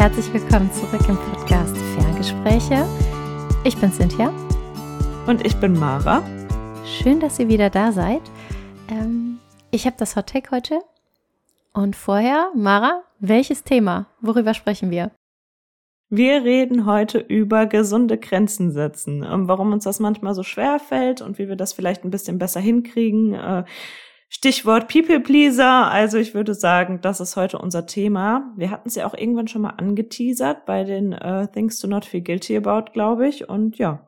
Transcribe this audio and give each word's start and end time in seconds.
herzlich 0.00 0.32
willkommen 0.32 0.72
zurück 0.72 1.06
im 1.10 1.16
Podcast 1.18 1.76
Ferngespräche. 1.76 2.86
Ich 3.64 3.76
bin 3.76 3.92
Cynthia. 3.92 4.32
Und 5.26 5.44
ich 5.44 5.54
bin 5.56 5.74
Mara. 5.74 6.22
Schön, 6.86 7.20
dass 7.20 7.38
ihr 7.38 7.48
wieder 7.48 7.68
da 7.68 7.92
seid. 7.92 8.22
Ähm, 8.88 9.40
ich 9.70 9.84
habe 9.84 9.96
das 9.98 10.16
Hot 10.16 10.28
Take 10.28 10.52
heute. 10.52 10.78
Und 11.74 11.96
vorher, 11.96 12.50
Mara, 12.54 13.02
welches 13.18 13.62
Thema? 13.62 14.06
Worüber 14.22 14.54
sprechen 14.54 14.90
wir? 14.90 15.10
Wir 16.08 16.44
reden 16.44 16.86
heute 16.86 17.18
über 17.18 17.66
gesunde 17.66 18.16
Grenzen 18.16 18.72
setzen, 18.72 19.22
ähm, 19.22 19.48
warum 19.48 19.70
uns 19.70 19.84
das 19.84 20.00
manchmal 20.00 20.34
so 20.34 20.44
schwer 20.44 20.78
fällt 20.78 21.20
und 21.20 21.38
wie 21.38 21.46
wir 21.46 21.56
das 21.56 21.74
vielleicht 21.74 22.04
ein 22.04 22.10
bisschen 22.10 22.38
besser 22.38 22.60
hinkriegen. 22.60 23.34
Äh, 24.30 24.34
Stichwort 24.34 24.88
People 24.88 25.20
Pleaser. 25.20 25.90
Also 25.90 26.18
ich 26.18 26.34
würde 26.34 26.54
sagen, 26.54 27.00
das 27.02 27.20
ist 27.20 27.36
heute 27.36 27.58
unser 27.58 27.86
Thema. 27.86 28.52
Wir 28.56 28.70
hatten 28.70 28.88
es 28.88 28.94
ja 28.94 29.06
auch 29.06 29.14
irgendwann 29.14 29.48
schon 29.48 29.62
mal 29.62 29.70
angeteasert 29.70 30.66
bei 30.66 30.84
den 30.84 31.12
uh, 31.12 31.46
Things 31.46 31.78
to 31.78 31.88
Not 31.88 32.04
Feel 32.04 32.22
Guilty 32.22 32.56
About, 32.56 32.92
glaube 32.92 33.28
ich. 33.28 33.48
Und 33.48 33.78
ja, 33.78 34.06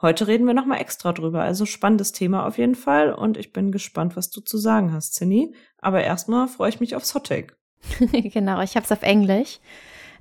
heute 0.00 0.26
reden 0.26 0.46
wir 0.46 0.54
nochmal 0.54 0.80
extra 0.80 1.12
drüber. 1.12 1.42
Also 1.42 1.66
spannendes 1.66 2.12
Thema 2.12 2.46
auf 2.46 2.58
jeden 2.58 2.74
Fall. 2.74 3.12
Und 3.12 3.36
ich 3.36 3.52
bin 3.52 3.72
gespannt, 3.72 4.16
was 4.16 4.30
du 4.30 4.40
zu 4.40 4.58
sagen 4.58 4.92
hast, 4.92 5.14
Cindy. 5.14 5.54
Aber 5.78 6.02
erstmal 6.02 6.48
freue 6.48 6.68
ich 6.68 6.80
mich 6.80 6.94
aufs 6.94 7.14
Hot 7.14 7.26
Take. 7.26 7.54
genau, 8.12 8.62
ich 8.62 8.76
habe 8.76 8.84
es 8.84 8.92
auf 8.92 9.02
Englisch. 9.02 9.60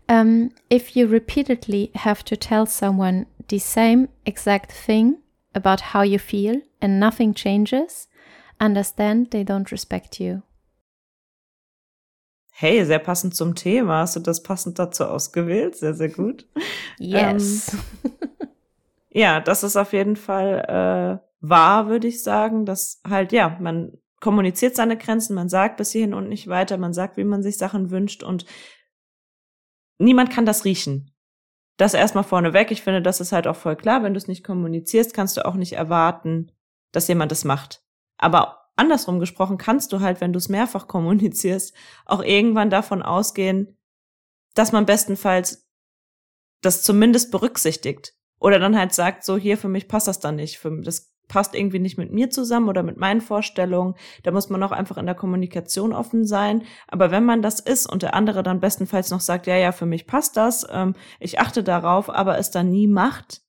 Um, 0.09 0.51
if 0.71 0.89
you 0.89 1.07
repeatedly 1.07 1.89
have 1.97 2.25
to 2.25 2.35
tell 2.35 2.67
someone 2.67 3.25
the 3.49 3.59
same 3.59 4.09
exact 4.25 4.73
thing 4.85 5.15
about 5.53 5.93
how 5.93 6.03
you 6.03 6.19
feel 6.19 6.61
and 6.81 6.99
nothing 6.99 7.33
changes, 7.33 8.09
understand 8.63 9.31
they 9.31 9.43
don't 9.43 9.71
respect 9.71 10.19
you. 10.19 10.41
Hey, 12.55 12.85
sehr 12.85 12.99
passend 12.99 13.35
zum 13.35 13.55
Thema. 13.55 13.99
Hast 13.99 14.15
du 14.15 14.19
das 14.19 14.43
passend 14.43 14.77
dazu 14.77 15.05
ausgewählt? 15.05 15.75
Sehr, 15.75 15.93
sehr 15.93 16.09
gut. 16.09 16.47
Yes. 16.99 17.75
Ähm, 18.03 18.11
ja, 19.09 19.39
das 19.39 19.63
ist 19.63 19.75
auf 19.75 19.93
jeden 19.93 20.15
Fall 20.15 21.19
äh, 21.21 21.27
wahr, 21.41 21.87
würde 21.87 22.07
ich 22.07 22.21
sagen, 22.21 22.67
dass 22.67 23.01
halt, 23.07 23.31
ja, 23.31 23.57
man 23.59 23.97
kommuniziert 24.21 24.75
seine 24.75 24.95
Grenzen, 24.95 25.33
man 25.33 25.49
sagt 25.49 25.77
bis 25.77 25.91
hierhin 25.91 26.13
und 26.13 26.29
nicht 26.29 26.47
weiter, 26.47 26.77
man 26.77 26.93
sagt, 26.93 27.17
wie 27.17 27.23
man 27.23 27.41
sich 27.41 27.57
Sachen 27.57 27.89
wünscht 27.89 28.21
und 28.21 28.45
niemand 29.97 30.29
kann 30.29 30.45
das 30.45 30.65
riechen. 30.65 31.11
Das 31.77 31.95
erstmal 31.95 32.23
vorneweg. 32.23 32.71
Ich 32.71 32.83
finde, 32.83 33.01
das 33.01 33.19
ist 33.19 33.31
halt 33.31 33.47
auch 33.47 33.55
voll 33.55 33.75
klar. 33.75 34.03
Wenn 34.03 34.13
du 34.13 34.19
es 34.19 34.27
nicht 34.27 34.43
kommunizierst, 34.43 35.13
kannst 35.13 35.35
du 35.35 35.45
auch 35.45 35.55
nicht 35.55 35.73
erwarten, 35.73 36.51
dass 36.91 37.07
jemand 37.07 37.31
es 37.31 37.43
macht. 37.43 37.82
Aber 38.17 38.69
andersrum 38.75 39.19
gesprochen 39.19 39.57
kannst 39.57 39.93
du 39.93 39.99
halt, 39.99 40.21
wenn 40.21 40.33
du 40.33 40.37
es 40.37 40.49
mehrfach 40.49 40.87
kommunizierst, 40.87 41.73
auch 42.05 42.23
irgendwann 42.23 42.69
davon 42.69 43.01
ausgehen, 43.01 43.77
dass 44.55 44.71
man 44.71 44.85
bestenfalls 44.85 45.67
das 46.61 46.83
zumindest 46.83 47.31
berücksichtigt. 47.31 48.13
Oder 48.39 48.59
dann 48.59 48.77
halt 48.77 48.93
sagt, 48.93 49.23
so 49.23 49.37
hier, 49.37 49.57
für 49.57 49.69
mich 49.69 49.87
passt 49.87 50.07
das 50.07 50.19
dann 50.19 50.35
nicht. 50.35 50.57
Für, 50.57 50.81
das 50.81 51.13
passt 51.27 51.55
irgendwie 51.55 51.79
nicht 51.79 51.97
mit 51.97 52.11
mir 52.11 52.29
zusammen 52.29 52.69
oder 52.69 52.83
mit 52.83 52.97
meinen 52.97 53.21
Vorstellungen. 53.21 53.95
Da 54.23 54.31
muss 54.31 54.49
man 54.49 54.61
auch 54.63 54.71
einfach 54.71 54.97
in 54.97 55.05
der 55.05 55.15
Kommunikation 55.15 55.93
offen 55.93 56.25
sein. 56.25 56.63
Aber 56.87 57.11
wenn 57.11 57.25
man 57.25 57.41
das 57.41 57.59
ist 57.59 57.89
und 57.89 58.03
der 58.03 58.13
andere 58.13 58.43
dann 58.43 58.59
bestenfalls 58.59 59.11
noch 59.11 59.21
sagt, 59.21 59.47
ja, 59.47 59.55
ja, 59.55 59.71
für 59.71 59.85
mich 59.85 60.07
passt 60.07 60.37
das, 60.37 60.67
ähm, 60.69 60.95
ich 61.19 61.39
achte 61.39 61.63
darauf, 61.63 62.09
aber 62.09 62.37
es 62.37 62.51
dann 62.51 62.69
nie 62.69 62.87
macht, 62.87 63.41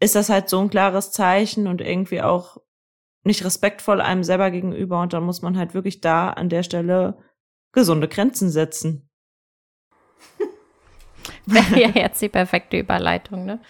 ist 0.00 0.14
das 0.14 0.30
halt 0.30 0.48
so 0.48 0.60
ein 0.60 0.70
klares 0.70 1.12
Zeichen 1.12 1.66
und 1.66 1.82
irgendwie 1.82 2.22
auch 2.22 2.56
nicht 3.22 3.44
respektvoll 3.44 4.00
einem 4.00 4.24
selber 4.24 4.50
gegenüber. 4.50 5.00
Und 5.00 5.12
dann 5.12 5.24
muss 5.24 5.42
man 5.42 5.58
halt 5.58 5.74
wirklich 5.74 6.00
da 6.00 6.30
an 6.30 6.48
der 6.48 6.62
Stelle 6.62 7.18
gesunde 7.72 8.08
Grenzen 8.08 8.50
setzen. 8.50 9.08
Wäre 11.46 11.80
ja 11.80 11.88
jetzt 11.88 12.20
die 12.22 12.28
perfekte 12.28 12.78
Überleitung, 12.78 13.44
ne? 13.44 13.60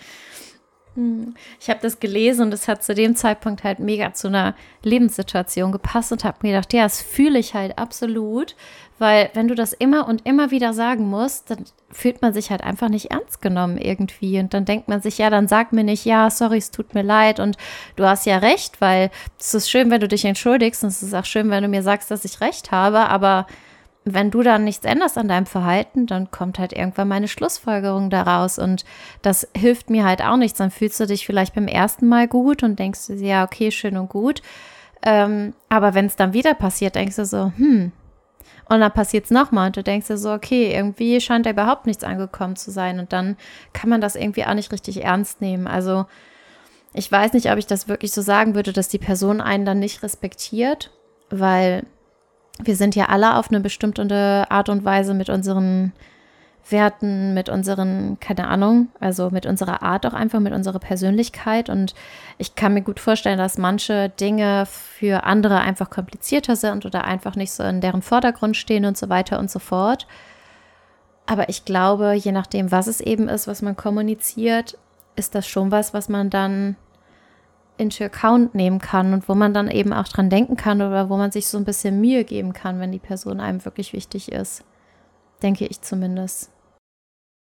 Ich 1.60 1.70
habe 1.70 1.80
das 1.80 2.00
gelesen 2.00 2.46
und 2.46 2.54
es 2.54 2.66
hat 2.66 2.82
zu 2.82 2.94
dem 2.94 3.14
Zeitpunkt 3.14 3.62
halt 3.62 3.78
mega 3.78 4.12
zu 4.12 4.26
einer 4.26 4.54
Lebenssituation 4.82 5.70
gepasst 5.70 6.10
und 6.10 6.24
habe 6.24 6.38
mir 6.42 6.52
gedacht, 6.52 6.72
ja, 6.72 6.82
das 6.82 7.00
fühle 7.00 7.38
ich 7.38 7.54
halt 7.54 7.78
absolut, 7.78 8.56
weil 8.98 9.30
wenn 9.34 9.46
du 9.46 9.54
das 9.54 9.72
immer 9.72 10.08
und 10.08 10.26
immer 10.26 10.50
wieder 10.50 10.74
sagen 10.74 11.08
musst, 11.08 11.50
dann 11.50 11.64
fühlt 11.92 12.22
man 12.22 12.34
sich 12.34 12.50
halt 12.50 12.62
einfach 12.62 12.88
nicht 12.88 13.12
ernst 13.12 13.40
genommen 13.40 13.78
irgendwie 13.78 14.40
und 14.40 14.52
dann 14.52 14.64
denkt 14.64 14.88
man 14.88 15.00
sich, 15.00 15.18
ja, 15.18 15.30
dann 15.30 15.48
sag 15.48 15.72
mir 15.72 15.84
nicht, 15.84 16.04
ja, 16.04 16.28
sorry, 16.28 16.58
es 16.58 16.72
tut 16.72 16.92
mir 16.92 17.02
leid 17.02 17.38
und 17.38 17.56
du 17.96 18.04
hast 18.04 18.26
ja 18.26 18.38
recht, 18.38 18.80
weil 18.80 19.10
es 19.38 19.54
ist 19.54 19.70
schön, 19.70 19.90
wenn 19.90 20.00
du 20.00 20.08
dich 20.08 20.24
entschuldigst 20.24 20.82
und 20.82 20.88
es 20.88 21.02
ist 21.02 21.14
auch 21.14 21.24
schön, 21.24 21.50
wenn 21.50 21.62
du 21.62 21.68
mir 21.68 21.82
sagst, 21.82 22.10
dass 22.10 22.24
ich 22.24 22.40
recht 22.40 22.72
habe, 22.72 23.08
aber 23.08 23.46
wenn 24.14 24.30
du 24.30 24.42
dann 24.42 24.64
nichts 24.64 24.84
änderst 24.84 25.18
an 25.18 25.28
deinem 25.28 25.46
Verhalten, 25.46 26.06
dann 26.06 26.30
kommt 26.30 26.58
halt 26.58 26.72
irgendwann 26.72 27.08
meine 27.08 27.28
Schlussfolgerung 27.28 28.10
daraus 28.10 28.58
und 28.58 28.84
das 29.22 29.48
hilft 29.56 29.90
mir 29.90 30.04
halt 30.04 30.22
auch 30.22 30.36
nichts. 30.36 30.58
Dann 30.58 30.70
fühlst 30.70 31.00
du 31.00 31.06
dich 31.06 31.26
vielleicht 31.26 31.54
beim 31.54 31.68
ersten 31.68 32.06
Mal 32.08 32.28
gut 32.28 32.62
und 32.62 32.78
denkst 32.78 33.06
du, 33.06 33.14
ja, 33.14 33.44
okay, 33.44 33.70
schön 33.70 33.96
und 33.96 34.08
gut. 34.08 34.42
Ähm, 35.02 35.54
aber 35.68 35.94
wenn 35.94 36.06
es 36.06 36.16
dann 36.16 36.32
wieder 36.32 36.54
passiert, 36.54 36.94
denkst 36.94 37.16
du 37.16 37.24
so, 37.24 37.52
hm. 37.56 37.92
Und 38.68 38.80
dann 38.80 38.92
passiert 38.92 39.24
es 39.24 39.30
nochmal 39.32 39.66
und 39.66 39.76
du 39.76 39.82
denkst 39.82 40.06
dir 40.06 40.16
so, 40.16 40.32
okay, 40.32 40.72
irgendwie 40.72 41.20
scheint 41.20 41.44
da 41.44 41.50
überhaupt 41.50 41.86
nichts 41.86 42.04
angekommen 42.04 42.54
zu 42.54 42.70
sein 42.70 43.00
und 43.00 43.12
dann 43.12 43.36
kann 43.72 43.90
man 43.90 44.00
das 44.00 44.14
irgendwie 44.14 44.44
auch 44.44 44.54
nicht 44.54 44.70
richtig 44.70 45.02
ernst 45.02 45.40
nehmen. 45.40 45.66
Also 45.66 46.06
ich 46.94 47.10
weiß 47.10 47.32
nicht, 47.32 47.50
ob 47.50 47.58
ich 47.58 47.66
das 47.66 47.88
wirklich 47.88 48.12
so 48.12 48.22
sagen 48.22 48.54
würde, 48.54 48.72
dass 48.72 48.86
die 48.86 48.98
Person 48.98 49.40
einen 49.40 49.64
dann 49.64 49.80
nicht 49.80 50.04
respektiert, 50.04 50.92
weil 51.30 51.84
wir 52.64 52.76
sind 52.76 52.94
ja 52.94 53.06
alle 53.06 53.36
auf 53.36 53.50
eine 53.50 53.60
bestimmte 53.60 54.46
Art 54.50 54.68
und 54.68 54.84
Weise 54.84 55.14
mit 55.14 55.28
unseren 55.28 55.92
Werten, 56.68 57.34
mit 57.34 57.48
unseren, 57.48 58.18
keine 58.20 58.48
Ahnung, 58.48 58.88
also 59.00 59.30
mit 59.30 59.46
unserer 59.46 59.82
Art 59.82 60.06
auch 60.06 60.12
einfach, 60.12 60.40
mit 60.40 60.52
unserer 60.52 60.78
Persönlichkeit. 60.78 61.68
Und 61.68 61.94
ich 62.38 62.54
kann 62.54 62.74
mir 62.74 62.82
gut 62.82 63.00
vorstellen, 63.00 63.38
dass 63.38 63.58
manche 63.58 64.08
Dinge 64.08 64.66
für 64.66 65.24
andere 65.24 65.60
einfach 65.60 65.90
komplizierter 65.90 66.56
sind 66.56 66.86
oder 66.86 67.04
einfach 67.04 67.36
nicht 67.36 67.52
so 67.52 67.62
in 67.62 67.80
deren 67.80 68.02
Vordergrund 68.02 68.56
stehen 68.56 68.84
und 68.84 68.96
so 68.96 69.08
weiter 69.08 69.38
und 69.38 69.50
so 69.50 69.58
fort. 69.58 70.06
Aber 71.26 71.48
ich 71.48 71.64
glaube, 71.64 72.14
je 72.14 72.32
nachdem, 72.32 72.70
was 72.70 72.86
es 72.86 73.00
eben 73.00 73.28
ist, 73.28 73.46
was 73.46 73.62
man 73.62 73.76
kommuniziert, 73.76 74.76
ist 75.16 75.34
das 75.34 75.46
schon 75.46 75.70
was, 75.70 75.94
was 75.94 76.08
man 76.08 76.30
dann 76.30 76.76
into 77.80 78.04
account 78.04 78.54
nehmen 78.54 78.78
kann 78.78 79.12
und 79.12 79.28
wo 79.28 79.34
man 79.34 79.54
dann 79.54 79.70
eben 79.70 79.92
auch 79.92 80.06
dran 80.06 80.30
denken 80.30 80.56
kann 80.56 80.82
oder 80.82 81.08
wo 81.08 81.16
man 81.16 81.32
sich 81.32 81.48
so 81.48 81.58
ein 81.58 81.64
bisschen 81.64 82.00
Mühe 82.00 82.24
geben 82.24 82.52
kann, 82.52 82.78
wenn 82.78 82.92
die 82.92 82.98
Person 82.98 83.40
einem 83.40 83.64
wirklich 83.64 83.92
wichtig 83.92 84.30
ist. 84.30 84.64
Denke 85.42 85.66
ich 85.66 85.80
zumindest. 85.80 86.52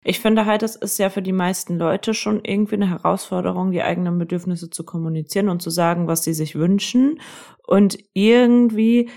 Ich 0.07 0.21
finde 0.21 0.45
halt, 0.45 0.63
es 0.63 0.77
ist 0.77 0.99
ja 0.99 1.09
für 1.09 1.23
die 1.23 1.33
meisten 1.33 1.79
Leute 1.79 2.13
schon 2.13 2.45
irgendwie 2.45 2.75
eine 2.75 2.91
Herausforderung, 2.91 3.71
die 3.71 3.83
eigenen 3.83 4.19
Bedürfnisse 4.19 4.69
zu 4.69 4.85
kommunizieren 4.85 5.49
und 5.49 5.63
zu 5.63 5.71
sagen, 5.71 6.07
was 6.07 6.25
sie 6.25 6.35
sich 6.35 6.57
wünschen 6.57 7.21
und 7.67 7.97
irgendwie 8.13 9.09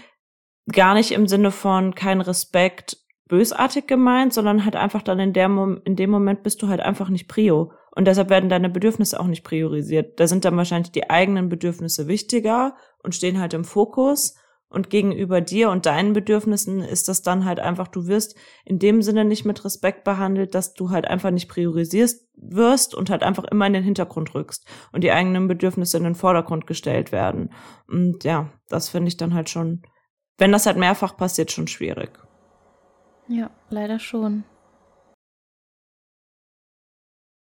gar 0.72 0.94
nicht 0.94 1.12
im 1.12 1.28
Sinne 1.28 1.52
von 1.52 1.94
kein 1.94 2.22
Respekt 2.22 2.98
bösartig 3.28 3.88
gemeint, 3.88 4.34
sondern 4.34 4.64
halt 4.64 4.78
einfach 4.78 5.02
dann 5.02 5.20
in, 5.20 5.34
der 5.34 5.50
Mom 5.50 5.82
in 5.84 5.98
dem 5.98 6.10
Moment 6.10 6.44
bist 6.44 6.62
du 6.62 6.70
halt 6.70 6.80
einfach 6.80 7.10
nicht 7.10 7.28
Prio. 7.28 7.74
Und 7.98 8.06
deshalb 8.06 8.30
werden 8.30 8.48
deine 8.48 8.70
Bedürfnisse 8.70 9.20
auch 9.20 9.26
nicht 9.26 9.44
priorisiert. 9.44 10.20
Da 10.20 10.28
sind 10.28 10.46
dann 10.46 10.56
wahrscheinlich 10.56 10.92
die 10.92 11.10
eigenen 11.10 11.50
Bedürfnisse 11.50 12.08
wichtiger 12.08 12.76
und 13.02 13.16
stehen 13.16 13.40
halt 13.40 13.56
im 13.56 13.64
Fokus. 13.64 14.36
Und 14.70 14.92
gegenüber 14.92 15.42
dir 15.42 15.72
und 15.72 15.88
deinen 15.88 16.14
Bedürfnissen 16.14 16.82
ist 16.82 17.08
das 17.08 17.24
dann 17.24 17.44
halt 17.44 17.60
einfach, 17.60 17.88
du 17.88 18.06
wirst 18.06 18.38
in 18.66 18.78
dem 18.78 19.02
Sinne 19.02 19.26
nicht 19.26 19.46
mit 19.46 19.66
Respekt 19.66 20.04
behandelt, 20.04 20.54
dass 20.54 20.76
du 20.76 20.92
halt 20.92 21.08
einfach 21.08 21.32
nicht 21.32 21.50
priorisierst 21.50 22.30
wirst 22.36 22.94
und 22.94 23.10
halt 23.10 23.24
einfach 23.24 23.46
immer 23.46 23.66
in 23.66 23.74
den 23.74 23.84
Hintergrund 23.84 24.36
rückst 24.36 24.68
und 24.92 25.04
die 25.04 25.12
eigenen 25.12 25.48
Bedürfnisse 25.48 25.98
in 25.98 26.04
den 26.04 26.14
Vordergrund 26.14 26.68
gestellt 26.68 27.12
werden. 27.12 27.52
Und 27.88 28.24
ja, 28.26 28.52
das 28.70 28.90
finde 28.90 29.08
ich 29.08 29.18
dann 29.18 29.34
halt 29.34 29.50
schon, 29.50 29.82
wenn 30.38 30.52
das 30.52 30.68
halt 30.68 30.78
mehrfach 30.78 31.18
passiert, 31.18 31.52
schon 31.52 31.66
schwierig. 31.66 32.12
Ja, 33.28 33.50
leider 33.72 33.98
schon. 33.98 34.44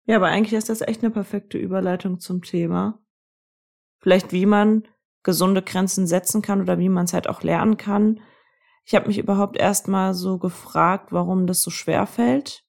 Ja, 0.08 0.16
aber 0.16 0.28
eigentlich 0.28 0.54
ist 0.54 0.70
das 0.70 0.80
echt 0.80 1.02
eine 1.02 1.12
perfekte 1.12 1.58
Überleitung 1.58 2.18
zum 2.18 2.40
Thema. 2.40 2.98
Vielleicht, 4.00 4.32
wie 4.32 4.46
man 4.46 4.88
gesunde 5.22 5.60
Grenzen 5.60 6.06
setzen 6.06 6.40
kann 6.40 6.62
oder 6.62 6.78
wie 6.78 6.88
man 6.88 7.04
es 7.04 7.12
halt 7.12 7.28
auch 7.28 7.42
lernen 7.42 7.76
kann. 7.76 8.20
Ich 8.86 8.94
habe 8.94 9.08
mich 9.08 9.18
überhaupt 9.18 9.58
erstmal 9.58 10.14
so 10.14 10.38
gefragt, 10.38 11.12
warum 11.12 11.46
das 11.46 11.60
so 11.60 11.70
schwer 11.70 12.06
fällt. 12.06 12.64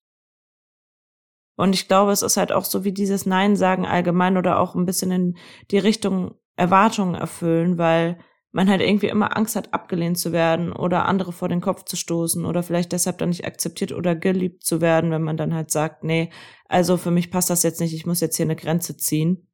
Und 1.56 1.74
ich 1.74 1.88
glaube, 1.88 2.12
es 2.12 2.24
ist 2.24 2.36
halt 2.36 2.51
auch 2.51 2.65
so 2.65 2.83
wie 2.83 2.91
dieses 2.91 3.25
Nein 3.25 3.56
sagen 3.56 3.85
allgemein 3.85 4.35
oder 4.35 4.59
auch 4.59 4.75
ein 4.75 4.85
bisschen 4.85 5.12
in 5.12 5.38
die 5.71 5.77
Richtung 5.77 6.35
Erwartungen 6.57 7.15
erfüllen, 7.15 7.77
weil 7.77 8.19
man 8.51 8.69
halt 8.69 8.81
irgendwie 8.81 9.07
immer 9.07 9.38
Angst 9.38 9.56
hat, 9.56 9.74
abgelehnt 9.74 10.18
zu 10.18 10.31
werden 10.31 10.72
oder 10.74 11.06
andere 11.06 11.31
vor 11.31 11.50
den 11.50 11.62
Kopf 11.62 11.84
zu 11.84 11.96
stoßen 11.96 12.46
oder 12.46 12.63
vielleicht 12.63 12.92
deshalb 12.92 13.19
dann 13.19 13.30
nicht 13.30 13.46
akzeptiert 13.46 13.92
oder 13.92 14.16
geliebt 14.16 14.63
zu 14.63 14.81
werden, 14.81 15.12
wenn 15.12 15.22
man 15.22 15.38
dann 15.38 15.54
halt 15.54 15.69
sagt, 15.69 16.04
nee, 16.04 16.31
also 16.66 16.98
für 16.98 17.12
mich 17.12 17.30
passt 17.30 17.50
das 17.50 17.63
jetzt 17.63 17.80
nicht, 17.80 17.94
ich 17.94 18.06
muss 18.06 18.22
jetzt 18.22 18.38
hier 18.38 18.46
eine 18.46 18.56
Grenze 18.56 18.98
ziehen. 18.98 19.48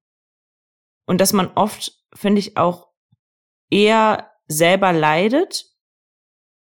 Und 1.05 1.19
dass 1.19 1.33
man 1.33 1.51
oft, 1.55 2.05
finde 2.13 2.39
ich, 2.39 2.57
auch 2.57 2.89
eher 3.69 4.31
selber 4.47 4.93
leidet 4.93 5.65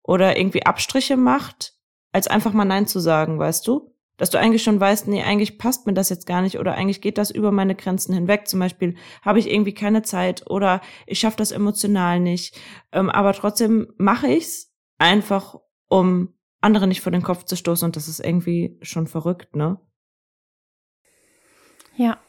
oder 0.03 0.37
irgendwie 0.37 0.65
Abstriche 0.65 1.17
macht, 1.17 1.75
als 2.11 2.27
einfach 2.27 2.53
mal 2.53 2.65
Nein 2.65 2.87
zu 2.87 2.99
sagen, 2.99 3.39
weißt 3.39 3.65
du? 3.67 3.90
Dass 4.21 4.29
du 4.29 4.37
eigentlich 4.37 4.61
schon 4.61 4.79
weißt, 4.79 5.07
nee, 5.07 5.23
eigentlich 5.23 5.57
passt 5.57 5.87
mir 5.87 5.93
das 5.93 6.09
jetzt 6.09 6.27
gar 6.27 6.43
nicht 6.43 6.59
oder 6.59 6.75
eigentlich 6.75 7.01
geht 7.01 7.17
das 7.17 7.31
über 7.31 7.51
meine 7.51 7.73
Grenzen 7.73 8.13
hinweg. 8.13 8.47
Zum 8.47 8.59
Beispiel 8.59 8.93
habe 9.23 9.39
ich 9.39 9.49
irgendwie 9.49 9.73
keine 9.73 10.03
Zeit 10.03 10.47
oder 10.47 10.79
ich 11.07 11.17
schaffe 11.17 11.37
das 11.37 11.51
emotional 11.51 12.19
nicht. 12.19 12.55
Ähm, 12.91 13.09
aber 13.09 13.33
trotzdem 13.33 13.91
mache 13.97 14.27
ich's 14.27 14.75
einfach, 14.99 15.55
um 15.87 16.35
andere 16.61 16.85
nicht 16.85 17.01
vor 17.01 17.11
den 17.11 17.23
Kopf 17.23 17.45
zu 17.45 17.55
stoßen 17.55 17.83
und 17.83 17.95
das 17.95 18.07
ist 18.07 18.19
irgendwie 18.19 18.77
schon 18.83 19.07
verrückt, 19.07 19.55
ne? 19.55 19.79
Ja, 21.97 22.19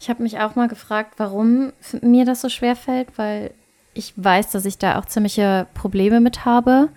ich 0.00 0.10
habe 0.10 0.24
mich 0.24 0.40
auch 0.40 0.56
mal 0.56 0.66
gefragt, 0.66 1.14
warum 1.18 1.72
mir 2.02 2.24
das 2.24 2.40
so 2.40 2.48
schwer 2.48 2.74
fällt, 2.74 3.16
weil 3.16 3.54
ich 3.94 4.12
weiß, 4.16 4.50
dass 4.50 4.64
ich 4.64 4.78
da 4.78 4.98
auch 4.98 5.04
ziemliche 5.04 5.68
Probleme 5.74 6.18
mit 6.18 6.44
habe, 6.44 6.88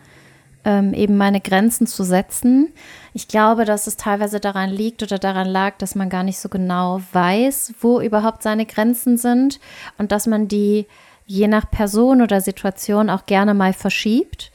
ähm, 0.66 0.94
eben 0.94 1.18
meine 1.18 1.42
Grenzen 1.42 1.88
zu 1.88 2.04
setzen. 2.04 2.72
Ich 3.13 3.28
glaube, 3.28 3.66
dass 3.66 3.88
es 3.88 3.98
teilweise 3.98 4.40
daran 4.40 4.69
liegt 4.69 5.04
oder 5.04 5.18
daran 5.19 5.48
lag, 5.48 5.78
dass 5.78 5.96
man 5.96 6.10
gar 6.10 6.24
nicht 6.24 6.40
so 6.40 6.50
genau 6.50 7.02
weiß, 7.12 7.74
wo 7.81 8.00
überhaupt 8.00 8.44
seine 8.44 8.66
Grenzen 8.66 9.18
sind 9.18 9.60
und 9.98 10.12
dass 10.12 10.28
man 10.28 10.48
die 10.48 10.86
je 11.25 11.48
nach 11.48 11.69
Person 11.69 12.22
oder 12.22 12.42
Situation 12.42 13.10
auch 13.10 13.25
gerne 13.25 13.54
mal 13.54 13.74
verschiebt. 13.74 14.52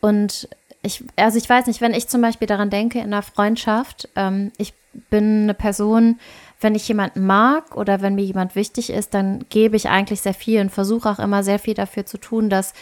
Und 0.00 0.48
ich, 0.82 1.04
also 1.16 1.38
ich 1.38 1.48
weiß 1.48 1.66
nicht, 1.66 1.80
wenn 1.80 1.94
ich 1.94 2.08
zum 2.08 2.22
Beispiel 2.22 2.48
daran 2.48 2.70
denke 2.70 2.98
in 2.98 3.06
einer 3.06 3.22
Freundschaft, 3.22 4.08
ähm, 4.16 4.52
ich 4.56 4.72
bin 5.10 5.42
eine 5.42 5.54
Person, 5.54 6.18
wenn 6.60 6.74
ich 6.74 6.88
jemanden 6.88 7.26
mag 7.26 7.76
oder 7.76 8.00
wenn 8.00 8.14
mir 8.14 8.24
jemand 8.24 8.56
wichtig 8.56 8.90
ist, 8.90 9.14
dann 9.14 9.44
gebe 9.48 9.76
ich 9.76 9.88
eigentlich 9.88 10.20
sehr 10.20 10.34
viel 10.34 10.60
und 10.60 10.70
versuche 10.70 11.08
auch 11.08 11.18
immer 11.18 11.44
sehr 11.44 11.58
viel 11.58 11.74
dafür 11.74 12.04
zu 12.04 12.18
tun, 12.18 12.50
dass 12.50 12.74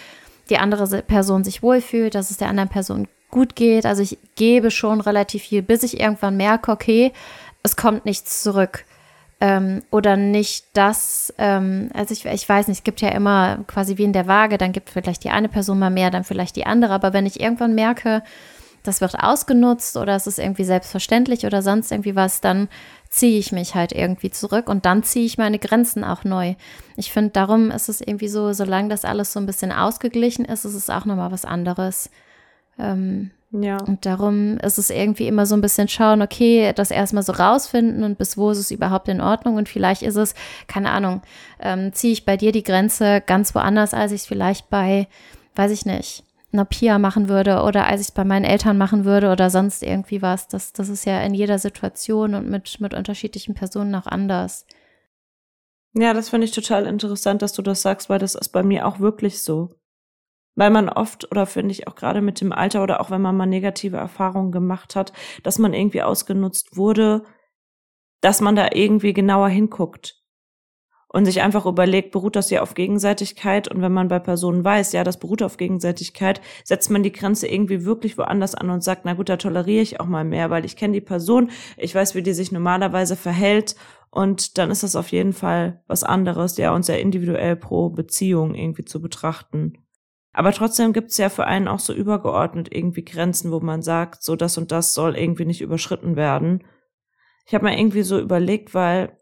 die 0.51 0.59
andere 0.59 1.03
Person 1.03 1.45
sich 1.45 1.63
wohlfühlt, 1.63 2.15
dass 2.15 2.31
es 2.31 2.37
der 2.37 2.49
anderen 2.49 2.69
Person 2.69 3.09
gut 3.31 3.57
geht. 3.57 3.87
Also 3.87 4.03
ich 4.03 4.19
gebe 4.35 4.71
schon 4.71 5.01
relativ 5.01 5.43
viel, 5.43 5.63
bis 5.63 5.83
ich 5.83 6.01
irgendwann 6.01 6.37
merke, 6.37 6.71
okay, 6.71 7.13
es 7.63 7.77
kommt 7.77 8.05
nichts 8.05 8.43
zurück. 8.43 8.85
Ähm, 9.39 9.83
oder 9.91 10.17
nicht 10.17 10.65
das, 10.73 11.35
ähm, 11.37 11.91
also 11.93 12.15
ich, 12.15 12.25
ich 12.25 12.49
weiß 12.49 12.69
nicht, 12.69 12.79
es 12.79 12.85
gibt 12.85 13.03
ja 13.03 13.11
immer 13.11 13.59
quasi 13.67 13.99
wie 13.99 14.05
in 14.05 14.15
der 14.15 14.27
Waage, 14.27 14.57
dann 14.57 14.73
gibt 14.73 14.89
vielleicht 14.89 15.25
die 15.25 15.31
eine 15.31 15.51
Person 15.51 15.79
mal 15.79 15.91
mehr, 15.91 16.11
dann 16.11 16.25
vielleicht 16.25 16.57
die 16.57 16.65
andere. 16.65 16.95
Aber 16.95 17.13
wenn 17.13 17.27
ich 17.27 17.39
irgendwann 17.39 17.75
merke, 17.75 18.23
das 18.87 19.01
wird 19.01 19.19
ausgenutzt 19.19 19.97
oder 19.97 20.17
es 20.17 20.27
ist 20.27 20.39
irgendwie 20.39 20.65
selbstverständlich 20.65 21.47
oder 21.47 21.63
sonst 21.63 21.91
irgendwie 21.91 22.17
was, 22.17 22.41
dann 22.41 22.69
ziehe 23.09 23.39
ich 23.39 23.53
mich 23.53 23.75
halt 23.75 23.93
irgendwie 23.93 24.31
zurück 24.31 24.69
und 24.69 24.85
dann 24.85 25.03
ziehe 25.03 25.25
ich 25.25 25.39
meine 25.39 25.59
Grenzen 25.59 26.05
auch 26.05 26.25
neu. 26.25 26.55
Ich 26.97 27.13
finde, 27.13 27.31
darum 27.31 27.71
ist 27.71 27.89
es 27.89 28.01
irgendwie 28.01 28.29
so, 28.29 28.53
solange 28.53 28.89
das 28.89 29.05
alles 29.05 29.33
so 29.33 29.41
ein 29.41 29.47
bisschen 29.47 29.73
ausgeglichen 29.73 30.45
ist, 30.45 30.65
ist 30.65 30.75
es 30.75 30.91
auch 30.91 31.05
nochmal 31.05 31.33
was 31.33 31.45
anderes. 31.45 32.11
Ähm, 32.79 33.31
ja. 33.53 33.79
Und 33.79 34.05
darum 34.05 34.59
ist 34.59 34.79
es 34.79 34.91
irgendwie 34.91 35.29
immer 35.29 35.47
so 35.47 35.55
ein 35.55 35.61
bisschen 35.61 35.89
schauen, 35.89 36.21
okay, 36.21 36.73
das 36.75 36.91
erstmal 36.91 37.23
so 37.23 37.33
rausfinden 37.33 38.03
und 38.03 38.19
bis 38.19 38.37
wo 38.37 38.51
ist 38.51 38.59
es 38.59 38.71
überhaupt 38.71 39.09
in 39.09 39.21
Ordnung 39.21 39.57
und 39.57 39.69
vielleicht 39.69 40.03
ist 40.03 40.17
es, 40.17 40.35
keine 40.67 40.91
Ahnung, 40.91 41.23
ähm, 41.61 41.93
ziehe 41.93 42.13
ich 42.13 42.25
bei 42.25 42.37
dir 42.37 42.53
die 42.53 42.65
Grenze 42.65 43.23
ganz 43.25 43.55
woanders, 43.55 43.95
als 43.95 44.13
ich 44.13 44.23
es 44.23 44.27
vielleicht 44.27 44.69
bei, 44.69 45.07
weiß 45.55 45.71
ich 45.71 45.87
nicht, 45.87 46.26
einer 46.57 46.65
Pia 46.65 46.99
machen 46.99 47.29
würde 47.29 47.63
oder 47.63 47.87
als 47.87 48.01
ich 48.01 48.09
es 48.09 48.13
bei 48.13 48.25
meinen 48.25 48.45
Eltern 48.45 48.79
machen 48.79 49.05
würde 49.05 49.31
oder 49.31 49.51
sonst 49.51 49.83
irgendwie 49.83 50.23
was. 50.23 50.49
Das, 50.49 50.73
das 50.73 50.89
ist 50.89 51.05
ja 51.05 51.21
in 51.23 51.35
jeder 51.35 51.59
Situation 51.59 52.35
und 52.35 52.49
mit, 52.49 52.81
mit 52.81 52.95
unterschiedlichen 52.95 53.55
Personen 53.55 53.95
auch 53.95 54.07
anders. 54.07 54.67
Ja, 55.95 56.13
das 56.13 56.29
finde 56.29 56.45
ich 56.45 56.51
total 56.51 56.87
interessant, 56.87 57.43
dass 57.43 57.53
du 57.53 57.63
das 57.63 57.83
sagst, 57.83 58.11
weil 58.11 58.19
das 58.19 58.35
ist 58.35 58.51
bei 58.51 58.63
mir 58.63 58.87
auch 58.87 59.01
wirklich 59.01 59.43
so. 59.43 59.71
Weil 60.55 60.71
man 60.71 60.89
oft, 60.89 61.31
oder 61.31 61.47
finde 61.47 61.73
ich 61.73 61.87
auch 61.87 61.95
gerade 61.95 62.23
mit 62.23 62.41
dem 62.41 62.53
Alter 62.53 62.83
oder 62.83 63.01
auch 63.01 63.11
wenn 63.11 63.23
man 63.23 63.37
mal 63.37 63.47
negative 63.47 63.97
Erfahrungen 63.97 64.53
gemacht 64.53 64.97
hat, 64.97 65.13
dass 65.43 65.59
man 65.59 65.75
irgendwie 65.75 66.03
ausgenutzt 66.03 66.77
wurde, 66.77 67.23
dass 68.21 68.41
man 68.41 68.57
da 68.57 68.69
irgendwie 68.73 69.13
genauer 69.13 69.49
hinguckt 69.49 70.26
und 71.17 71.25
sich 71.25 71.41
einfach 71.41 71.65
überlegt, 71.65 72.11
beruht 72.11 72.37
das 72.37 72.51
ja 72.51 72.61
auf 72.61 72.75
Gegenseitigkeit? 72.75 73.69
Und 73.69 73.81
wenn 73.81 73.93
man 73.93 74.09
bei 74.09 74.19
Personen 74.19 74.63
weiß, 74.63 74.93
ja, 74.93 75.03
das 75.03 75.17
beruht 75.17 75.43
auf 75.43 75.57
Gegenseitigkeit, 75.57 76.43
setzt 76.63 76.91
man 76.91 77.03
die 77.03 77.11
Grenze 77.11 77.49
irgendwie 77.49 77.87
wirklich 77.87 78.19
woanders 78.19 78.55
an 78.55 78.69
und 78.69 78.85
sagt, 78.85 79.07
na 79.07 79.15
gut, 79.15 79.31
da 79.31 79.39
toleriere 79.39 79.81
ich 79.81 79.99
auch 79.99 80.05
mal 80.05 80.25
mehr, 80.25 80.51
weil 80.51 80.67
ich 80.67 80.77
kenne 80.77 80.93
die 80.93 81.01
Person, 81.01 81.51
ich 81.79 81.95
weiß, 81.95 82.17
wie 82.17 82.23
die 82.23 82.35
sich 82.35 82.53
normalerweise 82.53 83.17
verhält 83.17 83.77
und 84.11 84.59
dann 84.59 84.71
ist 84.71 84.83
das 84.83 84.95
auf 84.95 85.11
jeden 85.11 85.33
Fall 85.33 85.83
was 85.87 86.05
anderes, 86.05 86.59
ja, 86.59 86.75
und 86.75 86.85
sehr 86.85 87.01
individuell 87.01 87.57
pro 87.57 87.89
Beziehung 87.89 88.55
irgendwie 88.55 88.85
zu 88.85 89.01
betrachten. 89.01 89.79
Aber 90.35 90.53
trotzdem 90.53 90.93
gibt's 90.93 91.17
ja 91.17 91.31
für 91.31 91.47
einen 91.47 91.67
auch 91.67 91.81
so 91.81 91.95
übergeordnet 91.95 92.69
irgendwie 92.71 93.07
Grenzen, 93.07 93.53
wo 93.53 93.61
man 93.61 93.81
sagt, 93.81 94.23
so 94.23 94.37
das 94.37 94.59
und 94.59 94.71
das 94.71 94.93
soll 94.93 95.17
irgendwie 95.17 95.47
nicht 95.47 95.63
überschritten 95.63 96.15
werden. 96.15 96.63
Ich 97.47 97.55
habe 97.55 97.65
mir 97.65 97.79
irgendwie 97.79 98.03
so 98.03 98.21
überlegt, 98.21 98.75
weil 98.75 99.19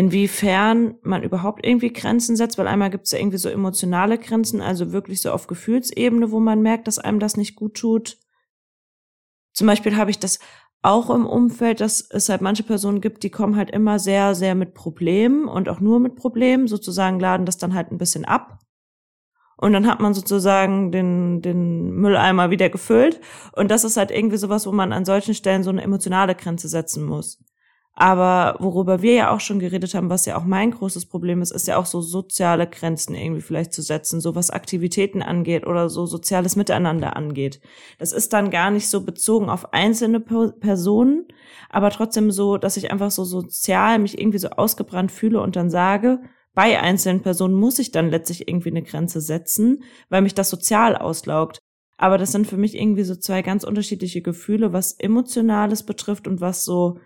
inwiefern 0.00 0.94
man 1.02 1.22
überhaupt 1.22 1.66
irgendwie 1.66 1.92
Grenzen 1.92 2.34
setzt, 2.34 2.56
weil 2.56 2.68
einmal 2.68 2.88
gibt 2.88 3.04
es 3.04 3.10
ja 3.10 3.18
irgendwie 3.18 3.36
so 3.36 3.50
emotionale 3.50 4.16
Grenzen, 4.16 4.62
also 4.62 4.92
wirklich 4.92 5.20
so 5.20 5.30
auf 5.30 5.46
Gefühlsebene, 5.46 6.30
wo 6.30 6.40
man 6.40 6.62
merkt, 6.62 6.88
dass 6.88 6.98
einem 6.98 7.20
das 7.20 7.36
nicht 7.36 7.54
gut 7.54 7.74
tut. 7.74 8.16
Zum 9.52 9.66
Beispiel 9.66 9.98
habe 9.98 10.10
ich 10.10 10.18
das 10.18 10.38
auch 10.80 11.10
im 11.10 11.26
Umfeld, 11.26 11.82
dass 11.82 12.00
es 12.00 12.30
halt 12.30 12.40
manche 12.40 12.62
Personen 12.62 13.02
gibt, 13.02 13.24
die 13.24 13.28
kommen 13.28 13.56
halt 13.56 13.70
immer 13.72 13.98
sehr, 13.98 14.34
sehr 14.34 14.54
mit 14.54 14.72
Problemen 14.72 15.46
und 15.46 15.68
auch 15.68 15.80
nur 15.80 16.00
mit 16.00 16.16
Problemen, 16.16 16.66
sozusagen 16.66 17.20
laden 17.20 17.44
das 17.44 17.58
dann 17.58 17.74
halt 17.74 17.92
ein 17.92 17.98
bisschen 17.98 18.24
ab. 18.24 18.58
Und 19.58 19.74
dann 19.74 19.86
hat 19.86 20.00
man 20.00 20.14
sozusagen 20.14 20.92
den, 20.92 21.42
den 21.42 21.90
Mülleimer 21.90 22.48
wieder 22.48 22.70
gefüllt. 22.70 23.20
Und 23.52 23.70
das 23.70 23.84
ist 23.84 23.98
halt 23.98 24.10
irgendwie 24.10 24.38
sowas, 24.38 24.66
wo 24.66 24.72
man 24.72 24.94
an 24.94 25.04
solchen 25.04 25.34
Stellen 25.34 25.62
so 25.62 25.68
eine 25.68 25.82
emotionale 25.82 26.34
Grenze 26.34 26.68
setzen 26.68 27.04
muss. 27.04 27.38
Aber 28.00 28.56
worüber 28.60 29.02
wir 29.02 29.12
ja 29.12 29.30
auch 29.30 29.40
schon 29.40 29.58
geredet 29.58 29.92
haben, 29.94 30.08
was 30.08 30.24
ja 30.24 30.38
auch 30.38 30.44
mein 30.44 30.70
großes 30.70 31.04
Problem 31.04 31.42
ist, 31.42 31.50
ist 31.50 31.68
ja 31.68 31.76
auch 31.76 31.84
so 31.84 32.00
soziale 32.00 32.66
Grenzen 32.66 33.14
irgendwie 33.14 33.42
vielleicht 33.42 33.74
zu 33.74 33.82
setzen, 33.82 34.22
so 34.22 34.34
was 34.34 34.48
Aktivitäten 34.48 35.20
angeht 35.20 35.66
oder 35.66 35.90
so 35.90 36.06
soziales 36.06 36.56
Miteinander 36.56 37.14
angeht. 37.14 37.60
Das 37.98 38.12
ist 38.12 38.32
dann 38.32 38.48
gar 38.48 38.70
nicht 38.70 38.88
so 38.88 39.04
bezogen 39.04 39.50
auf 39.50 39.74
einzelne 39.74 40.18
Personen, 40.18 41.26
aber 41.68 41.90
trotzdem 41.90 42.30
so, 42.30 42.56
dass 42.56 42.78
ich 42.78 42.90
einfach 42.90 43.10
so 43.10 43.24
sozial 43.24 43.98
mich 43.98 44.18
irgendwie 44.18 44.38
so 44.38 44.48
ausgebrannt 44.48 45.12
fühle 45.12 45.42
und 45.42 45.54
dann 45.54 45.68
sage, 45.68 46.20
bei 46.54 46.80
einzelnen 46.80 47.20
Personen 47.20 47.52
muss 47.52 47.78
ich 47.78 47.90
dann 47.90 48.08
letztlich 48.08 48.48
irgendwie 48.48 48.70
eine 48.70 48.82
Grenze 48.82 49.20
setzen, 49.20 49.82
weil 50.08 50.22
mich 50.22 50.34
das 50.34 50.48
sozial 50.48 50.96
auslaugt. 50.96 51.58
Aber 51.98 52.16
das 52.16 52.32
sind 52.32 52.46
für 52.46 52.56
mich 52.56 52.76
irgendwie 52.76 53.04
so 53.04 53.14
zwei 53.14 53.42
ganz 53.42 53.62
unterschiedliche 53.62 54.22
Gefühle, 54.22 54.72
was 54.72 54.94
Emotionales 54.94 55.82
betrifft 55.82 56.26
und 56.26 56.40
was 56.40 56.64
so 56.64 56.98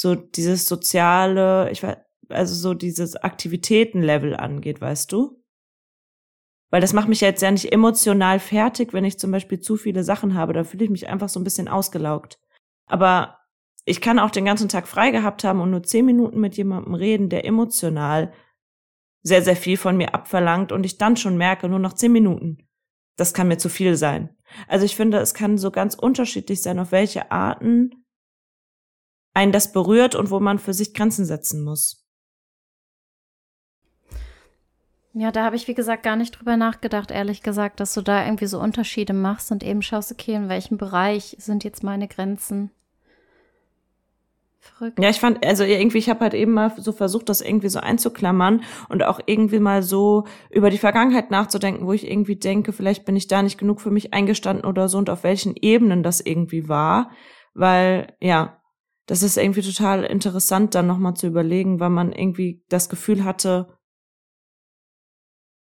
so 0.00 0.14
dieses 0.14 0.66
soziale, 0.66 1.70
ich 1.70 1.82
weiß, 1.82 1.98
also 2.30 2.54
so 2.54 2.72
dieses 2.72 3.16
Aktivitätenlevel 3.16 4.34
angeht, 4.34 4.80
weißt 4.80 5.12
du? 5.12 5.44
Weil 6.70 6.80
das 6.80 6.94
macht 6.94 7.08
mich 7.08 7.20
jetzt 7.20 7.42
ja 7.42 7.50
nicht 7.50 7.70
emotional 7.70 8.38
fertig, 8.38 8.94
wenn 8.94 9.04
ich 9.04 9.18
zum 9.18 9.30
Beispiel 9.30 9.60
zu 9.60 9.76
viele 9.76 10.02
Sachen 10.02 10.34
habe. 10.34 10.54
Da 10.54 10.64
fühle 10.64 10.84
ich 10.84 10.90
mich 10.90 11.08
einfach 11.08 11.28
so 11.28 11.38
ein 11.38 11.44
bisschen 11.44 11.68
ausgelaugt. 11.68 12.38
Aber 12.86 13.40
ich 13.84 14.00
kann 14.00 14.18
auch 14.18 14.30
den 14.30 14.46
ganzen 14.46 14.70
Tag 14.70 14.88
frei 14.88 15.10
gehabt 15.10 15.44
haben 15.44 15.60
und 15.60 15.70
nur 15.70 15.82
zehn 15.82 16.06
Minuten 16.06 16.40
mit 16.40 16.56
jemandem 16.56 16.94
reden, 16.94 17.28
der 17.28 17.44
emotional 17.44 18.32
sehr, 19.22 19.42
sehr 19.42 19.56
viel 19.56 19.76
von 19.76 19.98
mir 19.98 20.14
abverlangt 20.14 20.72
und 20.72 20.86
ich 20.86 20.96
dann 20.96 21.18
schon 21.18 21.36
merke, 21.36 21.68
nur 21.68 21.78
noch 21.78 21.92
zehn 21.92 22.12
Minuten. 22.12 22.66
Das 23.16 23.34
kann 23.34 23.48
mir 23.48 23.58
zu 23.58 23.68
viel 23.68 23.96
sein. 23.96 24.34
Also 24.66 24.86
ich 24.86 24.96
finde, 24.96 25.18
es 25.18 25.34
kann 25.34 25.58
so 25.58 25.70
ganz 25.70 25.94
unterschiedlich 25.94 26.62
sein, 26.62 26.78
auf 26.78 26.90
welche 26.90 27.30
Arten 27.30 27.99
einen 29.40 29.52
das 29.52 29.72
berührt 29.72 30.14
und 30.14 30.30
wo 30.30 30.38
man 30.38 30.58
für 30.58 30.74
sich 30.74 30.92
Grenzen 30.92 31.24
setzen 31.24 31.64
muss. 31.64 32.06
Ja, 35.14 35.32
da 35.32 35.44
habe 35.44 35.56
ich, 35.56 35.66
wie 35.66 35.74
gesagt, 35.74 36.02
gar 36.02 36.14
nicht 36.14 36.38
drüber 36.38 36.58
nachgedacht, 36.58 37.10
ehrlich 37.10 37.42
gesagt, 37.42 37.80
dass 37.80 37.94
du 37.94 38.02
da 38.02 38.24
irgendwie 38.24 38.46
so 38.46 38.60
Unterschiede 38.60 39.14
machst 39.14 39.50
und 39.50 39.64
eben 39.64 39.80
schaust, 39.80 40.12
okay, 40.12 40.34
in 40.34 40.48
welchem 40.50 40.76
Bereich 40.76 41.36
sind 41.38 41.64
jetzt 41.64 41.82
meine 41.82 42.06
Grenzen. 42.06 42.70
Verrückt. 44.60 45.02
Ja, 45.02 45.08
ich 45.08 45.18
fand, 45.18 45.44
also 45.44 45.64
irgendwie, 45.64 45.98
ich 45.98 46.10
habe 46.10 46.20
halt 46.20 46.34
eben 46.34 46.52
mal 46.52 46.74
so 46.76 46.92
versucht, 46.92 47.30
das 47.30 47.40
irgendwie 47.40 47.70
so 47.70 47.80
einzuklammern 47.80 48.62
und 48.90 49.02
auch 49.02 49.20
irgendwie 49.24 49.58
mal 49.58 49.82
so 49.82 50.24
über 50.50 50.68
die 50.68 50.78
Vergangenheit 50.78 51.30
nachzudenken, 51.30 51.86
wo 51.86 51.94
ich 51.94 52.08
irgendwie 52.08 52.36
denke, 52.36 52.74
vielleicht 52.74 53.06
bin 53.06 53.16
ich 53.16 53.26
da 53.26 53.42
nicht 53.42 53.58
genug 53.58 53.80
für 53.80 53.90
mich 53.90 54.12
eingestanden 54.12 54.66
oder 54.66 54.90
so 54.90 54.98
und 54.98 55.08
auf 55.08 55.24
welchen 55.24 55.56
Ebenen 55.56 56.02
das 56.02 56.20
irgendwie 56.20 56.68
war. 56.68 57.10
Weil, 57.54 58.14
ja, 58.20 58.59
das 59.06 59.22
ist 59.22 59.36
irgendwie 59.36 59.62
total 59.62 60.04
interessant, 60.04 60.74
dann 60.74 60.86
nochmal 60.86 61.14
zu 61.14 61.26
überlegen, 61.26 61.80
weil 61.80 61.90
man 61.90 62.12
irgendwie 62.12 62.64
das 62.68 62.88
Gefühl 62.88 63.24
hatte, 63.24 63.76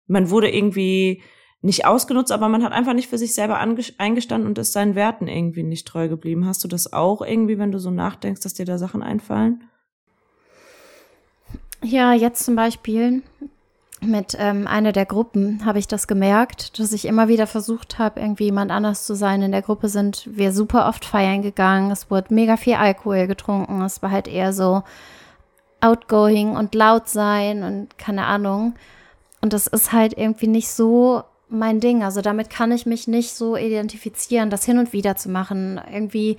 man 0.06 0.30
wurde 0.30 0.50
irgendwie 0.50 1.22
nicht 1.62 1.86
ausgenutzt, 1.86 2.30
aber 2.30 2.48
man 2.48 2.62
hat 2.62 2.72
einfach 2.72 2.92
nicht 2.92 3.08
für 3.08 3.16
sich 3.16 3.34
selber 3.34 3.58
eingestanden 3.58 4.46
und 4.46 4.58
ist 4.58 4.74
seinen 4.74 4.94
Werten 4.94 5.28
irgendwie 5.28 5.62
nicht 5.62 5.88
treu 5.88 6.08
geblieben. 6.08 6.46
Hast 6.46 6.62
du 6.62 6.68
das 6.68 6.92
auch 6.92 7.22
irgendwie, 7.22 7.58
wenn 7.58 7.72
du 7.72 7.78
so 7.78 7.90
nachdenkst, 7.90 8.42
dass 8.42 8.52
dir 8.52 8.66
da 8.66 8.76
Sachen 8.76 9.02
einfallen? 9.02 9.64
Ja, 11.82 12.12
jetzt 12.12 12.44
zum 12.44 12.54
Beispiel 12.54 13.22
mit 14.06 14.36
ähm, 14.38 14.66
einer 14.66 14.92
der 14.92 15.06
Gruppen 15.06 15.64
habe 15.64 15.78
ich 15.78 15.88
das 15.88 16.06
gemerkt, 16.06 16.78
dass 16.78 16.92
ich 16.92 17.04
immer 17.04 17.28
wieder 17.28 17.46
versucht 17.46 17.98
habe, 17.98 18.20
irgendwie 18.20 18.44
jemand 18.44 18.70
anders 18.70 19.06
zu 19.06 19.14
sein. 19.14 19.42
In 19.42 19.52
der 19.52 19.62
Gruppe 19.62 19.88
sind 19.88 20.28
wir 20.30 20.52
super 20.52 20.88
oft 20.88 21.04
feiern 21.04 21.42
gegangen. 21.42 21.90
Es 21.90 22.10
wurde 22.10 22.34
mega 22.34 22.56
viel 22.56 22.74
Alkohol 22.74 23.26
getrunken. 23.26 23.82
Es 23.82 24.02
war 24.02 24.10
halt 24.10 24.28
eher 24.28 24.52
so 24.52 24.82
outgoing 25.80 26.56
und 26.56 26.74
laut 26.74 27.08
sein 27.08 27.62
und 27.62 27.98
keine 27.98 28.26
Ahnung. 28.26 28.74
Und 29.40 29.52
das 29.52 29.66
ist 29.66 29.92
halt 29.92 30.16
irgendwie 30.16 30.46
nicht 30.46 30.70
so 30.70 31.22
mein 31.48 31.80
Ding. 31.80 32.02
Also 32.02 32.20
damit 32.22 32.50
kann 32.50 32.72
ich 32.72 32.86
mich 32.86 33.06
nicht 33.06 33.34
so 33.34 33.56
identifizieren, 33.56 34.50
das 34.50 34.64
hin 34.64 34.78
und 34.78 34.92
wieder 34.92 35.16
zu 35.16 35.28
machen. 35.28 35.80
Irgendwie 35.92 36.38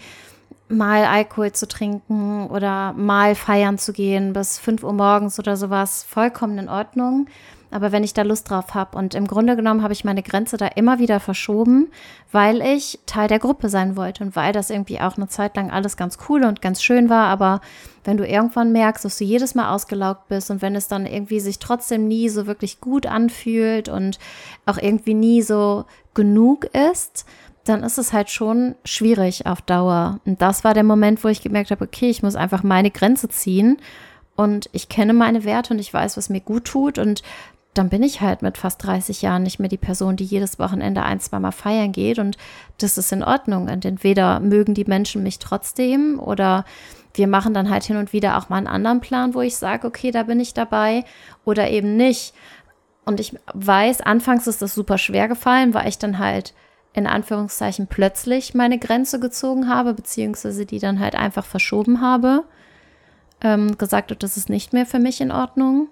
mal 0.67 1.05
Alkohol 1.05 1.51
zu 1.51 1.67
trinken 1.67 2.47
oder 2.47 2.93
mal 2.93 3.35
feiern 3.35 3.77
zu 3.77 3.93
gehen 3.93 4.33
bis 4.33 4.57
5 4.57 4.83
Uhr 4.83 4.93
morgens 4.93 5.37
oder 5.39 5.57
sowas, 5.57 6.03
vollkommen 6.03 6.57
in 6.57 6.69
Ordnung. 6.69 7.27
Aber 7.75 7.91
wenn 7.91 8.05
ich 8.05 8.13
da 8.13 8.21
Lust 8.21 8.49
drauf 8.49 8.73
habe 8.73 8.97
und 8.97 9.15
im 9.15 9.27
Grunde 9.27 9.57
genommen 9.57 9.83
habe 9.83 9.91
ich 9.91 10.05
meine 10.05 10.23
Grenze 10.23 10.55
da 10.55 10.65
immer 10.65 10.97
wieder 10.97 11.19
verschoben, 11.19 11.91
weil 12.31 12.61
ich 12.61 12.99
Teil 13.05 13.27
der 13.27 13.37
Gruppe 13.37 13.67
sein 13.67 13.97
wollte 13.97 14.23
und 14.23 14.33
weil 14.37 14.53
das 14.53 14.69
irgendwie 14.69 15.01
auch 15.01 15.17
eine 15.17 15.27
Zeit 15.27 15.57
lang 15.57 15.71
alles 15.71 15.97
ganz 15.97 16.17
cool 16.29 16.45
und 16.45 16.61
ganz 16.61 16.81
schön 16.81 17.09
war. 17.09 17.27
Aber 17.27 17.59
wenn 18.05 18.15
du 18.15 18.25
irgendwann 18.25 18.71
merkst, 18.71 19.03
dass 19.03 19.17
du 19.17 19.25
jedes 19.25 19.55
Mal 19.55 19.73
ausgelaugt 19.73 20.29
bist 20.29 20.51
und 20.51 20.61
wenn 20.61 20.73
es 20.73 20.87
dann 20.87 21.05
irgendwie 21.05 21.41
sich 21.41 21.59
trotzdem 21.59 22.07
nie 22.07 22.29
so 22.29 22.47
wirklich 22.47 22.79
gut 22.79 23.07
anfühlt 23.07 23.89
und 23.89 24.19
auch 24.65 24.77
irgendwie 24.77 25.13
nie 25.13 25.41
so 25.41 25.83
genug 26.13 26.67
ist, 26.73 27.25
dann 27.65 27.83
ist 27.83 27.97
es 27.97 28.13
halt 28.13 28.29
schon 28.29 28.75
schwierig 28.85 29.47
auf 29.47 29.61
Dauer. 29.61 30.21
Und 30.23 30.41
das 30.41 30.63
war 30.63 30.73
der 30.73 30.85
Moment, 30.85 31.25
wo 31.25 31.27
ich 31.27 31.41
gemerkt 31.41 31.71
habe, 31.71 31.83
okay, 31.83 32.09
ich 32.09 32.23
muss 32.23 32.37
einfach 32.37 32.63
meine 32.63 32.89
Grenze 32.89 33.27
ziehen 33.27 33.79
und 34.37 34.69
ich 34.73 34.89
kenne 34.89 35.13
meine 35.13 35.43
Werte 35.45 35.73
und 35.73 35.79
ich 35.79 35.93
weiß, 35.93 36.17
was 36.17 36.29
mir 36.29 36.41
gut 36.41 36.65
tut 36.65 36.99
und 36.99 37.21
dann 37.77 37.89
bin 37.89 38.03
ich 38.03 38.21
halt 38.21 38.41
mit 38.41 38.57
fast 38.57 38.83
30 38.83 39.21
Jahren 39.21 39.43
nicht 39.43 39.59
mehr 39.59 39.69
die 39.69 39.77
Person, 39.77 40.15
die 40.15 40.23
jedes 40.23 40.59
Wochenende 40.59 41.03
ein, 41.03 41.19
zwei 41.19 41.39
Mal 41.39 41.51
feiern 41.51 41.91
geht 41.91 42.19
und 42.19 42.37
das 42.79 42.97
ist 42.97 43.11
in 43.11 43.23
Ordnung. 43.23 43.69
Und 43.69 43.85
entweder 43.85 44.39
mögen 44.39 44.73
die 44.73 44.85
Menschen 44.85 45.23
mich 45.23 45.39
trotzdem 45.39 46.19
oder 46.19 46.65
wir 47.13 47.27
machen 47.27 47.53
dann 47.53 47.69
halt 47.69 47.83
hin 47.83 47.97
und 47.97 48.13
wieder 48.13 48.37
auch 48.37 48.49
mal 48.49 48.57
einen 48.57 48.67
anderen 48.67 49.01
Plan, 49.01 49.33
wo 49.33 49.41
ich 49.41 49.57
sage, 49.57 49.87
okay, 49.87 50.11
da 50.11 50.23
bin 50.23 50.39
ich 50.39 50.53
dabei 50.53 51.03
oder 51.43 51.69
eben 51.69 51.97
nicht. 51.97 52.33
Und 53.05 53.19
ich 53.19 53.35
weiß, 53.53 54.01
anfangs 54.01 54.47
ist 54.47 54.61
das 54.61 54.73
super 54.73 54.97
schwer 54.97 55.27
gefallen, 55.27 55.73
weil 55.73 55.87
ich 55.87 55.97
dann 55.97 56.17
halt 56.17 56.53
in 56.93 57.07
Anführungszeichen 57.07 57.87
plötzlich 57.87 58.53
meine 58.53 58.79
Grenze 58.79 59.19
gezogen 59.19 59.67
habe, 59.69 59.93
beziehungsweise 59.93 60.65
die 60.65 60.79
dann 60.79 60.99
halt 60.99 61.15
einfach 61.15 61.45
verschoben 61.45 61.99
habe, 61.99 62.45
ähm, 63.41 63.77
gesagt 63.77 64.15
das 64.23 64.37
ist 64.37 64.49
nicht 64.49 64.71
mehr 64.71 64.85
für 64.85 64.99
mich 64.99 65.19
in 65.19 65.31
Ordnung. 65.31 65.89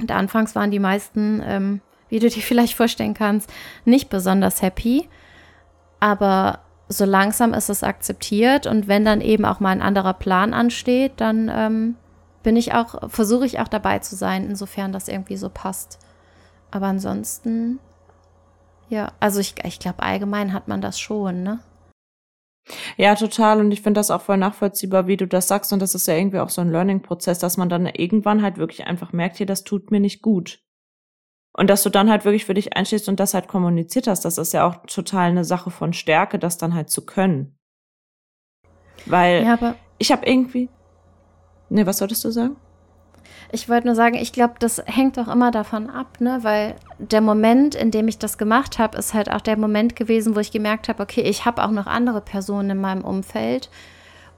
Und 0.00 0.10
anfangs 0.10 0.54
waren 0.54 0.70
die 0.70 0.78
meisten, 0.78 1.42
ähm, 1.44 1.80
wie 2.08 2.18
du 2.18 2.28
dir 2.28 2.42
vielleicht 2.42 2.74
vorstellen 2.74 3.14
kannst, 3.14 3.50
nicht 3.84 4.10
besonders 4.10 4.62
happy. 4.62 5.08
Aber 6.00 6.60
so 6.88 7.04
langsam 7.04 7.54
ist 7.54 7.70
es 7.70 7.82
akzeptiert 7.82 8.66
und 8.66 8.88
wenn 8.88 9.04
dann 9.04 9.22
eben 9.22 9.44
auch 9.46 9.58
mal 9.58 9.70
ein 9.70 9.82
anderer 9.82 10.12
Plan 10.12 10.52
ansteht, 10.52 11.12
dann 11.16 11.50
ähm, 11.52 11.96
bin 12.42 12.56
ich 12.56 12.74
auch, 12.74 13.10
versuche 13.10 13.46
ich 13.46 13.58
auch 13.58 13.68
dabei 13.68 14.00
zu 14.00 14.16
sein, 14.16 14.44
insofern 14.44 14.92
das 14.92 15.08
irgendwie 15.08 15.36
so 15.36 15.48
passt. 15.48 15.98
Aber 16.70 16.86
ansonsten 16.86 17.78
ja, 18.88 19.12
also 19.20 19.40
ich, 19.40 19.54
ich 19.64 19.78
glaube, 19.78 20.02
allgemein 20.02 20.52
hat 20.52 20.68
man 20.68 20.80
das 20.80 20.98
schon, 21.00 21.42
ne? 21.42 21.60
Ja, 22.96 23.14
total. 23.14 23.60
Und 23.60 23.70
ich 23.72 23.82
finde 23.82 23.98
das 23.98 24.10
auch 24.10 24.22
voll 24.22 24.36
nachvollziehbar, 24.36 25.06
wie 25.06 25.16
du 25.16 25.26
das 25.26 25.48
sagst. 25.48 25.72
Und 25.72 25.80
das 25.80 25.94
ist 25.94 26.08
ja 26.08 26.14
irgendwie 26.14 26.38
auch 26.38 26.48
so 26.48 26.60
ein 26.60 26.70
Learning-Prozess, 26.70 27.38
dass 27.38 27.56
man 27.56 27.68
dann 27.68 27.86
irgendwann 27.86 28.42
halt 28.42 28.56
wirklich 28.56 28.86
einfach 28.86 29.12
merkt, 29.12 29.36
hier, 29.36 29.46
das 29.46 29.64
tut 29.64 29.90
mir 29.90 30.00
nicht 30.00 30.22
gut. 30.22 30.60
Und 31.56 31.68
dass 31.70 31.82
du 31.82 31.90
dann 31.90 32.10
halt 32.10 32.24
wirklich 32.24 32.44
für 32.44 32.54
dich 32.54 32.76
einstehst 32.76 33.08
und 33.08 33.20
das 33.20 33.34
halt 33.34 33.46
kommuniziert 33.46 34.08
hast, 34.08 34.24
das 34.24 34.38
ist 34.38 34.52
ja 34.52 34.66
auch 34.66 34.86
total 34.86 35.30
eine 35.30 35.44
Sache 35.44 35.70
von 35.70 35.92
Stärke, 35.92 36.38
das 36.38 36.58
dann 36.58 36.74
halt 36.74 36.90
zu 36.90 37.06
können. 37.06 37.56
Weil 39.06 39.44
ja, 39.44 39.76
ich 39.98 40.10
habe 40.10 40.26
irgendwie. 40.26 40.68
Nee, 41.68 41.86
was 41.86 41.98
solltest 41.98 42.24
du 42.24 42.30
sagen? 42.30 42.56
Ich 43.52 43.68
wollte 43.68 43.86
nur 43.86 43.94
sagen, 43.94 44.16
ich 44.16 44.32
glaube, 44.32 44.54
das 44.58 44.82
hängt 44.86 45.18
auch 45.18 45.28
immer 45.28 45.50
davon 45.50 45.90
ab, 45.90 46.20
ne? 46.20 46.38
Weil 46.42 46.76
der 46.98 47.20
Moment, 47.20 47.74
in 47.74 47.90
dem 47.90 48.08
ich 48.08 48.18
das 48.18 48.38
gemacht 48.38 48.78
habe, 48.78 48.98
ist 48.98 49.14
halt 49.14 49.30
auch 49.30 49.40
der 49.40 49.56
Moment 49.56 49.96
gewesen, 49.96 50.34
wo 50.34 50.40
ich 50.40 50.50
gemerkt 50.50 50.88
habe, 50.88 51.02
okay, 51.02 51.22
ich 51.22 51.44
habe 51.44 51.62
auch 51.62 51.70
noch 51.70 51.86
andere 51.86 52.20
Personen 52.20 52.70
in 52.70 52.80
meinem 52.80 53.04
Umfeld. 53.04 53.70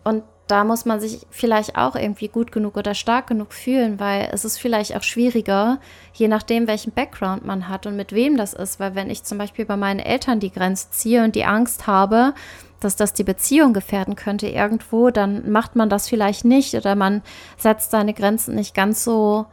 Und 0.04 0.22
da 0.46 0.62
muss 0.62 0.84
man 0.84 1.00
sich 1.00 1.26
vielleicht 1.30 1.76
auch 1.76 1.96
irgendwie 1.96 2.28
gut 2.28 2.52
genug 2.52 2.76
oder 2.76 2.94
stark 2.94 3.26
genug 3.26 3.52
fühlen, 3.52 3.98
weil 3.98 4.28
es 4.32 4.44
ist 4.44 4.58
vielleicht 4.58 4.96
auch 4.96 5.02
schwieriger, 5.02 5.80
je 6.12 6.28
nachdem, 6.28 6.68
welchen 6.68 6.92
Background 6.92 7.44
man 7.44 7.68
hat 7.68 7.86
und 7.86 7.96
mit 7.96 8.12
wem 8.12 8.36
das 8.36 8.54
ist. 8.54 8.78
Weil 8.78 8.94
wenn 8.94 9.10
ich 9.10 9.24
zum 9.24 9.38
Beispiel 9.38 9.64
bei 9.64 9.76
meinen 9.76 9.98
Eltern 9.98 10.38
die 10.38 10.52
Grenze 10.52 10.90
ziehe 10.90 11.24
und 11.24 11.34
die 11.34 11.44
Angst 11.44 11.88
habe, 11.88 12.32
dass 12.80 12.96
das 12.96 13.12
die 13.12 13.24
Beziehung 13.24 13.72
gefährden 13.72 14.16
könnte 14.16 14.48
irgendwo, 14.48 15.10
dann 15.10 15.50
macht 15.50 15.76
man 15.76 15.88
das 15.88 16.08
vielleicht 16.08 16.44
nicht 16.44 16.74
oder 16.74 16.94
man 16.94 17.22
setzt 17.56 17.90
seine 17.90 18.14
Grenzen 18.14 18.54
nicht 18.54 18.74
ganz 18.74 19.02
so 19.04 19.46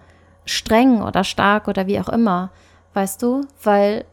streng 0.46 1.02
oder 1.02 1.24
stark 1.24 1.68
oder 1.68 1.88
wie 1.88 2.00
auch 2.00 2.10
immer, 2.10 2.52
weißt 2.94 3.22
du? 3.22 3.42
Weil 3.62 4.06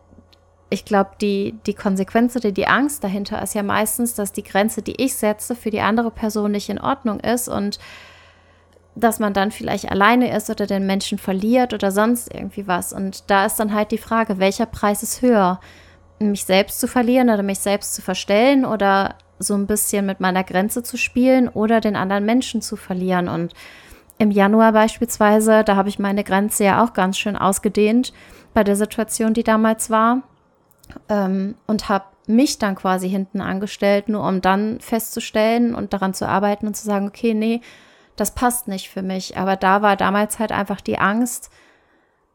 ich 0.70 0.84
glaube, 0.84 1.10
die, 1.20 1.56
die 1.66 1.74
Konsequenz 1.74 2.36
oder 2.36 2.52
die 2.52 2.68
Angst 2.68 3.02
dahinter 3.02 3.42
ist 3.42 3.54
ja 3.54 3.64
meistens, 3.64 4.14
dass 4.14 4.32
die 4.32 4.44
Grenze, 4.44 4.82
die 4.82 5.02
ich 5.02 5.16
setze, 5.16 5.56
für 5.56 5.70
die 5.70 5.80
andere 5.80 6.12
Person 6.12 6.52
nicht 6.52 6.68
in 6.68 6.80
Ordnung 6.80 7.18
ist 7.18 7.48
und 7.48 7.80
dass 8.94 9.18
man 9.18 9.32
dann 9.32 9.50
vielleicht 9.50 9.90
alleine 9.90 10.34
ist 10.34 10.50
oder 10.50 10.66
den 10.66 10.86
Menschen 10.86 11.18
verliert 11.18 11.74
oder 11.74 11.90
sonst 11.90 12.32
irgendwie 12.32 12.66
was. 12.66 12.92
Und 12.92 13.30
da 13.30 13.46
ist 13.46 13.56
dann 13.56 13.74
halt 13.74 13.90
die 13.90 13.98
Frage, 13.98 14.38
welcher 14.38 14.66
Preis 14.66 15.02
ist 15.02 15.22
höher? 15.22 15.60
Mich 16.20 16.44
selbst 16.44 16.80
zu 16.80 16.86
verlieren 16.86 17.30
oder 17.30 17.42
mich 17.42 17.58
selbst 17.58 17.94
zu 17.94 18.02
verstellen 18.02 18.64
oder 18.64 19.14
so 19.38 19.54
ein 19.54 19.66
bisschen 19.66 20.04
mit 20.06 20.20
meiner 20.20 20.44
Grenze 20.44 20.82
zu 20.82 20.96
spielen 20.96 21.48
oder 21.48 21.80
den 21.80 21.96
anderen 21.96 22.26
Menschen 22.26 22.60
zu 22.60 22.76
verlieren. 22.76 23.28
Und 23.28 23.54
im 24.18 24.30
Januar 24.30 24.72
beispielsweise, 24.72 25.64
da 25.64 25.76
habe 25.76 25.88
ich 25.88 25.98
meine 25.98 26.24
Grenze 26.24 26.64
ja 26.64 26.84
auch 26.84 26.92
ganz 26.92 27.16
schön 27.18 27.36
ausgedehnt 27.36 28.12
bei 28.52 28.62
der 28.62 28.76
Situation, 28.76 29.32
die 29.32 29.44
damals 29.44 29.88
war. 29.88 30.22
Ähm, 31.08 31.54
und 31.66 31.88
habe 31.88 32.04
mich 32.26 32.58
dann 32.58 32.74
quasi 32.74 33.08
hinten 33.08 33.40
angestellt, 33.40 34.08
nur 34.08 34.26
um 34.26 34.40
dann 34.40 34.80
festzustellen 34.80 35.74
und 35.74 35.92
daran 35.92 36.14
zu 36.14 36.28
arbeiten 36.28 36.66
und 36.66 36.76
zu 36.76 36.84
sagen, 36.84 37.08
okay, 37.08 37.32
nee, 37.32 37.60
das 38.16 38.34
passt 38.34 38.68
nicht 38.68 38.90
für 38.90 39.02
mich. 39.02 39.36
Aber 39.38 39.56
da 39.56 39.82
war 39.82 39.96
damals 39.96 40.38
halt 40.38 40.52
einfach 40.52 40.80
die 40.80 40.98
Angst 40.98 41.50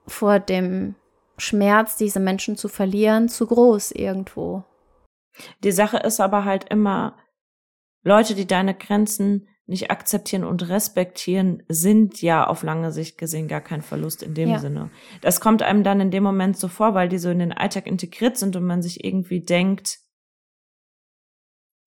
vor 0.08 0.39
dem 0.39 0.96
Schmerz, 1.38 1.98
diese 1.98 2.20
Menschen 2.20 2.56
zu 2.56 2.68
verlieren, 2.68 3.30
zu 3.30 3.48
groß 3.48 3.92
irgendwo. 3.92 4.63
Die 5.63 5.72
Sache 5.72 5.98
ist 5.98 6.20
aber 6.20 6.46
halt 6.46 6.70
immer, 6.70 7.18
Leute, 8.04 8.36
die 8.36 8.48
deine 8.48 8.74
Grenzen 8.74 9.48
nicht 9.68 9.89
akzeptieren 9.89 10.44
und 10.44 10.70
respektieren, 10.70 11.63
sind 11.68 12.22
ja 12.22 12.46
auf 12.46 12.62
lange 12.63 12.92
Sicht 12.92 13.18
gesehen 13.18 13.48
gar 13.48 13.62
kein 13.62 13.82
Verlust 13.82 14.22
in 14.22 14.36
dem 14.36 14.50
ja. 14.50 14.60
Sinne. 14.60 14.92
Das 15.22 15.42
kommt 15.42 15.63
einem 15.63 15.84
dann 15.84 16.00
in 16.00 16.12
dem 16.12 16.24
Moment 16.24 16.58
so 16.58 16.68
vor, 16.68 16.94
weil 16.94 17.10
die 17.10 17.18
so 17.18 17.30
in 17.30 17.39
den 17.39 17.51
Alltag 17.51 17.88
integriert 17.88 18.38
sind 18.38 18.56
und 18.56 18.65
man 18.65 18.84
sich 18.84 19.04
irgendwie 19.04 19.42
denkt, 19.42 20.00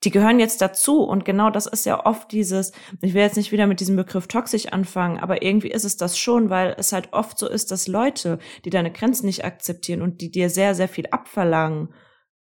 die 0.05 0.11
gehören 0.11 0.39
jetzt 0.39 0.61
dazu 0.61 1.03
und 1.03 1.25
genau 1.25 1.51
das 1.51 1.67
ist 1.67 1.85
ja 1.85 2.07
oft 2.07 2.31
dieses, 2.31 2.73
ich 3.03 3.15
will 3.15 3.23
jetzt 3.23 3.37
nicht 3.37 3.51
wieder 3.51 3.67
mit 3.67 3.81
diesem 3.81 3.97
Begriff 3.97 4.29
toxisch 4.29 4.67
anfangen, 4.67 5.19
aber 5.19 5.43
irgendwie 5.43 5.71
ist 5.71 5.85
es 5.85 5.97
das 5.97 6.19
schon, 6.19 6.51
weil 6.51 6.75
es 6.79 6.93
halt 6.93 7.13
oft 7.13 7.39
so 7.39 7.49
ist, 7.49 7.73
dass 7.73 7.89
Leute, 7.89 8.39
die 8.65 8.71
deine 8.71 8.93
Grenzen 8.93 9.27
nicht 9.27 9.45
akzeptieren 9.45 10.03
und 10.03 10.21
die 10.21 10.31
dir 10.31 10.51
sehr, 10.51 10.75
sehr 10.75 10.89
viel 10.89 11.07
abverlangen, 11.11 11.89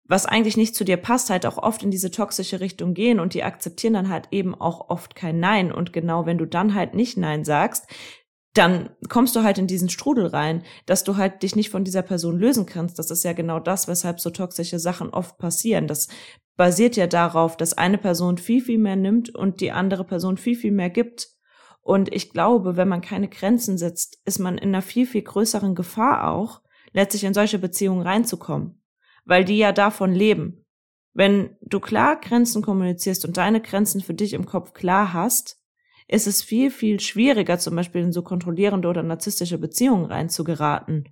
was 0.05 0.25
eigentlich 0.25 0.57
nicht 0.57 0.75
zu 0.75 0.83
dir 0.83 0.97
passt, 0.97 1.29
halt 1.29 1.45
auch 1.45 1.57
oft 1.57 1.83
in 1.83 1.91
diese 1.91 2.11
toxische 2.11 2.59
Richtung 2.59 2.93
gehen 2.93 3.19
und 3.19 3.33
die 3.33 3.43
akzeptieren 3.43 3.93
dann 3.93 4.09
halt 4.09 4.27
eben 4.31 4.53
auch 4.53 4.89
oft 4.89 5.15
kein 5.15 5.39
Nein. 5.39 5.71
Und 5.71 5.93
genau 5.93 6.25
wenn 6.25 6.37
du 6.37 6.45
dann 6.45 6.73
halt 6.73 6.93
nicht 6.93 7.17
Nein 7.17 7.45
sagst, 7.45 7.87
dann 8.53 8.91
kommst 9.09 9.35
du 9.35 9.43
halt 9.43 9.57
in 9.57 9.65
diesen 9.65 9.89
Strudel 9.89 10.27
rein, 10.27 10.63
dass 10.85 11.03
du 11.03 11.17
halt 11.17 11.41
dich 11.41 11.55
nicht 11.55 11.71
von 11.71 11.83
dieser 11.83 12.03
Person 12.03 12.37
lösen 12.37 12.67
kannst. 12.67 12.99
Das 12.99 13.09
ist 13.09 13.23
ja 13.23 13.33
genau 13.33 13.59
das, 13.59 13.87
weshalb 13.87 14.19
so 14.19 14.29
toxische 14.29 14.77
Sachen 14.79 15.09
oft 15.09 15.39
passieren. 15.39 15.87
Das 15.87 16.07
basiert 16.55 16.95
ja 16.95 17.07
darauf, 17.07 17.57
dass 17.57 17.77
eine 17.77 17.97
Person 17.97 18.37
viel, 18.37 18.61
viel 18.61 18.77
mehr 18.77 18.95
nimmt 18.95 19.33
und 19.33 19.59
die 19.59 19.71
andere 19.71 20.03
Person 20.03 20.37
viel, 20.37 20.55
viel 20.55 20.71
mehr 20.71 20.91
gibt. 20.91 21.29
Und 21.81 22.13
ich 22.13 22.31
glaube, 22.31 22.77
wenn 22.77 22.87
man 22.87 23.01
keine 23.01 23.27
Grenzen 23.27 23.77
setzt, 23.77 24.21
ist 24.23 24.39
man 24.39 24.57
in 24.57 24.69
einer 24.69 24.83
viel, 24.83 25.07
viel 25.07 25.23
größeren 25.23 25.73
Gefahr 25.73 26.31
auch, 26.31 26.61
letztlich 26.93 27.23
in 27.23 27.33
solche 27.33 27.57
Beziehungen 27.57 28.01
reinzukommen. 28.01 28.81
Weil 29.25 29.45
die 29.45 29.57
ja 29.57 29.71
davon 29.71 30.13
leben. 30.13 30.65
Wenn 31.13 31.57
du 31.61 31.79
klar 31.79 32.19
Grenzen 32.19 32.61
kommunizierst 32.61 33.25
und 33.25 33.37
deine 33.37 33.61
Grenzen 33.61 34.01
für 34.01 34.13
dich 34.13 34.33
im 34.33 34.45
Kopf 34.45 34.73
klar 34.73 35.13
hast, 35.13 35.62
ist 36.13 36.27
es 36.27 36.43
viel, 36.43 36.69
viel 36.69 36.99
schwieriger, 36.99 37.57
zum 37.57 37.75
Beispiel 37.75 38.01
in 38.01 38.11
so 38.11 38.21
kontrollierende 38.21 38.87
oder 38.87 39.01
narzisstische 39.01 39.57
Beziehungen 39.57 40.05
reinzugeraten. 40.05 41.09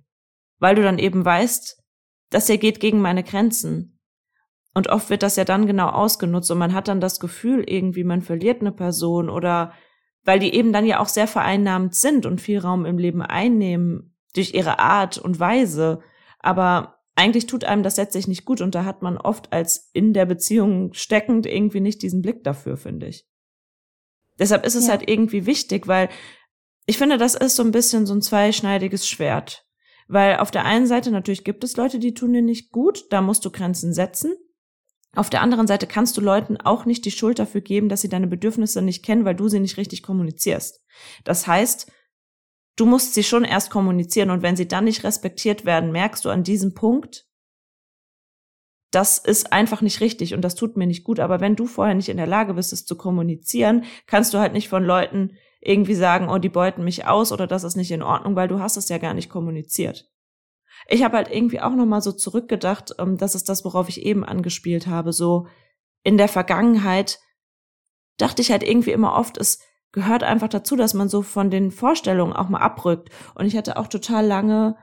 Weil 0.60 0.76
du 0.76 0.82
dann 0.82 0.98
eben 0.98 1.24
weißt, 1.24 1.82
das 2.30 2.46
hier 2.46 2.58
geht 2.58 2.78
gegen 2.78 3.00
meine 3.00 3.24
Grenzen. 3.24 3.98
Und 4.74 4.88
oft 4.88 5.10
wird 5.10 5.24
das 5.24 5.34
ja 5.34 5.44
dann 5.44 5.66
genau 5.66 5.88
ausgenutzt 5.88 6.50
und 6.50 6.58
man 6.58 6.72
hat 6.72 6.86
dann 6.86 7.00
das 7.00 7.18
Gefühl, 7.18 7.64
irgendwie 7.66 8.04
man 8.04 8.22
verliert 8.22 8.60
eine 8.60 8.72
Person 8.72 9.28
oder 9.28 9.72
weil 10.24 10.38
die 10.38 10.54
eben 10.54 10.72
dann 10.72 10.86
ja 10.86 11.00
auch 11.00 11.08
sehr 11.08 11.26
vereinnahmt 11.26 11.96
sind 11.96 12.24
und 12.24 12.40
viel 12.40 12.60
Raum 12.60 12.86
im 12.86 12.96
Leben 12.96 13.22
einnehmen, 13.22 14.14
durch 14.34 14.54
ihre 14.54 14.78
Art 14.78 15.18
und 15.18 15.40
Weise. 15.40 16.00
Aber 16.38 17.00
eigentlich 17.16 17.46
tut 17.46 17.64
einem 17.64 17.82
das 17.82 17.96
letztlich 17.96 18.28
nicht 18.28 18.44
gut 18.44 18.60
und 18.60 18.74
da 18.74 18.84
hat 18.84 19.02
man 19.02 19.18
oft 19.18 19.52
als 19.52 19.90
in 19.92 20.12
der 20.12 20.26
Beziehung 20.26 20.94
steckend 20.94 21.44
irgendwie 21.44 21.80
nicht 21.80 22.02
diesen 22.02 22.22
Blick 22.22 22.44
dafür, 22.44 22.76
finde 22.76 23.08
ich. 23.08 23.26
Deshalb 24.42 24.66
ist 24.66 24.74
es 24.74 24.86
ja. 24.86 24.90
halt 24.90 25.08
irgendwie 25.08 25.46
wichtig, 25.46 25.86
weil 25.86 26.08
ich 26.84 26.98
finde, 26.98 27.16
das 27.16 27.36
ist 27.36 27.54
so 27.54 27.62
ein 27.62 27.70
bisschen 27.70 28.06
so 28.06 28.12
ein 28.12 28.22
zweischneidiges 28.22 29.06
Schwert. 29.08 29.64
Weil 30.08 30.38
auf 30.38 30.50
der 30.50 30.64
einen 30.64 30.88
Seite 30.88 31.12
natürlich 31.12 31.44
gibt 31.44 31.62
es 31.62 31.76
Leute, 31.76 32.00
die 32.00 32.12
tun 32.12 32.32
dir 32.32 32.42
nicht 32.42 32.72
gut, 32.72 33.04
da 33.10 33.22
musst 33.22 33.44
du 33.44 33.52
Grenzen 33.52 33.92
setzen. 33.92 34.34
Auf 35.14 35.30
der 35.30 35.42
anderen 35.42 35.68
Seite 35.68 35.86
kannst 35.86 36.16
du 36.16 36.20
Leuten 36.20 36.56
auch 36.56 36.86
nicht 36.86 37.04
die 37.04 37.12
Schuld 37.12 37.38
dafür 37.38 37.60
geben, 37.60 37.88
dass 37.88 38.00
sie 38.00 38.08
deine 38.08 38.26
Bedürfnisse 38.26 38.82
nicht 38.82 39.04
kennen, 39.04 39.24
weil 39.24 39.36
du 39.36 39.46
sie 39.46 39.60
nicht 39.60 39.76
richtig 39.76 40.02
kommunizierst. 40.02 40.80
Das 41.22 41.46
heißt, 41.46 41.92
du 42.74 42.84
musst 42.84 43.14
sie 43.14 43.22
schon 43.22 43.44
erst 43.44 43.70
kommunizieren 43.70 44.30
und 44.30 44.42
wenn 44.42 44.56
sie 44.56 44.66
dann 44.66 44.86
nicht 44.86 45.04
respektiert 45.04 45.64
werden, 45.64 45.92
merkst 45.92 46.24
du 46.24 46.30
an 46.30 46.42
diesem 46.42 46.74
Punkt, 46.74 47.26
das 48.92 49.18
ist 49.18 49.52
einfach 49.52 49.80
nicht 49.80 50.00
richtig 50.00 50.34
und 50.34 50.42
das 50.42 50.54
tut 50.54 50.76
mir 50.76 50.86
nicht 50.86 51.02
gut. 51.02 51.18
Aber 51.18 51.40
wenn 51.40 51.56
du 51.56 51.66
vorher 51.66 51.94
nicht 51.94 52.10
in 52.10 52.18
der 52.18 52.26
Lage 52.26 52.54
bist, 52.54 52.72
es 52.72 52.84
zu 52.84 52.96
kommunizieren, 52.96 53.84
kannst 54.06 54.32
du 54.32 54.38
halt 54.38 54.52
nicht 54.52 54.68
von 54.68 54.84
Leuten 54.84 55.32
irgendwie 55.60 55.94
sagen, 55.94 56.28
oh, 56.28 56.38
die 56.38 56.50
beuten 56.50 56.84
mich 56.84 57.06
aus 57.06 57.32
oder 57.32 57.46
das 57.46 57.64
ist 57.64 57.76
nicht 57.76 57.90
in 57.90 58.02
Ordnung, 58.02 58.36
weil 58.36 58.48
du 58.48 58.60
hast 58.60 58.76
es 58.76 58.88
ja 58.88 58.98
gar 58.98 59.14
nicht 59.14 59.30
kommuniziert. 59.30 60.10
Ich 60.88 61.02
habe 61.02 61.16
halt 61.16 61.30
irgendwie 61.30 61.60
auch 61.60 61.74
noch 61.74 61.86
mal 61.86 62.02
so 62.02 62.12
zurückgedacht, 62.12 62.96
ähm, 62.98 63.16
das 63.16 63.34
ist 63.34 63.48
das, 63.48 63.64
worauf 63.64 63.88
ich 63.88 64.02
eben 64.02 64.24
angespielt 64.24 64.86
habe, 64.86 65.12
so 65.12 65.46
in 66.02 66.18
der 66.18 66.28
Vergangenheit 66.28 67.18
dachte 68.18 68.42
ich 68.42 68.50
halt 68.50 68.62
irgendwie 68.62 68.90
immer 68.90 69.14
oft, 69.14 69.38
es 69.38 69.60
gehört 69.92 70.22
einfach 70.22 70.48
dazu, 70.48 70.76
dass 70.76 70.94
man 70.94 71.08
so 71.08 71.22
von 71.22 71.50
den 71.50 71.70
Vorstellungen 71.70 72.32
auch 72.32 72.48
mal 72.48 72.60
abrückt. 72.60 73.10
Und 73.34 73.46
ich 73.46 73.56
hatte 73.56 73.76
auch 73.76 73.86
total 73.86 74.26
lange 74.26 74.76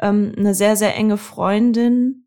ähm, 0.00 0.34
eine 0.36 0.54
sehr, 0.54 0.76
sehr 0.76 0.94
enge 0.94 1.16
Freundin, 1.16 2.25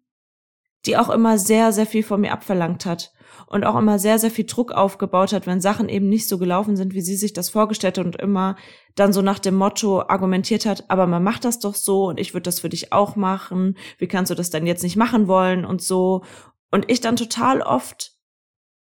die 0.86 0.98
auch 0.98 1.10
immer 1.10 1.38
sehr, 1.38 1.72
sehr 1.72 1.86
viel 1.86 2.04
von 2.04 2.22
mir 2.22 2.32
abverlangt 2.32 2.86
hat 2.86 3.12
und 3.48 3.66
auch 3.66 3.76
immer 3.76 4.00
sehr, 4.00 4.20
sehr 4.20 4.32
viel 4.32 4.46
Druck 4.46 4.72
aufgebaut 4.72 5.34
hat, 5.34 5.48
wenn 5.48 5.60
Sachen 5.60 5.90
eben 5.90 6.08
nicht 6.08 6.28
so 6.28 6.38
gelaufen 6.38 6.78
sind, 6.78 6.94
wie 6.94 7.02
sie 7.02 7.16
sich 7.16 7.34
das 7.34 7.50
vorgestellt 7.50 7.98
hat 7.98 8.06
und 8.06 8.16
immer 8.16 8.56
dann 8.96 9.12
so 9.12 9.22
nach 9.22 9.40
dem 9.40 9.56
Motto 9.56 10.02
argumentiert 10.02 10.66
hat, 10.66 10.86
aber 10.90 11.08
man 11.08 11.24
macht 11.24 11.46
das 11.46 11.60
doch 11.60 11.76
so 11.76 12.06
und 12.08 12.20
ich 12.20 12.34
würde 12.34 12.44
das 12.44 12.60
für 12.60 12.70
dich 12.70 12.94
auch 12.94 13.16
machen, 13.16 13.78
wie 13.98 14.08
kannst 14.08 14.30
du 14.30 14.36
das 14.36 14.50
denn 14.50 14.68
jetzt 14.68 14.84
nicht 14.84 14.96
machen 14.96 15.28
wollen 15.28 15.66
und 15.66 15.82
so. 15.82 16.24
Und 16.72 16.90
ich 16.92 17.02
dann 17.02 17.16
total 17.16 17.62
oft 17.62 18.14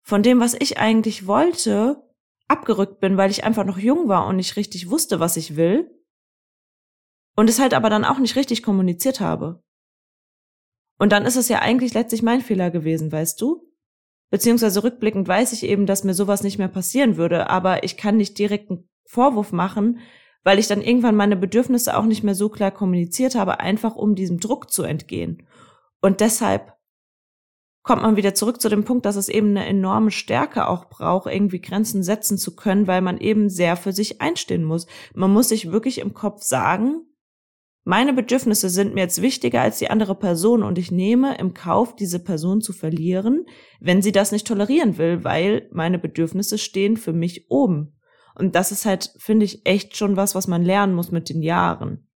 von 0.03 0.23
dem, 0.23 0.39
was 0.39 0.55
ich 0.55 0.79
eigentlich 0.79 1.27
wollte, 1.27 2.03
abgerückt 2.47 2.99
bin, 2.99 3.17
weil 3.17 3.29
ich 3.29 3.43
einfach 3.43 3.65
noch 3.65 3.77
jung 3.77 4.07
war 4.07 4.25
und 4.25 4.37
nicht 4.37 4.55
richtig 4.55 4.89
wusste, 4.89 5.19
was 5.19 5.37
ich 5.37 5.55
will. 5.55 5.91
Und 7.35 7.49
es 7.49 7.59
halt 7.59 7.73
aber 7.73 7.89
dann 7.89 8.05
auch 8.05 8.17
nicht 8.17 8.35
richtig 8.35 8.63
kommuniziert 8.63 9.19
habe. 9.19 9.61
Und 10.97 11.11
dann 11.11 11.25
ist 11.25 11.35
es 11.35 11.49
ja 11.49 11.59
eigentlich 11.59 11.93
letztlich 11.93 12.23
mein 12.23 12.41
Fehler 12.41 12.71
gewesen, 12.71 13.11
weißt 13.11 13.39
du? 13.41 13.63
Beziehungsweise 14.29 14.83
rückblickend 14.83 15.27
weiß 15.27 15.53
ich 15.53 15.63
eben, 15.63 15.85
dass 15.85 16.03
mir 16.03 16.13
sowas 16.13 16.43
nicht 16.43 16.57
mehr 16.57 16.67
passieren 16.67 17.17
würde, 17.17 17.49
aber 17.49 17.83
ich 17.83 17.97
kann 17.97 18.17
nicht 18.17 18.37
direkt 18.37 18.69
einen 18.69 18.89
Vorwurf 19.05 19.51
machen, 19.51 19.99
weil 20.43 20.59
ich 20.59 20.67
dann 20.67 20.81
irgendwann 20.81 21.15
meine 21.15 21.37
Bedürfnisse 21.37 21.97
auch 21.97 22.05
nicht 22.05 22.23
mehr 22.23 22.35
so 22.35 22.49
klar 22.49 22.71
kommuniziert 22.71 23.35
habe, 23.35 23.59
einfach 23.59 23.95
um 23.95 24.15
diesem 24.15 24.39
Druck 24.39 24.71
zu 24.71 24.83
entgehen. 24.83 25.43
Und 26.01 26.19
deshalb 26.19 26.73
kommt 27.83 28.01
man 28.01 28.17
wieder 28.17 28.33
zurück 28.35 28.59
zu 28.61 28.67
dem 28.67 28.83
Punkt, 28.83 29.05
dass 29.05 29.15
es 29.15 29.29
eben 29.29 29.51
eine 29.51 29.65
enorme 29.65 30.11
Stärke 30.11 30.67
auch 30.67 30.85
braucht, 30.85 31.31
irgendwie 31.31 31.61
Grenzen 31.61 32.03
setzen 32.03 32.37
zu 32.37 32.55
können, 32.55 32.85
weil 32.85 33.01
man 33.01 33.17
eben 33.17 33.49
sehr 33.49 33.77
für 33.77 33.93
sich 33.93 34.19
einstehen 34.19 34.65
muss. 34.65 34.87
Man 35.13 35.31
muss 35.31 35.49
sich 35.49 35.71
wirklich 35.71 35.99
im 35.99 36.13
Kopf 36.13 36.43
sagen, 36.43 37.06
meine 37.87 38.11
Bedürfnisse 38.11 38.67
sind 38.67 38.95
mir 38.95 38.99
jetzt 38.99 39.21
wichtiger 39.21 39.61
als 39.61 39.79
die 39.79 39.89
andere 39.89 40.13
Person 40.13 40.61
und 40.61 40.77
ich 40.77 40.91
nehme 40.91 41.37
im 41.37 41.53
Kauf, 41.53 41.95
diese 41.95 42.19
Person 42.19 42.59
zu 42.59 42.73
verlieren, 42.73 43.45
wenn 43.79 44.01
sie 44.01 44.11
das 44.11 44.33
nicht 44.33 44.45
tolerieren 44.45 44.97
will, 44.97 45.23
weil 45.23 45.69
meine 45.71 45.97
Bedürfnisse 45.97 46.57
stehen 46.57 46.97
für 46.97 47.13
mich 47.13 47.49
oben. 47.49 47.97
Und 48.35 48.55
das 48.55 48.73
ist 48.73 48.85
halt, 48.85 49.13
finde 49.19 49.45
ich, 49.45 49.65
echt 49.65 49.95
schon 49.95 50.17
was, 50.17 50.35
was 50.35 50.47
man 50.47 50.63
lernen 50.63 50.95
muss 50.95 51.11
mit 51.11 51.29
den 51.29 51.41
Jahren. 51.41 52.09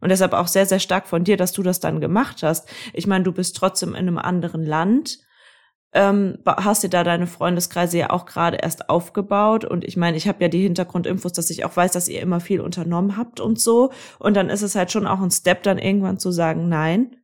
Und 0.00 0.10
deshalb 0.10 0.32
auch 0.32 0.46
sehr, 0.46 0.64
sehr 0.64 0.78
stark 0.78 1.08
von 1.08 1.24
dir, 1.24 1.36
dass 1.36 1.50
du 1.50 1.64
das 1.64 1.80
dann 1.80 2.00
gemacht 2.00 2.44
hast. 2.44 2.68
Ich 2.92 3.08
meine, 3.08 3.24
du 3.24 3.32
bist 3.32 3.56
trotzdem 3.56 3.96
in 3.96 4.06
einem 4.06 4.18
anderen 4.18 4.64
Land 4.64 5.18
ähm, 5.94 6.38
hast 6.44 6.82
dir 6.82 6.88
da 6.88 7.04
deine 7.04 7.28
Freundeskreise 7.28 7.98
ja 7.98 8.10
auch 8.10 8.26
gerade 8.26 8.56
erst 8.56 8.90
aufgebaut. 8.90 9.64
Und 9.64 9.84
ich 9.84 9.96
meine, 9.96 10.16
ich 10.16 10.26
habe 10.26 10.42
ja 10.42 10.48
die 10.48 10.62
Hintergrundinfos, 10.62 11.32
dass 11.32 11.50
ich 11.50 11.64
auch 11.64 11.76
weiß, 11.76 11.92
dass 11.92 12.08
ihr 12.08 12.20
immer 12.20 12.40
viel 12.40 12.60
unternommen 12.60 13.16
habt 13.16 13.38
und 13.38 13.60
so. 13.60 13.92
Und 14.18 14.34
dann 14.34 14.50
ist 14.50 14.62
es 14.62 14.74
halt 14.74 14.90
schon 14.90 15.06
auch 15.06 15.20
ein 15.20 15.30
Step, 15.30 15.62
dann 15.62 15.78
irgendwann 15.78 16.18
zu 16.18 16.32
sagen, 16.32 16.68
nein, 16.68 17.16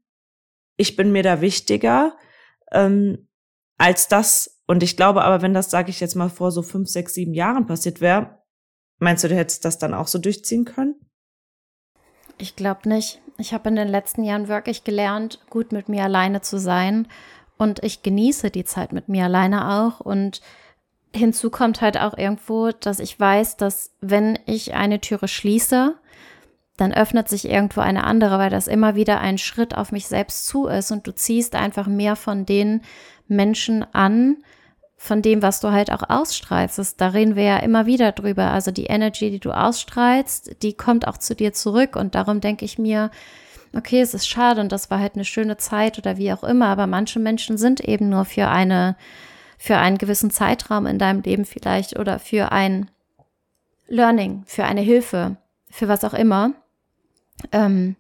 ich 0.76 0.94
bin 0.94 1.10
mir 1.10 1.24
da 1.24 1.40
wichtiger 1.40 2.16
ähm, 2.70 3.28
als 3.76 4.06
das. 4.06 4.62
Und 4.68 4.84
ich 4.84 4.96
glaube 4.96 5.24
aber, 5.24 5.42
wenn 5.42 5.52
das, 5.52 5.68
sage 5.68 5.90
ich 5.90 5.98
jetzt 5.98 6.14
mal, 6.14 6.30
vor 6.30 6.52
so 6.52 6.62
fünf, 6.62 6.88
sechs, 6.88 7.14
sieben 7.14 7.34
Jahren 7.34 7.66
passiert 7.66 8.00
wäre, 8.00 8.38
meinst 8.98 9.24
du, 9.24 9.28
du 9.28 9.34
hättest 9.34 9.64
das 9.64 9.78
dann 9.78 9.94
auch 9.94 10.06
so 10.06 10.18
durchziehen 10.18 10.64
können? 10.64 10.94
Ich 12.38 12.54
glaube 12.54 12.88
nicht. 12.88 13.20
Ich 13.36 13.52
habe 13.52 13.68
in 13.68 13.76
den 13.76 13.88
letzten 13.88 14.22
Jahren 14.22 14.46
wirklich 14.46 14.84
gelernt, 14.84 15.40
gut 15.50 15.72
mit 15.72 15.88
mir 15.88 16.04
alleine 16.04 16.40
zu 16.40 16.58
sein 16.58 17.08
und 17.60 17.84
ich 17.84 18.02
genieße 18.02 18.50
die 18.50 18.64
Zeit 18.64 18.90
mit 18.90 19.10
mir 19.10 19.24
alleine 19.24 19.70
auch. 19.70 20.00
Und 20.00 20.40
hinzu 21.14 21.50
kommt 21.50 21.82
halt 21.82 22.00
auch 22.00 22.16
irgendwo, 22.16 22.70
dass 22.70 23.00
ich 23.00 23.20
weiß, 23.20 23.58
dass 23.58 23.90
wenn 24.00 24.38
ich 24.46 24.72
eine 24.72 24.98
Türe 24.98 25.28
schließe, 25.28 25.94
dann 26.78 26.94
öffnet 26.94 27.28
sich 27.28 27.46
irgendwo 27.46 27.82
eine 27.82 28.04
andere, 28.04 28.38
weil 28.38 28.48
das 28.48 28.66
immer 28.66 28.94
wieder 28.94 29.20
ein 29.20 29.36
Schritt 29.36 29.76
auf 29.76 29.92
mich 29.92 30.06
selbst 30.06 30.46
zu 30.46 30.68
ist 30.68 30.90
und 30.90 31.06
du 31.06 31.14
ziehst 31.14 31.54
einfach 31.54 31.86
mehr 31.86 32.16
von 32.16 32.46
den 32.46 32.80
Menschen 33.28 33.84
an, 33.92 34.38
von 34.96 35.20
dem, 35.20 35.42
was 35.42 35.60
du 35.60 35.70
halt 35.70 35.92
auch 35.92 36.08
ausstrahlst. 36.08 36.98
da 36.98 37.08
reden 37.08 37.36
wir 37.36 37.44
ja 37.44 37.58
immer 37.58 37.84
wieder 37.84 38.12
drüber. 38.12 38.52
Also 38.52 38.70
die 38.70 38.86
Energy, 38.86 39.30
die 39.30 39.40
du 39.40 39.50
ausstrahlst, 39.52 40.62
die 40.62 40.72
kommt 40.72 41.06
auch 41.06 41.18
zu 41.18 41.34
dir 41.34 41.52
zurück. 41.52 41.94
Und 41.94 42.14
darum 42.14 42.40
denke 42.40 42.64
ich 42.64 42.78
mir, 42.78 43.10
okay, 43.74 44.00
es 44.00 44.14
ist 44.14 44.28
schade 44.28 44.60
und 44.60 44.72
das 44.72 44.90
war 44.90 44.98
halt 44.98 45.14
eine 45.14 45.24
schöne 45.24 45.56
Zeit 45.56 45.98
oder 45.98 46.16
wie 46.16 46.32
auch 46.32 46.44
immer, 46.44 46.66
aber 46.66 46.86
manche 46.86 47.18
Menschen 47.20 47.58
sind 47.58 47.80
eben 47.80 48.08
nur 48.08 48.24
für 48.24 48.48
eine, 48.48 48.96
für 49.58 49.76
einen 49.76 49.98
gewissen 49.98 50.30
Zeitraum 50.30 50.86
in 50.86 50.98
deinem 50.98 51.22
Leben 51.22 51.44
vielleicht 51.44 51.98
oder 51.98 52.18
für 52.18 52.52
ein 52.52 52.90
Learning, 53.88 54.44
für 54.46 54.64
eine 54.64 54.80
Hilfe, 54.80 55.36
für 55.70 55.88
was 55.88 56.04
auch 56.04 56.14
immer. 56.14 56.52
Ähm, 57.52 57.96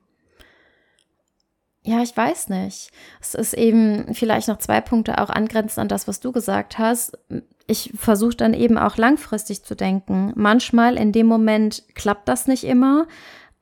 ja, 1.82 2.02
ich 2.02 2.14
weiß 2.14 2.50
nicht. 2.50 2.90
Es 3.20 3.34
ist 3.34 3.54
eben 3.54 4.14
vielleicht 4.14 4.48
noch 4.48 4.58
zwei 4.58 4.80
Punkte 4.80 5.18
auch 5.18 5.30
angrenzend 5.30 5.78
an 5.78 5.88
das, 5.88 6.06
was 6.06 6.20
du 6.20 6.30
gesagt 6.30 6.78
hast. 6.78 7.18
Ich 7.66 7.92
versuche 7.96 8.36
dann 8.36 8.52
eben 8.52 8.76
auch 8.76 8.96
langfristig 8.96 9.64
zu 9.64 9.74
denken. 9.74 10.32
Manchmal 10.36 10.96
in 10.96 11.12
dem 11.12 11.26
Moment 11.26 11.84
klappt 11.94 12.28
das 12.28 12.46
nicht 12.46 12.64
immer. 12.64 13.06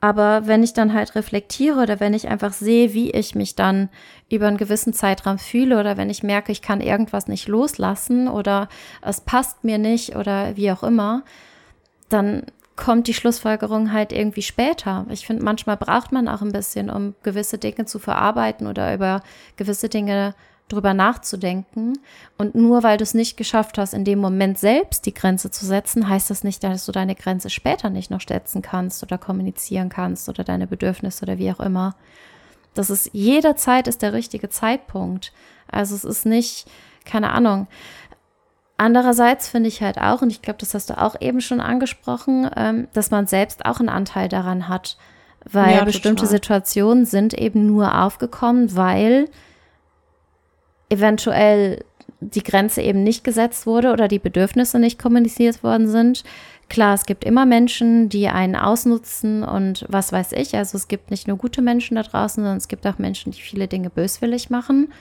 Aber 0.01 0.47
wenn 0.47 0.63
ich 0.63 0.75
dann 0.75 0.95
halt 0.95 1.17
reflektiere 1.17 1.81
oder 1.81 1.99
wenn 1.99 2.15
ich 2.15 2.29
einfach 2.29 2.53
sehe, 2.53 2.95
wie 2.95 3.11
ich 3.11 3.35
mich 3.35 3.57
dann 3.57 3.89
über 4.31 4.47
einen 4.47 4.57
gewissen 4.57 4.93
Zeitraum 4.93 5.39
fühle 5.39 5.81
oder 5.81 5.97
wenn 5.97 6.09
ich 6.09 6.23
merke, 6.23 6.53
ich 6.53 6.63
kann 6.63 6.81
irgendwas 6.81 7.27
nicht 7.27 7.49
loslassen 7.49 8.29
oder 8.29 8.69
es 9.03 9.21
passt 9.21 9.65
mir 9.65 9.79
nicht 9.79 10.15
oder 10.15 10.57
wie 10.57 10.71
auch 10.71 10.85
immer, 10.85 11.25
dann 12.09 12.45
kommt 12.77 13.09
die 13.09 13.15
Schlussfolgerung 13.15 13.93
halt 13.93 14.13
irgendwie 14.13 14.43
später. 14.43 15.05
Ich 15.11 15.27
finde, 15.27 15.43
manchmal 15.43 15.77
braucht 15.77 16.13
man 16.13 16.29
auch 16.29 16.43
ein 16.43 16.53
bisschen, 16.53 16.91
um 16.91 17.17
gewisse 17.25 17.59
Dinge 17.59 17.85
zu 17.87 17.99
verarbeiten 17.99 18.69
oder 18.69 18.95
über 18.95 19.21
gewisse 19.57 19.89
Dinge 19.89 20.37
drüber 20.69 20.95
nachzudenken. 20.95 21.99
Und 22.37 22.55
nur 22.55 22.83
weil 22.83 22.97
du 22.99 23.03
es 23.03 23.15
nicht 23.15 23.37
geschafft 23.37 23.79
hast, 23.79 23.95
in 23.95 24.05
dem 24.05 24.19
Moment 24.19 24.59
selbst 24.59 25.07
die 25.07 25.15
Grenze 25.15 25.51
zu 25.51 25.67
setzen, 25.67 26.09
heißt 26.09 26.31
das 26.31 26.45
nicht, 26.45 26.63
dass 26.63 26.87
du 26.87 26.93
deine 26.93 27.15
Grenze 27.15 27.51
später 27.51 27.91
nicht 27.91 28.11
noch 28.11 28.21
setzen 28.21 28.63
kannst 28.63 29.03
oder 29.03 29.19
kommunizieren 29.19 29.89
kannst 29.89 30.29
oder 30.29 30.45
deine 30.45 30.67
Bedürfnisse 30.67 31.25
oder 31.25 31.39
wie 31.39 31.51
auch 31.51 31.61
immer. 31.61 31.95
Das 32.75 32.91
ist 32.91 33.11
jederzeit 33.13 33.89
ist 33.89 34.03
der 34.03 34.13
richtige 34.13 34.49
Zeitpunkt. 34.49 35.33
Also 35.71 35.95
es 35.95 36.05
ist 36.05 36.27
nicht, 36.27 36.67
keine 37.05 37.33
Ahnung. 37.33 37.67
Andererseits 38.77 39.49
finde 39.49 39.69
ich 39.69 39.83
halt 39.83 39.99
auch, 39.99 40.23
und 40.23 40.31
ich 40.31 40.41
glaube, 40.41 40.61
das 40.61 40.73
hast 40.73 40.89
du 40.91 41.03
auch 41.03 41.21
eben 41.21 41.41
schon 41.41 41.61
angesprochen, 41.61 42.49
ähm, 42.57 42.87
dass 42.93 43.11
man 43.11 43.27
selbst 43.27 43.67
auch 43.67 43.81
einen 43.81 43.89
Anteil 43.89 44.29
daran 44.29 44.69
hat. 44.69 44.97
Weil 45.45 45.77
ja, 45.77 45.85
bestimmte 45.85 46.27
Situationen 46.27 47.05
sind 47.05 47.35
eben 47.35 47.67
nur 47.67 48.01
aufgekommen, 48.03 48.77
weil 48.77 49.29
eventuell 50.89 51.85
die 52.21 52.43
Grenze 52.43 52.83
eben 52.83 53.03
nicht 53.03 53.23
gesetzt 53.23 53.67
wurde 53.67 53.93
oder 53.93 54.09
die 54.09 54.19
Bedürfnisse 54.19 54.79
nicht 54.79 54.99
kommuniziert 54.99 55.63
worden 55.63 55.89
sind. 55.89 56.25
Klar, 56.69 56.95
es 56.95 57.07
gibt 57.07 57.25
immer 57.25 57.47
Menschen, 57.47 58.09
die 58.09 58.29
einen 58.29 58.57
ausnutzen 58.57 59.43
und 59.43 59.87
was 59.89 60.13
weiß 60.13 60.33
ich. 60.33 60.55
Also 60.57 60.77
es 60.77 60.89
gibt 60.89 61.11
nicht 61.11 61.29
nur 61.29 61.39
gute 61.39 61.63
Menschen 61.63 61.95
da 61.95 62.03
draußen, 62.03 62.43
sondern 62.43 62.59
es 62.59 62.69
gibt 62.69 62.87
auch 62.87 62.99
Menschen, 62.99 63.33
die 63.33 63.41
viele 63.41 63.69
Dinge 63.69 63.89
böswillig 63.89 64.51
machen. 64.51 64.93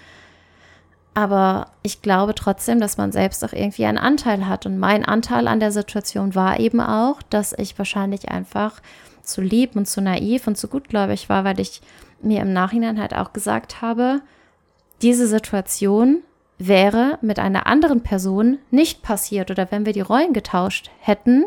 Aber 1.14 1.72
ich 1.82 2.04
glaube 2.04 2.36
trotzdem, 2.36 2.80
dass 2.80 2.98
man 2.98 3.12
selbst 3.12 3.44
auch 3.44 3.52
irgendwie 3.52 3.86
einen 3.86 3.98
Anteil 3.98 4.48
hat. 4.48 4.68
Und 4.68 4.78
mein 4.78 5.04
Anteil 5.04 5.48
an 5.48 5.60
der 5.60 5.72
Situation 5.72 6.36
war 6.36 6.60
eben 6.60 6.80
auch, 6.80 7.24
dass 7.24 7.54
ich 7.58 7.78
wahrscheinlich 7.78 8.30
einfach 8.30 8.82
zu 9.24 9.42
lieb 9.42 9.76
und 9.76 9.88
zu 9.88 10.00
naiv 10.00 10.48
und 10.48 10.58
zu 10.58 10.68
gutgläubig 10.68 11.28
war, 11.28 11.44
weil 11.44 11.60
ich 11.60 11.82
mir 12.22 12.42
im 12.42 12.54
Nachhinein 12.54 13.00
halt 13.00 13.16
auch 13.16 13.34
gesagt 13.34 13.82
habe, 13.82 14.22
diese 15.02 15.28
Situation 15.28 16.24
wäre 16.58 17.20
mit 17.22 17.40
einer 17.40 17.68
anderen 17.68 18.02
Person 18.02 18.58
nicht 18.72 19.04
passiert 19.04 19.52
oder 19.52 19.72
wenn 19.72 19.86
wir 19.86 19.94
die 19.94 20.02
Rollen 20.02 20.34
getauscht 20.34 20.90
hätten, 21.00 21.46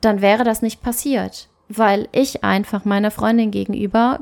dann 0.00 0.20
wäre 0.20 0.44
das 0.44 0.62
nicht 0.62 0.82
passiert, 0.82 1.48
weil 1.68 2.08
ich 2.12 2.44
einfach 2.44 2.84
meiner 2.84 3.10
Freundin 3.10 3.50
gegenüber 3.50 4.20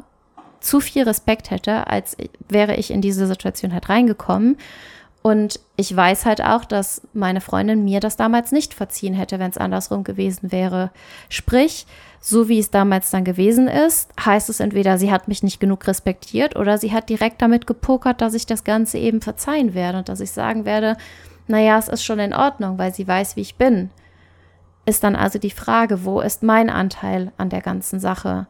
zu 0.61 0.81
viel 0.81 1.03
Respekt 1.03 1.51
hätte, 1.51 1.89
als 1.89 2.17
wäre 2.49 2.77
ich 2.77 2.91
in 2.91 3.01
diese 3.01 3.27
Situation 3.27 3.73
halt 3.73 3.89
reingekommen. 3.89 4.57
Und 5.23 5.61
ich 5.77 5.95
weiß 5.95 6.27
halt 6.27 6.43
auch, 6.43 6.65
dass 6.65 7.03
meine 7.13 7.41
Freundin 7.41 7.85
mir 7.85 8.01
das 8.01 8.17
damals 8.17 8.51
nicht 8.51 8.75
verziehen 8.75 9.15
hätte, 9.15 9.39
wenn 9.39 9.51
es 9.51 9.59
andersrum 9.59 10.05
gewesen 10.05 10.51
wäre. 10.51 10.91
Sprich, 11.29 11.87
so 12.25 12.49
wie 12.49 12.61
es 12.61 12.71
damals 12.71 13.11
dann 13.11 13.25
gewesen 13.25 13.67
ist, 13.67 14.09
heißt 14.25 14.49
es 14.49 14.61
entweder, 14.61 14.97
sie 14.97 15.11
hat 15.11 15.27
mich 15.27 15.43
nicht 15.43 15.59
genug 15.59 15.89
respektiert 15.89 16.55
oder 16.55 16.79
sie 16.79 16.93
hat 16.93 17.09
direkt 17.09 17.43
damit 17.43 17.67
gepokert, 17.67 18.21
dass 18.21 18.35
ich 18.35 18.47
das 18.47 18.63
Ganze 18.63 18.99
eben 18.99 19.21
verzeihen 19.21 19.75
werde 19.75 19.99
und 19.99 20.09
dass 20.09 20.21
ich 20.21 20.31
sagen 20.31 20.65
werde, 20.65 20.97
naja, 21.49 21.77
es 21.79 21.89
ist 21.89 22.05
schon 22.05 22.21
in 22.21 22.33
Ordnung, 22.33 22.79
weil 22.79 22.95
sie 22.95 23.09
weiß, 23.09 23.35
wie 23.35 23.41
ich 23.41 23.57
bin. 23.57 23.91
Ist 24.87 25.03
dann 25.03 25.17
also 25.17 25.41
die 25.41 25.51
Frage, 25.51 26.05
wo 26.05 26.21
ist 26.21 26.45
mein 26.45 26.71
Anteil 26.71 27.33
an 27.39 27.49
der 27.49 27.61
ganzen 27.61 27.99
Sache? 27.99 28.47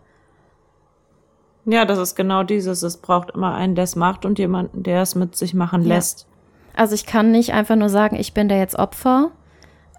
Ja, 1.65 1.87
das 1.87 1.99
ist 1.99 2.15
genau 2.15 2.43
dieses. 2.43 2.83
Es 2.83 2.99
braucht 2.99 3.31
immer 3.31 3.55
einen, 3.55 3.75
der 3.75 3.85
es 3.85 3.97
macht 3.97 4.27
und 4.27 4.39
jemanden, 4.39 4.83
der 4.83 5.01
es 5.01 5.15
mit 5.15 5.35
sich 5.35 5.55
machen 5.55 5.83
ja. 5.83 5.95
lässt. 5.95 6.27
Also 6.77 6.95
ich 6.95 7.07
kann 7.07 7.31
nicht 7.31 7.55
einfach 7.55 7.77
nur 7.77 7.89
sagen, 7.89 8.17
ich 8.17 8.35
bin 8.35 8.49
da 8.51 8.57
jetzt 8.57 8.79
Opfer 8.79 9.31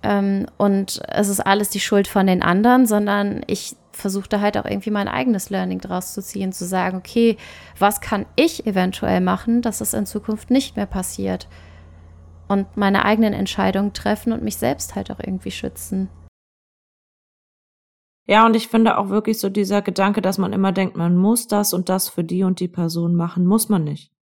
ähm, 0.04 0.46
und 0.58 1.02
es 1.08 1.30
ist 1.30 1.40
alles 1.40 1.70
die 1.70 1.80
Schuld 1.80 2.08
von 2.08 2.28
den 2.28 2.44
anderen, 2.44 2.86
sondern 2.86 3.42
ich 3.48 3.76
versuche 3.92 4.28
da 4.28 4.42
halt 4.42 4.58
auch 4.58 4.66
irgendwie 4.66 4.92
mein 4.92 5.08
eigenes 5.08 5.50
Learning 5.50 5.80
draus 5.80 6.14
zu 6.14 6.22
ziehen, 6.22 6.52
zu 6.52 6.66
sagen, 6.66 6.98
okay, 6.98 7.38
was 7.80 8.02
kann 8.02 8.26
ich 8.36 8.66
eventuell 8.66 9.22
machen, 9.22 9.62
dass 9.62 9.82
es 9.82 9.94
in 9.94 10.06
Zukunft 10.06 10.52
nicht 10.52 10.76
mehr 10.76 10.86
passiert? 10.86 11.48
Und 12.48 12.76
meine 12.76 13.06
eigenen 13.06 13.34
Entscheidungen 13.34 13.94
treffen 13.94 14.34
und 14.34 14.44
mich 14.44 14.58
selbst 14.58 14.96
halt 14.96 15.10
auch 15.10 15.20
irgendwie 15.20 15.52
schützen. 15.52 16.10
Ja, 18.26 18.46
und 18.46 18.56
ich 18.56 18.68
finde 18.68 18.98
auch 18.98 19.10
wirklich 19.10 19.40
so 19.40 19.50
dieser 19.50 19.82
Gedanke, 19.82 20.22
dass 20.22 20.38
man 20.38 20.54
immer 20.54 20.72
denkt, 20.72 20.96
man 20.96 21.18
muss 21.18 21.48
das 21.48 21.74
und 21.74 21.90
das 21.90 22.10
für 22.10 22.24
die 22.24 22.44
und 22.44 22.60
die 22.60 22.70
Person 22.70 23.16
machen, 23.16 23.46
muss 23.46 23.70
man 23.70 23.84
nicht. 23.84 24.13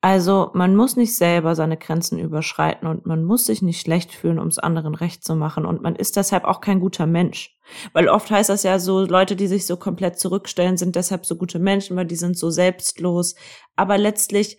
Also 0.00 0.50
man 0.54 0.76
muss 0.76 0.96
nicht 0.96 1.16
selber 1.16 1.54
seine 1.54 1.76
Grenzen 1.76 2.18
überschreiten 2.18 2.86
und 2.86 3.06
man 3.06 3.24
muss 3.24 3.46
sich 3.46 3.62
nicht 3.62 3.80
schlecht 3.80 4.12
fühlen, 4.12 4.38
um 4.38 4.48
es 4.48 4.58
anderen 4.58 4.94
recht 4.94 5.24
zu 5.24 5.34
machen 5.34 5.64
und 5.64 5.82
man 5.82 5.96
ist 5.96 6.16
deshalb 6.16 6.44
auch 6.44 6.60
kein 6.60 6.80
guter 6.80 7.06
Mensch. 7.06 7.58
Weil 7.92 8.08
oft 8.08 8.30
heißt 8.30 8.48
das 8.50 8.62
ja 8.62 8.78
so, 8.78 9.00
Leute, 9.00 9.36
die 9.36 9.46
sich 9.48 9.66
so 9.66 9.76
komplett 9.76 10.18
zurückstellen, 10.18 10.76
sind 10.76 10.94
deshalb 10.96 11.26
so 11.26 11.36
gute 11.36 11.58
Menschen, 11.58 11.96
weil 11.96 12.06
die 12.06 12.16
sind 12.16 12.38
so 12.38 12.50
selbstlos. 12.50 13.34
Aber 13.74 13.98
letztlich 13.98 14.58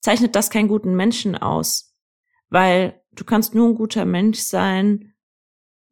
zeichnet 0.00 0.36
das 0.36 0.50
keinen 0.50 0.68
guten 0.68 0.94
Menschen 0.94 1.36
aus. 1.36 1.96
Weil 2.48 3.00
du 3.12 3.24
kannst 3.24 3.54
nur 3.54 3.68
ein 3.68 3.74
guter 3.74 4.04
Mensch 4.04 4.38
sein, 4.38 5.14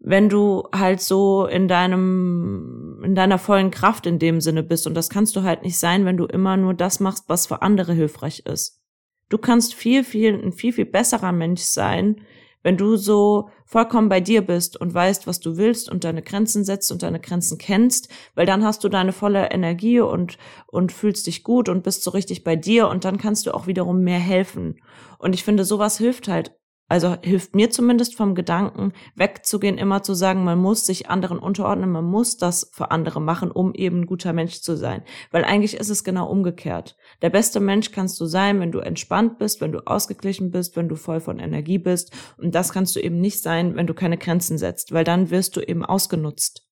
wenn 0.01 0.29
du 0.29 0.65
halt 0.73 1.01
so 1.01 1.47
in 1.47 1.69
deinem, 1.69 3.03
in 3.05 3.15
deiner 3.15 3.39
vollen 3.39 3.71
Kraft 3.71 4.07
in 4.07 4.19
dem 4.19 4.41
Sinne 4.41 4.63
bist. 4.63 4.87
Und 4.87 4.95
das 4.95 5.09
kannst 5.09 5.35
du 5.37 5.43
halt 5.43 5.63
nicht 5.63 5.79
sein, 5.79 6.05
wenn 6.05 6.17
du 6.17 6.27
immer 6.27 6.57
nur 6.57 6.75
das 6.75 7.01
machst, 7.01 7.25
was 7.29 7.47
für 7.47 7.63
andere 7.63 7.93
hilfreich 7.93 8.41
ist. 8.47 8.81
Du 9.29 9.39
kannst 9.39 9.75
viel, 9.75 10.05
viel, 10.05 10.35
ein 10.35 10.53
viel, 10.53 10.73
viel 10.73 10.87
besserer 10.87 11.33
Mensch 11.33 11.63
sein, 11.63 12.23
wenn 12.63 12.77
du 12.77 12.97
so 12.97 13.51
vollkommen 13.67 14.09
bei 14.09 14.21
dir 14.21 14.43
bist 14.43 14.81
und 14.81 14.93
weißt, 14.93 15.27
was 15.27 15.41
du 15.41 15.57
willst 15.57 15.91
und 15.91 16.05
deine 16.05 16.23
Grenzen 16.23 16.65
setzt 16.65 16.91
und 16.91 17.03
deine 17.03 17.21
Grenzen 17.21 17.59
kennst, 17.59 18.09
weil 18.35 18.47
dann 18.47 18.65
hast 18.65 18.83
du 18.83 18.89
deine 18.89 19.13
volle 19.13 19.51
Energie 19.51 20.01
und, 20.01 20.39
und 20.67 20.91
fühlst 20.91 21.27
dich 21.27 21.45
gut 21.45 21.69
und 21.69 21.85
bist 21.85 22.03
so 22.03 22.11
richtig 22.11 22.45
bei 22.45 22.57
dir 22.57 22.89
und 22.89 23.05
dann 23.05 23.19
kannst 23.19 23.47
du 23.47 23.55
auch 23.55 23.67
wiederum 23.67 24.03
mehr 24.03 24.19
helfen. 24.19 24.81
Und 25.19 25.35
ich 25.35 25.45
finde, 25.45 25.65
sowas 25.65 25.99
hilft 25.99 26.29
halt 26.29 26.58
also 26.88 27.16
hilft 27.22 27.55
mir 27.55 27.70
zumindest 27.70 28.16
vom 28.16 28.35
Gedanken, 28.35 28.94
wegzugehen, 29.14 29.77
immer 29.77 30.03
zu 30.03 30.14
sagen, 30.14 30.42
man 30.42 30.59
muss 30.59 30.87
sich 30.87 31.11
anderen 31.11 31.38
unterordnen, 31.38 31.92
man 31.92 32.07
muss 32.07 32.38
das 32.38 32.70
für 32.72 32.90
andere 32.90 33.20
machen, 33.20 33.51
um 33.51 33.74
eben 33.74 34.01
ein 34.01 34.07
guter 34.07 34.33
Mensch 34.33 34.62
zu 34.62 34.74
sein. 34.74 35.03
Weil 35.31 35.44
eigentlich 35.44 35.77
ist 35.77 35.90
es 35.90 36.03
genau 36.03 36.31
umgekehrt. 36.31 36.96
Der 37.20 37.29
beste 37.29 37.61
Mensch 37.61 37.92
kannst 37.92 38.18
du 38.20 38.24
sein, 38.24 38.59
wenn 38.61 38.72
du 38.72 38.79
entspannt 38.79 39.38
bist, 39.38 39.61
wenn 39.61 39.72
du 39.72 39.87
ausgeglichen 39.87 40.51
bist, 40.51 40.77
wenn 40.77 40.88
du 40.88 40.96
voll 40.96 41.20
von 41.20 41.38
Energie 41.38 41.79
bist. 41.79 42.11
Und 42.38 42.55
das 42.55 42.72
kannst 42.72 42.96
du 42.96 43.01
eben 43.01 43.20
nicht 43.20 43.42
sein, 43.42 43.77
wenn 43.77 43.87
du 43.87 43.92
keine 43.92 44.16
Grenzen 44.16 44.57
setzt, 44.57 44.92
weil 44.92 45.05
dann 45.05 45.29
wirst 45.29 45.57
du 45.57 45.61
eben 45.61 45.85
ausgenutzt. 45.85 46.66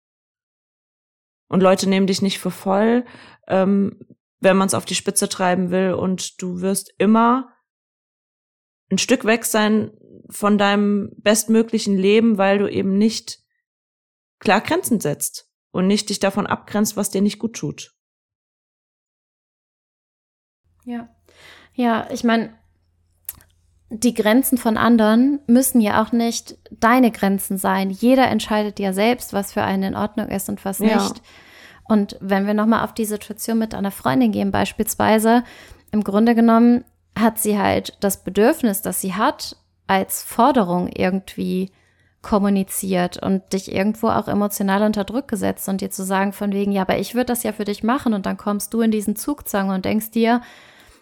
Und 1.48 1.62
Leute 1.62 1.88
nehmen 1.88 2.06
dich 2.06 2.22
nicht 2.22 2.38
für 2.38 2.50
voll, 2.50 3.04
ähm, 3.48 4.00
wenn 4.40 4.56
man 4.56 4.66
es 4.66 4.74
auf 4.74 4.86
die 4.86 4.94
Spitze 4.94 5.28
treiben 5.28 5.70
will 5.70 5.92
und 5.92 6.40
du 6.40 6.62
wirst 6.62 6.92
immer 6.98 7.52
ein 8.90 8.98
Stück 8.98 9.24
weg 9.24 9.44
sein 9.44 9.90
von 10.28 10.58
deinem 10.58 11.10
bestmöglichen 11.16 11.96
Leben, 11.96 12.38
weil 12.38 12.58
du 12.58 12.68
eben 12.70 12.96
nicht 12.98 13.40
klar 14.38 14.60
Grenzen 14.60 15.00
setzt 15.00 15.50
und 15.70 15.86
nicht 15.86 16.08
dich 16.08 16.20
davon 16.20 16.46
abgrenzt, 16.46 16.96
was 16.96 17.10
dir 17.10 17.22
nicht 17.22 17.38
gut 17.38 17.54
tut. 17.54 17.94
Ja. 20.84 21.08
Ja, 21.74 22.08
ich 22.10 22.24
meine, 22.24 22.54
die 23.88 24.14
Grenzen 24.14 24.58
von 24.58 24.76
anderen 24.76 25.40
müssen 25.46 25.80
ja 25.80 26.02
auch 26.02 26.12
nicht 26.12 26.58
deine 26.70 27.10
Grenzen 27.10 27.58
sein. 27.58 27.90
Jeder 27.90 28.28
entscheidet 28.28 28.78
ja 28.78 28.92
selbst, 28.92 29.32
was 29.32 29.52
für 29.52 29.62
einen 29.62 29.82
in 29.82 29.96
Ordnung 29.96 30.28
ist 30.28 30.48
und 30.48 30.64
was 30.64 30.78
ja. 30.78 31.02
nicht. 31.02 31.22
Und 31.84 32.16
wenn 32.20 32.46
wir 32.46 32.54
nochmal 32.54 32.84
auf 32.84 32.94
die 32.94 33.04
Situation 33.04 33.58
mit 33.58 33.74
einer 33.74 33.92
Freundin 33.92 34.32
gehen, 34.32 34.50
beispielsweise, 34.50 35.44
im 35.92 36.02
Grunde 36.02 36.34
genommen 36.34 36.84
hat 37.16 37.38
sie 37.38 37.58
halt 37.58 37.96
das 38.00 38.24
Bedürfnis, 38.24 38.82
das 38.82 39.00
sie 39.00 39.14
hat, 39.14 39.56
als 39.86 40.22
Forderung 40.22 40.88
irgendwie 40.88 41.70
kommuniziert 42.22 43.22
und 43.22 43.52
dich 43.52 43.72
irgendwo 43.72 44.08
auch 44.08 44.26
emotional 44.26 44.82
unter 44.82 45.04
Druck 45.04 45.28
gesetzt 45.28 45.68
und 45.68 45.80
dir 45.80 45.90
zu 45.90 46.04
sagen 46.04 46.32
von 46.32 46.52
wegen, 46.52 46.72
ja, 46.72 46.82
aber 46.82 46.98
ich 46.98 47.14
würde 47.14 47.26
das 47.26 47.44
ja 47.44 47.52
für 47.52 47.64
dich 47.64 47.84
machen 47.84 48.14
und 48.14 48.26
dann 48.26 48.36
kommst 48.36 48.74
du 48.74 48.80
in 48.80 48.90
diesen 48.90 49.14
Zugzwang 49.14 49.68
und 49.70 49.84
denkst 49.84 50.10
dir, 50.10 50.40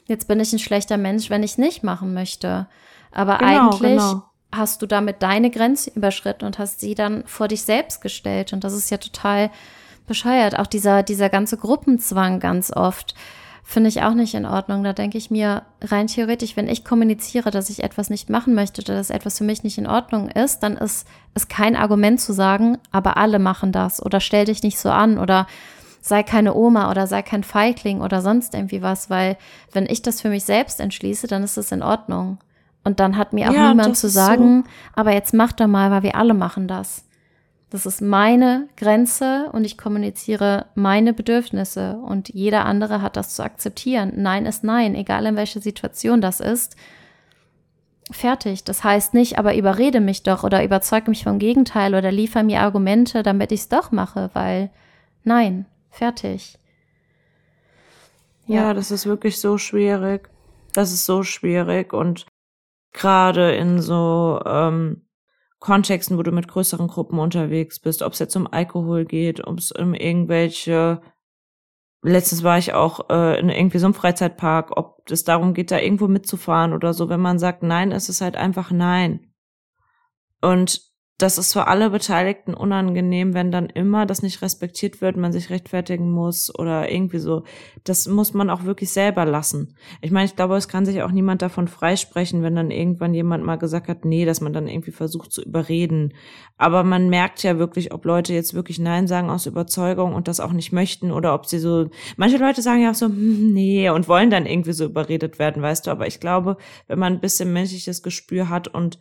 jetzt 0.06 0.28
bin 0.28 0.38
ich 0.38 0.52
ein 0.52 0.58
schlechter 0.58 0.98
Mensch, 0.98 1.30
wenn 1.30 1.42
ich 1.42 1.56
nicht 1.56 1.82
machen 1.82 2.12
möchte. 2.12 2.66
Aber 3.10 3.38
genau, 3.38 3.70
eigentlich 3.70 4.02
genau. 4.02 4.22
hast 4.54 4.82
du 4.82 4.86
damit 4.86 5.22
deine 5.22 5.50
Grenze 5.50 5.90
überschritten 5.90 6.44
und 6.44 6.58
hast 6.58 6.80
sie 6.80 6.94
dann 6.94 7.24
vor 7.26 7.48
dich 7.48 7.62
selbst 7.62 8.02
gestellt 8.02 8.52
und 8.52 8.62
das 8.62 8.74
ist 8.74 8.90
ja 8.90 8.98
total 8.98 9.50
bescheuert. 10.06 10.58
Auch 10.58 10.66
dieser, 10.66 11.02
dieser 11.02 11.30
ganze 11.30 11.56
Gruppenzwang 11.56 12.38
ganz 12.38 12.70
oft 12.70 13.14
finde 13.64 13.88
ich 13.88 14.02
auch 14.02 14.14
nicht 14.14 14.34
in 14.34 14.44
Ordnung. 14.44 14.84
Da 14.84 14.92
denke 14.92 15.16
ich 15.18 15.30
mir 15.30 15.62
rein 15.80 16.06
theoretisch, 16.06 16.56
wenn 16.56 16.68
ich 16.68 16.84
kommuniziere, 16.84 17.50
dass 17.50 17.70
ich 17.70 17.82
etwas 17.82 18.10
nicht 18.10 18.28
machen 18.28 18.54
möchte 18.54 18.82
oder 18.82 18.94
dass 18.94 19.10
etwas 19.10 19.38
für 19.38 19.44
mich 19.44 19.64
nicht 19.64 19.78
in 19.78 19.86
Ordnung 19.86 20.28
ist, 20.28 20.62
dann 20.62 20.76
ist 20.76 21.08
es 21.32 21.48
kein 21.48 21.74
Argument 21.74 22.20
zu 22.20 22.32
sagen, 22.34 22.78
aber 22.92 23.16
alle 23.16 23.38
machen 23.38 23.72
das 23.72 24.04
oder 24.04 24.20
stell 24.20 24.44
dich 24.44 24.62
nicht 24.62 24.78
so 24.78 24.90
an 24.90 25.18
oder 25.18 25.46
sei 26.02 26.22
keine 26.22 26.54
Oma 26.54 26.90
oder 26.90 27.06
sei 27.06 27.22
kein 27.22 27.42
Feigling 27.42 28.02
oder 28.02 28.20
sonst 28.20 28.54
irgendwie 28.54 28.82
was, 28.82 29.08
weil 29.08 29.38
wenn 29.72 29.86
ich 29.86 30.02
das 30.02 30.20
für 30.20 30.28
mich 30.28 30.44
selbst 30.44 30.78
entschließe, 30.78 31.26
dann 31.26 31.42
ist 31.42 31.56
es 31.56 31.72
in 31.72 31.82
Ordnung. 31.82 32.38
Und 32.84 33.00
dann 33.00 33.16
hat 33.16 33.32
mir 33.32 33.48
auch 33.48 33.54
ja, 33.54 33.70
niemand 33.70 33.96
zu 33.96 34.10
sagen, 34.10 34.64
so. 34.64 34.70
aber 34.94 35.14
jetzt 35.14 35.32
mach 35.32 35.52
doch 35.52 35.66
mal, 35.66 35.90
weil 35.90 36.02
wir 36.02 36.16
alle 36.16 36.34
machen 36.34 36.68
das. 36.68 37.04
Das 37.74 37.86
ist 37.86 38.00
meine 38.00 38.68
Grenze 38.76 39.50
und 39.50 39.64
ich 39.64 39.76
kommuniziere 39.76 40.66
meine 40.76 41.12
Bedürfnisse 41.12 41.98
und 42.06 42.28
jeder 42.28 42.66
andere 42.66 43.02
hat 43.02 43.16
das 43.16 43.34
zu 43.34 43.42
akzeptieren. 43.42 44.12
Nein 44.14 44.46
ist 44.46 44.62
Nein, 44.62 44.94
egal 44.94 45.26
in 45.26 45.34
welcher 45.34 45.60
Situation 45.60 46.20
das 46.20 46.38
ist. 46.38 46.76
Fertig. 48.12 48.62
Das 48.62 48.84
heißt 48.84 49.12
nicht, 49.12 49.40
aber 49.40 49.56
überrede 49.56 50.00
mich 50.00 50.22
doch 50.22 50.44
oder 50.44 50.62
überzeug 50.62 51.08
mich 51.08 51.24
vom 51.24 51.40
Gegenteil 51.40 51.96
oder 51.96 52.12
liefer 52.12 52.44
mir 52.44 52.60
Argumente, 52.60 53.24
damit 53.24 53.50
ich 53.50 53.62
es 53.62 53.68
doch 53.68 53.90
mache, 53.90 54.30
weil 54.34 54.70
nein, 55.24 55.66
fertig. 55.90 56.56
Ja. 58.46 58.66
ja, 58.66 58.74
das 58.74 58.92
ist 58.92 59.04
wirklich 59.04 59.40
so 59.40 59.58
schwierig. 59.58 60.30
Das 60.74 60.92
ist 60.92 61.06
so 61.06 61.24
schwierig 61.24 61.92
und 61.92 62.26
gerade 62.92 63.56
in 63.56 63.82
so 63.82 64.40
ähm, 64.46 65.03
Kontexten, 65.64 66.18
wo 66.18 66.22
du 66.22 66.30
mit 66.30 66.46
größeren 66.46 66.88
Gruppen 66.88 67.18
unterwegs 67.18 67.80
bist, 67.80 68.02
ob 68.02 68.12
es 68.12 68.18
jetzt 68.18 68.36
um 68.36 68.46
Alkohol 68.46 69.06
geht, 69.06 69.46
ob 69.46 69.58
es 69.58 69.72
um 69.72 69.94
irgendwelche 69.94 71.00
Letztens 72.02 72.42
war 72.42 72.58
ich 72.58 72.74
auch 72.74 73.08
äh, 73.08 73.40
in 73.40 73.48
irgendwie 73.48 73.78
so 73.78 73.86
einem 73.86 73.94
Freizeitpark, 73.94 74.76
ob 74.76 75.10
es 75.10 75.24
darum 75.24 75.54
geht, 75.54 75.70
da 75.70 75.78
irgendwo 75.78 76.06
mitzufahren 76.06 76.74
oder 76.74 76.92
so. 76.92 77.08
Wenn 77.08 77.20
man 77.20 77.38
sagt 77.38 77.62
Nein, 77.62 77.92
ist 77.92 78.10
es 78.10 78.20
halt 78.20 78.36
einfach 78.36 78.70
Nein. 78.70 79.32
Und 80.42 80.82
das 81.18 81.38
ist 81.38 81.52
für 81.52 81.68
alle 81.68 81.90
Beteiligten 81.90 82.54
unangenehm, 82.54 83.34
wenn 83.34 83.52
dann 83.52 83.66
immer 83.66 84.04
das 84.04 84.22
nicht 84.22 84.42
respektiert 84.42 85.00
wird, 85.00 85.16
man 85.16 85.32
sich 85.32 85.48
rechtfertigen 85.48 86.10
muss 86.10 86.52
oder 86.52 86.90
irgendwie 86.90 87.20
so. 87.20 87.44
Das 87.84 88.08
muss 88.08 88.34
man 88.34 88.50
auch 88.50 88.64
wirklich 88.64 88.90
selber 88.92 89.24
lassen. 89.24 89.76
Ich 90.02 90.10
meine, 90.10 90.24
ich 90.24 90.34
glaube, 90.34 90.56
es 90.56 90.66
kann 90.66 90.84
sich 90.84 91.02
auch 91.02 91.12
niemand 91.12 91.40
davon 91.40 91.68
freisprechen, 91.68 92.42
wenn 92.42 92.56
dann 92.56 92.72
irgendwann 92.72 93.14
jemand 93.14 93.44
mal 93.44 93.58
gesagt 93.58 93.86
hat, 93.86 94.04
nee, 94.04 94.24
dass 94.24 94.40
man 94.40 94.52
dann 94.52 94.66
irgendwie 94.66 94.90
versucht 94.90 95.30
zu 95.30 95.42
überreden. 95.42 96.14
Aber 96.56 96.82
man 96.82 97.08
merkt 97.08 97.44
ja 97.44 97.58
wirklich, 97.58 97.94
ob 97.94 98.04
Leute 98.04 98.34
jetzt 98.34 98.54
wirklich 98.54 98.80
Nein 98.80 99.06
sagen 99.06 99.30
aus 99.30 99.46
Überzeugung 99.46 100.14
und 100.14 100.26
das 100.26 100.40
auch 100.40 100.52
nicht 100.52 100.72
möchten 100.72 101.12
oder 101.12 101.32
ob 101.34 101.46
sie 101.46 101.60
so, 101.60 101.90
manche 102.16 102.38
Leute 102.38 102.60
sagen 102.60 102.82
ja 102.82 102.90
auch 102.90 102.96
so, 102.96 103.06
nee, 103.08 103.88
und 103.88 104.08
wollen 104.08 104.30
dann 104.30 104.46
irgendwie 104.46 104.72
so 104.72 104.84
überredet 104.84 105.38
werden, 105.38 105.62
weißt 105.62 105.86
du. 105.86 105.92
Aber 105.92 106.08
ich 106.08 106.18
glaube, 106.18 106.56
wenn 106.88 106.98
man 106.98 107.12
ein 107.12 107.20
bisschen 107.20 107.52
menschliches 107.52 108.02
Gespür 108.02 108.48
hat 108.48 108.66
und 108.66 108.98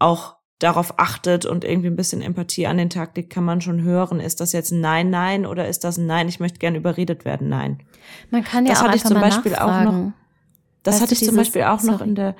auch 0.00 0.34
darauf 0.58 0.98
achtet 0.98 1.46
und 1.46 1.64
irgendwie 1.64 1.88
ein 1.88 1.96
bisschen 1.96 2.22
Empathie 2.22 2.66
an 2.66 2.76
den 2.76 2.90
Tag 2.90 3.16
legt, 3.16 3.30
kann 3.30 3.44
man 3.44 3.60
schon 3.60 3.82
hören, 3.82 4.20
ist 4.20 4.40
das 4.40 4.52
jetzt 4.52 4.70
ein 4.70 4.80
Nein, 4.80 5.10
Nein 5.10 5.46
oder 5.46 5.68
ist 5.68 5.84
das 5.84 5.98
ein 5.98 6.06
Nein, 6.06 6.28
ich 6.28 6.40
möchte 6.40 6.58
gern 6.58 6.74
überredet 6.74 7.24
werden, 7.24 7.48
Nein. 7.48 7.82
Man 8.30 8.44
kann 8.44 8.64
ja 8.64 8.72
das 8.72 8.80
auch 8.80 8.84
hatte 8.86 8.96
ich 8.96 9.04
zum 9.04 9.20
Beispiel 9.20 9.56
auch 9.56 9.82
noch. 9.82 10.12
Das 10.82 10.94
weißt 10.94 11.02
hatte 11.02 11.12
ich 11.14 11.18
dieses, 11.20 11.34
zum 11.34 11.36
Beispiel 11.38 11.62
auch 11.64 11.80
sorry. 11.80 11.92
noch 11.92 12.00
in 12.00 12.14
der 12.14 12.36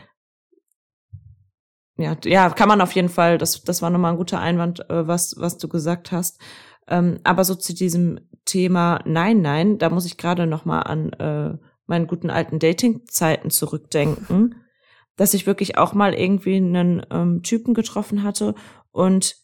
ja, 1.96 2.16
ja, 2.24 2.50
kann 2.50 2.68
man 2.68 2.80
auf 2.80 2.90
jeden 2.92 3.08
Fall. 3.08 3.38
Das, 3.38 3.62
das 3.62 3.80
war 3.80 3.88
nochmal 3.88 4.12
ein 4.12 4.18
guter 4.18 4.40
Einwand, 4.40 4.90
äh, 4.90 5.06
was, 5.06 5.36
was 5.38 5.58
du 5.58 5.68
gesagt 5.68 6.10
hast. 6.10 6.40
Ähm, 6.88 7.20
aber 7.22 7.44
so 7.44 7.54
zu 7.54 7.72
diesem 7.72 8.18
Thema 8.44 9.00
Nein, 9.04 9.42
Nein, 9.42 9.78
da 9.78 9.90
muss 9.90 10.04
ich 10.04 10.16
gerade 10.16 10.48
nochmal 10.48 10.82
an 10.84 11.12
äh, 11.12 11.56
meinen 11.86 12.08
guten 12.08 12.30
alten 12.30 12.58
Dating-Zeiten 12.58 13.50
zurückdenken 13.50 14.56
dass 15.16 15.34
ich 15.34 15.46
wirklich 15.46 15.78
auch 15.78 15.94
mal 15.94 16.14
irgendwie 16.14 16.56
einen 16.56 17.04
ähm, 17.10 17.42
Typen 17.42 17.74
getroffen 17.74 18.22
hatte 18.22 18.54
und 18.90 19.36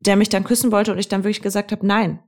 der 0.00 0.16
mich 0.16 0.30
dann 0.30 0.44
küssen 0.44 0.72
wollte 0.72 0.92
und 0.92 0.98
ich 0.98 1.08
dann 1.08 1.24
wirklich 1.24 1.42
gesagt 1.42 1.72
habe, 1.72 1.86
nein. 1.86 2.20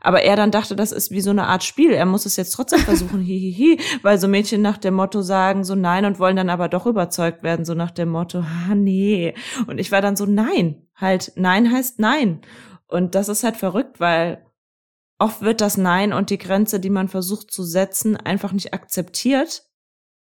Aber 0.00 0.22
er 0.22 0.36
dann 0.36 0.52
dachte, 0.52 0.76
das 0.76 0.92
ist 0.92 1.10
wie 1.10 1.20
so 1.20 1.30
eine 1.30 1.48
Art 1.48 1.64
Spiel. 1.64 1.90
Er 1.92 2.06
muss 2.06 2.24
es 2.24 2.36
jetzt 2.36 2.52
trotzdem 2.52 2.80
versuchen, 2.80 3.20
hihihi, 3.22 3.80
weil 4.02 4.18
so 4.18 4.28
Mädchen 4.28 4.62
nach 4.62 4.78
dem 4.78 4.94
Motto 4.94 5.22
sagen 5.22 5.64
so 5.64 5.74
nein 5.74 6.04
und 6.04 6.18
wollen 6.18 6.36
dann 6.36 6.50
aber 6.50 6.68
doch 6.68 6.86
überzeugt 6.86 7.42
werden, 7.42 7.64
so 7.64 7.74
nach 7.74 7.90
dem 7.90 8.10
Motto, 8.10 8.40
ah 8.40 8.74
nee. 8.74 9.34
Und 9.66 9.78
ich 9.78 9.90
war 9.90 10.00
dann 10.00 10.16
so 10.16 10.26
nein. 10.26 10.86
Halt, 10.94 11.32
nein 11.36 11.72
heißt 11.72 11.98
nein. 11.98 12.40
Und 12.86 13.14
das 13.14 13.28
ist 13.28 13.44
halt 13.44 13.56
verrückt, 13.56 14.00
weil 14.00 14.44
oft 15.18 15.42
wird 15.42 15.60
das 15.60 15.76
Nein 15.76 16.12
und 16.12 16.30
die 16.30 16.38
Grenze, 16.38 16.80
die 16.80 16.90
man 16.90 17.08
versucht 17.08 17.52
zu 17.52 17.62
setzen, 17.62 18.16
einfach 18.16 18.52
nicht 18.52 18.74
akzeptiert 18.74 19.69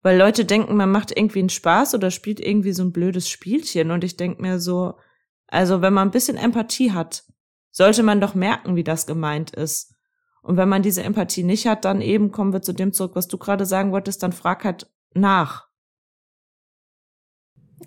weil 0.04 0.18
Leute 0.18 0.44
denken, 0.44 0.76
man 0.76 0.92
macht 0.92 1.16
irgendwie 1.16 1.38
einen 1.38 1.48
Spaß 1.48 1.94
oder 1.94 2.10
spielt 2.10 2.38
irgendwie 2.38 2.72
so 2.72 2.84
ein 2.84 2.92
blödes 2.92 3.26
Spielchen. 3.26 3.90
Und 3.90 4.04
ich 4.04 4.18
denke 4.18 4.42
mir 4.42 4.60
so, 4.60 4.98
also 5.46 5.80
wenn 5.80 5.94
man 5.94 6.08
ein 6.08 6.10
bisschen 6.10 6.36
Empathie 6.36 6.92
hat, 6.92 7.24
sollte 7.70 8.02
man 8.02 8.20
doch 8.20 8.34
merken, 8.34 8.76
wie 8.76 8.84
das 8.84 9.06
gemeint 9.06 9.52
ist. 9.52 9.94
Und 10.42 10.58
wenn 10.58 10.68
man 10.68 10.82
diese 10.82 11.02
Empathie 11.02 11.42
nicht 11.42 11.66
hat, 11.66 11.86
dann 11.86 12.02
eben 12.02 12.32
kommen 12.32 12.52
wir 12.52 12.60
zu 12.60 12.74
dem 12.74 12.92
zurück, 12.92 13.12
was 13.14 13.28
du 13.28 13.38
gerade 13.38 13.64
sagen 13.64 13.92
wolltest, 13.92 14.22
dann 14.22 14.32
frag 14.32 14.64
halt 14.64 14.92
nach. 15.14 15.68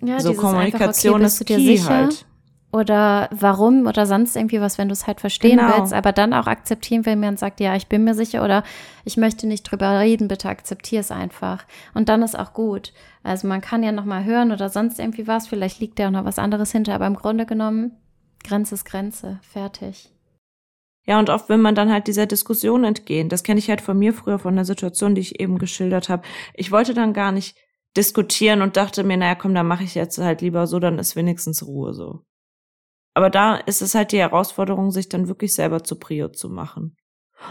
Ja, 0.02 0.18
so 0.18 0.34
Kommunikation 0.34 1.22
einfach, 1.22 1.40
okay, 1.40 1.74
ist 1.74 1.84
key 1.84 1.88
halt 1.88 2.26
oder 2.70 3.28
warum 3.32 3.86
oder 3.86 4.04
sonst 4.04 4.36
irgendwie 4.36 4.60
was, 4.60 4.76
wenn 4.76 4.88
du 4.88 4.92
es 4.92 5.06
halt 5.06 5.20
verstehen 5.20 5.58
genau. 5.58 5.78
willst, 5.78 5.94
aber 5.94 6.12
dann 6.12 6.34
auch 6.34 6.46
akzeptieren, 6.46 7.06
wenn 7.06 7.20
man 7.20 7.38
sagt, 7.38 7.60
ja, 7.60 7.74
ich 7.74 7.86
bin 7.86 8.04
mir 8.04 8.14
sicher 8.14 8.44
oder 8.44 8.62
ich 9.04 9.16
möchte 9.16 9.46
nicht 9.46 9.62
drüber 9.62 9.98
reden, 10.00 10.28
bitte 10.28 10.50
akzeptier 10.50 11.00
es 11.00 11.10
einfach. 11.10 11.64
Und 11.94 12.10
dann 12.10 12.22
ist 12.22 12.38
auch 12.38 12.52
gut. 12.52 12.92
Also 13.22 13.48
man 13.48 13.62
kann 13.62 13.82
ja 13.82 13.92
nochmal 13.92 14.24
hören 14.24 14.52
oder 14.52 14.68
sonst 14.68 14.98
irgendwie 14.98 15.26
was, 15.26 15.46
vielleicht 15.46 15.80
liegt 15.80 15.98
da 15.98 16.08
auch 16.08 16.12
noch 16.12 16.26
was 16.26 16.38
anderes 16.38 16.70
hinter, 16.70 16.94
aber 16.94 17.06
im 17.06 17.16
Grunde 17.16 17.46
genommen, 17.46 17.92
Grenze 18.44 18.74
ist 18.74 18.84
Grenze, 18.84 19.40
fertig. 19.42 20.12
Ja, 21.06 21.18
und 21.18 21.30
oft 21.30 21.48
will 21.48 21.56
man 21.56 21.74
dann 21.74 21.90
halt 21.90 22.06
dieser 22.06 22.26
Diskussion 22.26 22.84
entgehen. 22.84 23.30
Das 23.30 23.42
kenne 23.42 23.58
ich 23.58 23.70
halt 23.70 23.80
von 23.80 23.98
mir 23.98 24.12
früher, 24.12 24.38
von 24.38 24.54
der 24.54 24.66
Situation, 24.66 25.14
die 25.14 25.22
ich 25.22 25.40
eben 25.40 25.58
geschildert 25.58 26.10
habe. 26.10 26.22
Ich 26.52 26.70
wollte 26.70 26.92
dann 26.92 27.14
gar 27.14 27.32
nicht 27.32 27.56
diskutieren 27.96 28.60
und 28.60 28.76
dachte 28.76 29.04
mir, 29.04 29.16
naja, 29.16 29.34
komm, 29.34 29.54
dann 29.54 29.66
mache 29.66 29.84
ich 29.84 29.94
jetzt 29.94 30.18
halt 30.18 30.42
lieber 30.42 30.66
so, 30.66 30.78
dann 30.78 30.98
ist 30.98 31.16
wenigstens 31.16 31.66
Ruhe 31.66 31.94
so. 31.94 32.26
Aber 33.18 33.30
da 33.30 33.56
ist 33.56 33.82
es 33.82 33.96
halt 33.96 34.12
die 34.12 34.20
Herausforderung, 34.20 34.92
sich 34.92 35.08
dann 35.08 35.26
wirklich 35.26 35.52
selber 35.52 35.82
zu 35.82 35.98
Prio 35.98 36.28
zu 36.28 36.48
machen. 36.48 36.94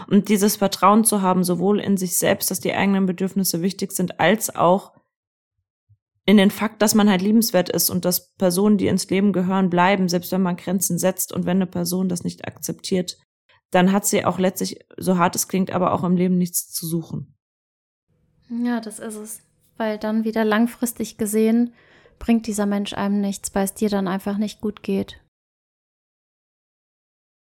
Und 0.06 0.30
dieses 0.30 0.56
Vertrauen 0.56 1.04
zu 1.04 1.20
haben, 1.20 1.44
sowohl 1.44 1.78
in 1.78 1.98
sich 1.98 2.16
selbst, 2.16 2.50
dass 2.50 2.58
die 2.58 2.72
eigenen 2.72 3.04
Bedürfnisse 3.04 3.60
wichtig 3.60 3.92
sind, 3.92 4.18
als 4.18 4.56
auch 4.56 4.94
in 6.24 6.38
den 6.38 6.50
Fakt, 6.50 6.80
dass 6.80 6.94
man 6.94 7.10
halt 7.10 7.20
liebenswert 7.20 7.68
ist 7.68 7.90
und 7.90 8.06
dass 8.06 8.32
Personen, 8.36 8.78
die 8.78 8.86
ins 8.86 9.10
Leben 9.10 9.34
gehören, 9.34 9.68
bleiben, 9.68 10.08
selbst 10.08 10.32
wenn 10.32 10.40
man 10.40 10.56
Grenzen 10.56 10.96
setzt 10.96 11.34
und 11.34 11.44
wenn 11.44 11.58
eine 11.58 11.66
Person 11.66 12.08
das 12.08 12.24
nicht 12.24 12.48
akzeptiert, 12.48 13.18
dann 13.70 13.92
hat 13.92 14.06
sie 14.06 14.24
auch 14.24 14.38
letztlich, 14.38 14.86
so 14.96 15.18
hart 15.18 15.36
es 15.36 15.48
klingt, 15.48 15.70
aber 15.70 15.92
auch 15.92 16.02
im 16.02 16.16
Leben 16.16 16.38
nichts 16.38 16.72
zu 16.72 16.86
suchen. 16.86 17.36
Ja, 18.48 18.80
das 18.80 19.00
ist 19.00 19.16
es. 19.16 19.42
Weil 19.76 19.98
dann 19.98 20.24
wieder 20.24 20.46
langfristig 20.46 21.18
gesehen 21.18 21.74
bringt 22.18 22.46
dieser 22.46 22.64
Mensch 22.64 22.94
einem 22.94 23.20
nichts, 23.20 23.54
weil 23.54 23.66
es 23.66 23.74
dir 23.74 23.90
dann 23.90 24.08
einfach 24.08 24.38
nicht 24.38 24.62
gut 24.62 24.82
geht. 24.82 25.20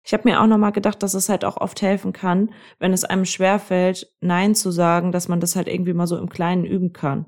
Ich 0.06 0.14
habe 0.14 0.28
mir 0.28 0.42
auch 0.42 0.48
nochmal 0.48 0.74
gedacht, 0.74 1.02
dass 1.02 1.14
es 1.14 1.30
halt 1.30 1.46
auch 1.46 1.58
oft 1.58 1.82
helfen 1.82 2.12
kann, 2.12 2.52
wenn 2.80 2.92
es 2.92 3.06
einem 3.06 3.26
schwerfällt, 3.26 4.14
Nein 4.20 4.54
zu 4.54 4.70
sagen, 4.70 5.12
dass 5.12 5.30
man 5.30 5.40
das 5.40 5.56
halt 5.56 5.68
irgendwie 5.68 5.94
mal 5.94 6.08
so 6.08 6.18
im 6.18 6.30
Kleinen 6.30 6.66
üben 6.66 6.92
kann. 6.92 7.26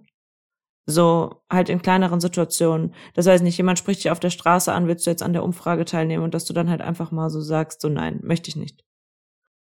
So 0.86 1.42
halt 1.50 1.70
in 1.70 1.82
kleineren 1.82 2.20
Situationen. 2.20 2.94
Das 3.14 3.28
heißt 3.28 3.44
nicht, 3.44 3.58
jemand 3.58 3.80
spricht 3.80 4.04
dich 4.04 4.12
auf 4.12 4.20
der 4.20 4.30
Straße 4.30 4.72
an, 4.72 4.88
willst 4.88 5.06
du 5.08 5.10
jetzt 5.10 5.24
an 5.24 5.34
der 5.34 5.44
Umfrage 5.44 5.86
teilnehmen 5.86 6.24
und 6.24 6.34
dass 6.34 6.46
du 6.46 6.54
dann 6.54 6.70
halt 6.70 6.82
einfach 6.82 7.12
mal 7.12 7.30
so 7.30 7.42
sagst, 7.42 7.82
so 7.82 7.90
nein, 7.90 8.20
möchte 8.22 8.50
ich 8.50 8.56
nicht. 8.56 8.84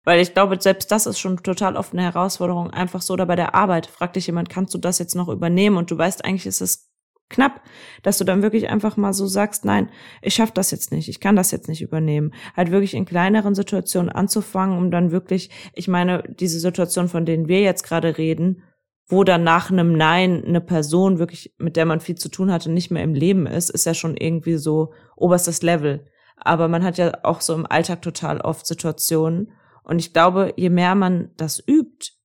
Weil 0.04 0.20
ich 0.20 0.32
glaube, 0.32 0.60
selbst 0.60 0.92
das 0.92 1.06
ist 1.06 1.18
schon 1.18 1.38
total 1.42 1.76
oft 1.76 1.92
eine 1.92 2.02
Herausforderung, 2.02 2.70
einfach 2.70 3.02
so 3.02 3.14
oder 3.14 3.26
bei 3.26 3.36
der 3.36 3.54
Arbeit. 3.54 3.86
Fragt 3.86 4.16
dich 4.16 4.26
jemand, 4.26 4.48
kannst 4.48 4.72
du 4.74 4.78
das 4.78 4.98
jetzt 4.98 5.14
noch 5.14 5.28
übernehmen? 5.28 5.76
Und 5.76 5.90
du 5.90 5.98
weißt 5.98 6.24
eigentlich, 6.24 6.46
ist 6.46 6.60
es 6.60 6.88
knapp, 7.28 7.62
dass 8.02 8.18
du 8.18 8.24
dann 8.24 8.42
wirklich 8.42 8.68
einfach 8.68 8.96
mal 8.96 9.12
so 9.12 9.26
sagst, 9.26 9.64
nein, 9.64 9.90
ich 10.22 10.34
schaff 10.34 10.50
das 10.50 10.70
jetzt 10.70 10.92
nicht, 10.92 11.08
ich 11.08 11.20
kann 11.20 11.36
das 11.36 11.50
jetzt 11.50 11.68
nicht 11.68 11.82
übernehmen. 11.82 12.32
Halt 12.56 12.70
wirklich 12.70 12.94
in 12.94 13.04
kleineren 13.04 13.54
Situationen 13.54 14.10
anzufangen, 14.10 14.78
um 14.78 14.90
dann 14.90 15.10
wirklich, 15.10 15.50
ich 15.74 15.88
meine, 15.88 16.22
diese 16.28 16.58
Situation, 16.58 17.08
von 17.08 17.26
denen 17.26 17.48
wir 17.48 17.60
jetzt 17.60 17.82
gerade 17.82 18.18
reden, 18.18 18.62
wo 19.08 19.24
dann 19.24 19.42
nach 19.42 19.70
einem 19.70 19.94
Nein 19.94 20.44
eine 20.44 20.60
Person 20.60 21.18
wirklich, 21.18 21.54
mit 21.58 21.76
der 21.76 21.86
man 21.86 22.00
viel 22.00 22.16
zu 22.16 22.28
tun 22.28 22.52
hatte, 22.52 22.70
nicht 22.70 22.90
mehr 22.90 23.02
im 23.02 23.14
Leben 23.14 23.46
ist, 23.46 23.70
ist 23.70 23.86
ja 23.86 23.94
schon 23.94 24.16
irgendwie 24.16 24.56
so 24.56 24.92
oberstes 25.16 25.62
Level. 25.62 26.06
Aber 26.36 26.68
man 26.68 26.84
hat 26.84 26.98
ja 26.98 27.12
auch 27.24 27.40
so 27.40 27.54
im 27.54 27.66
Alltag 27.66 28.02
total 28.02 28.40
oft 28.40 28.66
Situationen. 28.66 29.52
Und 29.82 29.98
ich 29.98 30.12
glaube, 30.12 30.52
je 30.56 30.68
mehr 30.68 30.94
man 30.94 31.30
das 31.36 31.62
übt, 31.66 32.17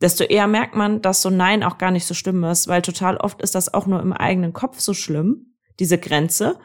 desto 0.00 0.24
eher 0.24 0.46
merkt 0.46 0.74
man, 0.74 1.02
dass 1.02 1.22
so 1.22 1.30
Nein 1.30 1.62
auch 1.62 1.78
gar 1.78 1.90
nicht 1.90 2.06
so 2.06 2.14
schlimm 2.14 2.42
ist, 2.44 2.68
weil 2.68 2.82
total 2.82 3.16
oft 3.16 3.40
ist 3.42 3.54
das 3.54 3.72
auch 3.72 3.86
nur 3.86 4.00
im 4.00 4.12
eigenen 4.12 4.52
Kopf 4.52 4.80
so 4.80 4.94
schlimm, 4.94 5.54
diese 5.78 5.98
Grenze. 5.98 6.58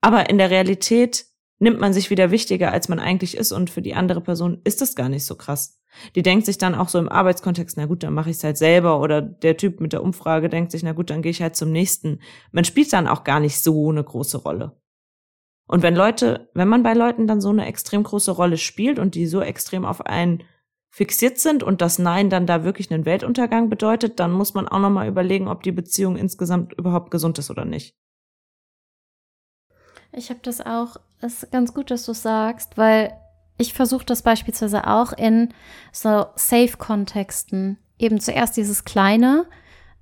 Aber 0.00 0.30
in 0.30 0.38
der 0.38 0.50
Realität 0.50 1.26
nimmt 1.58 1.78
man 1.78 1.92
sich 1.92 2.10
wieder 2.10 2.30
wichtiger, 2.30 2.72
als 2.72 2.88
man 2.88 2.98
eigentlich 2.98 3.36
ist 3.36 3.52
und 3.52 3.70
für 3.70 3.82
die 3.82 3.94
andere 3.94 4.20
Person 4.20 4.60
ist 4.64 4.80
das 4.80 4.94
gar 4.94 5.08
nicht 5.08 5.26
so 5.26 5.36
krass. 5.36 5.78
Die 6.14 6.22
denkt 6.22 6.46
sich 6.46 6.56
dann 6.56 6.74
auch 6.74 6.88
so 6.88 6.98
im 6.98 7.08
Arbeitskontext, 7.08 7.76
na 7.76 7.86
gut, 7.86 8.02
dann 8.02 8.14
mache 8.14 8.30
ich 8.30 8.36
es 8.36 8.44
halt 8.44 8.56
selber 8.56 9.00
oder 9.00 9.20
der 9.20 9.56
Typ 9.56 9.80
mit 9.80 9.92
der 9.92 10.02
Umfrage 10.02 10.48
denkt 10.48 10.70
sich, 10.72 10.82
na 10.82 10.92
gut, 10.92 11.10
dann 11.10 11.20
gehe 11.20 11.30
ich 11.30 11.42
halt 11.42 11.56
zum 11.56 11.70
nächsten. 11.70 12.20
Man 12.52 12.64
spielt 12.64 12.92
dann 12.92 13.08
auch 13.08 13.24
gar 13.24 13.40
nicht 13.40 13.60
so 13.60 13.90
eine 13.90 14.02
große 14.02 14.38
Rolle. 14.38 14.80
Und 15.66 15.82
wenn 15.82 15.94
Leute, 15.94 16.48
wenn 16.54 16.68
man 16.68 16.82
bei 16.82 16.94
Leuten 16.94 17.26
dann 17.26 17.40
so 17.40 17.50
eine 17.50 17.66
extrem 17.66 18.02
große 18.02 18.32
Rolle 18.32 18.56
spielt 18.56 18.98
und 18.98 19.14
die 19.14 19.26
so 19.26 19.40
extrem 19.40 19.84
auf 19.84 20.04
einen 20.04 20.42
fixiert 20.90 21.38
sind 21.38 21.62
und 21.62 21.80
das 21.80 21.98
Nein 21.98 22.30
dann 22.30 22.46
da 22.46 22.64
wirklich 22.64 22.90
einen 22.92 23.04
Weltuntergang 23.04 23.70
bedeutet, 23.70 24.18
dann 24.18 24.32
muss 24.32 24.54
man 24.54 24.68
auch 24.68 24.80
nochmal 24.80 25.08
überlegen, 25.08 25.48
ob 25.48 25.62
die 25.62 25.72
Beziehung 25.72 26.16
insgesamt 26.16 26.72
überhaupt 26.72 27.10
gesund 27.10 27.38
ist 27.38 27.50
oder 27.50 27.64
nicht. 27.64 27.94
Ich 30.12 30.30
habe 30.30 30.40
das 30.42 30.60
auch, 30.60 30.96
es 31.20 31.44
ist 31.44 31.52
ganz 31.52 31.72
gut, 31.72 31.92
dass 31.92 32.04
du 32.04 32.12
sagst, 32.12 32.76
weil 32.76 33.12
ich 33.58 33.74
versuche 33.74 34.04
das 34.04 34.22
beispielsweise 34.22 34.86
auch 34.86 35.12
in 35.12 35.54
so 35.92 36.26
Safe-Kontexten. 36.34 37.78
Eben 37.98 38.18
zuerst 38.18 38.56
dieses 38.56 38.84
Kleine, 38.84 39.46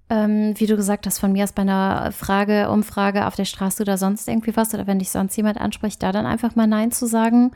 ähm, 0.08 0.54
wie 0.56 0.66
du 0.66 0.76
gesagt 0.76 1.06
hast, 1.06 1.18
von 1.18 1.32
mir 1.32 1.44
aus 1.44 1.52
bei 1.52 1.62
einer 1.62 2.12
Frage, 2.12 2.70
Umfrage 2.70 3.26
auf 3.26 3.34
der 3.34 3.44
Straße 3.44 3.82
oder 3.82 3.98
sonst 3.98 4.28
irgendwie 4.28 4.56
was, 4.56 4.72
oder 4.72 4.86
wenn 4.86 5.00
dich 5.00 5.10
sonst 5.10 5.36
jemand 5.36 5.60
anspricht, 5.60 6.02
da 6.02 6.12
dann 6.12 6.24
einfach 6.24 6.54
mal 6.54 6.66
Nein 6.66 6.92
zu 6.92 7.06
sagen. 7.06 7.50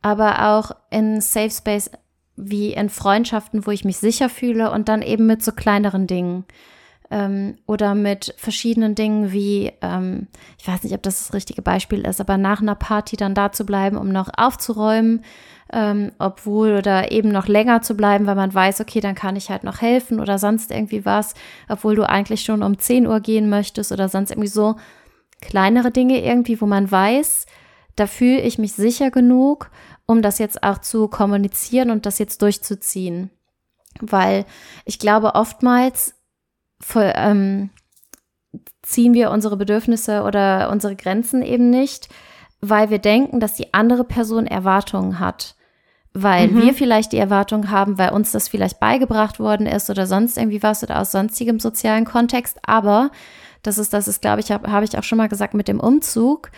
Aber 0.00 0.48
auch 0.48 0.70
in 0.90 1.20
Safe 1.20 1.50
Space 1.50 1.90
wie 2.38 2.72
in 2.72 2.88
Freundschaften, 2.88 3.66
wo 3.66 3.70
ich 3.70 3.84
mich 3.84 3.98
sicher 3.98 4.28
fühle 4.28 4.70
und 4.70 4.88
dann 4.88 5.02
eben 5.02 5.26
mit 5.26 5.42
so 5.42 5.52
kleineren 5.52 6.06
Dingen. 6.06 6.44
Ähm, 7.10 7.56
oder 7.66 7.94
mit 7.94 8.34
verschiedenen 8.36 8.94
Dingen 8.94 9.32
wie, 9.32 9.72
ähm, 9.80 10.26
ich 10.58 10.68
weiß 10.68 10.82
nicht, 10.82 10.92
ob 10.94 11.02
das 11.02 11.18
das 11.18 11.32
richtige 11.32 11.62
Beispiel 11.62 12.06
ist, 12.06 12.20
aber 12.20 12.36
nach 12.36 12.60
einer 12.60 12.74
Party 12.74 13.16
dann 13.16 13.34
da 13.34 13.50
zu 13.50 13.64
bleiben, 13.64 13.96
um 13.96 14.10
noch 14.10 14.28
aufzuräumen, 14.36 15.24
ähm, 15.72 16.12
obwohl 16.18 16.74
oder 16.74 17.10
eben 17.10 17.30
noch 17.30 17.46
länger 17.48 17.80
zu 17.80 17.96
bleiben, 17.96 18.26
weil 18.26 18.34
man 18.34 18.52
weiß, 18.52 18.82
okay, 18.82 19.00
dann 19.00 19.14
kann 19.14 19.36
ich 19.36 19.48
halt 19.48 19.64
noch 19.64 19.80
helfen 19.80 20.20
oder 20.20 20.38
sonst 20.38 20.70
irgendwie 20.70 21.06
was, 21.06 21.32
obwohl 21.68 21.94
du 21.94 22.06
eigentlich 22.06 22.42
schon 22.42 22.62
um 22.62 22.78
10 22.78 23.06
Uhr 23.06 23.20
gehen 23.20 23.48
möchtest 23.48 23.90
oder 23.90 24.10
sonst 24.10 24.30
irgendwie 24.30 24.48
so 24.48 24.76
kleinere 25.40 25.90
Dinge 25.90 26.22
irgendwie, 26.22 26.60
wo 26.60 26.66
man 26.66 26.90
weiß, 26.90 27.46
da 27.96 28.06
fühle 28.06 28.40
ich 28.40 28.58
mich 28.58 28.74
sicher 28.74 29.10
genug, 29.10 29.70
um 30.08 30.22
das 30.22 30.38
jetzt 30.38 30.62
auch 30.64 30.78
zu 30.78 31.06
kommunizieren 31.06 31.90
und 31.90 32.06
das 32.06 32.18
jetzt 32.18 32.42
durchzuziehen. 32.42 33.30
Weil 34.00 34.46
ich 34.84 34.98
glaube, 34.98 35.34
oftmals 35.34 36.14
voll, 36.80 37.12
ähm, 37.14 37.70
ziehen 38.82 39.12
wir 39.12 39.30
unsere 39.30 39.58
Bedürfnisse 39.58 40.22
oder 40.22 40.70
unsere 40.70 40.96
Grenzen 40.96 41.42
eben 41.42 41.68
nicht, 41.68 42.08
weil 42.60 42.88
wir 42.88 42.98
denken, 42.98 43.38
dass 43.38 43.54
die 43.54 43.74
andere 43.74 44.02
Person 44.02 44.46
Erwartungen 44.46 45.18
hat. 45.18 45.56
Weil 46.14 46.48
mhm. 46.48 46.62
wir 46.62 46.74
vielleicht 46.74 47.12
die 47.12 47.18
Erwartung 47.18 47.70
haben, 47.70 47.98
weil 47.98 48.10
uns 48.10 48.32
das 48.32 48.48
vielleicht 48.48 48.80
beigebracht 48.80 49.38
worden 49.38 49.66
ist 49.66 49.90
oder 49.90 50.06
sonst 50.06 50.38
irgendwie 50.38 50.62
was 50.62 50.82
oder 50.82 51.00
aus 51.00 51.12
sonstigem 51.12 51.60
sozialen 51.60 52.06
Kontext. 52.06 52.58
Aber 52.62 53.10
das 53.62 53.76
ist, 53.76 53.92
das 53.92 54.08
ist, 54.08 54.22
glaube 54.22 54.40
ich, 54.40 54.50
habe 54.50 54.72
hab 54.72 54.82
ich 54.82 54.96
auch 54.96 55.02
schon 55.02 55.18
mal 55.18 55.28
gesagt 55.28 55.52
mit 55.52 55.68
dem 55.68 55.80
Umzug. 55.80 56.50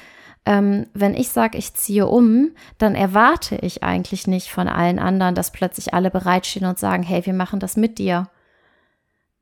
Ähm, 0.46 0.86
wenn 0.94 1.14
ich 1.14 1.28
sage, 1.28 1.58
ich 1.58 1.74
ziehe 1.74 2.06
um, 2.06 2.52
dann 2.78 2.94
erwarte 2.94 3.56
ich 3.56 3.82
eigentlich 3.82 4.26
nicht 4.26 4.50
von 4.50 4.68
allen 4.68 4.98
anderen, 4.98 5.34
dass 5.34 5.52
plötzlich 5.52 5.92
alle 5.92 6.10
bereitstehen 6.10 6.66
und 6.66 6.78
sagen, 6.78 7.02
hey, 7.02 7.24
wir 7.26 7.34
machen 7.34 7.60
das 7.60 7.76
mit 7.76 7.98
dir 7.98 8.28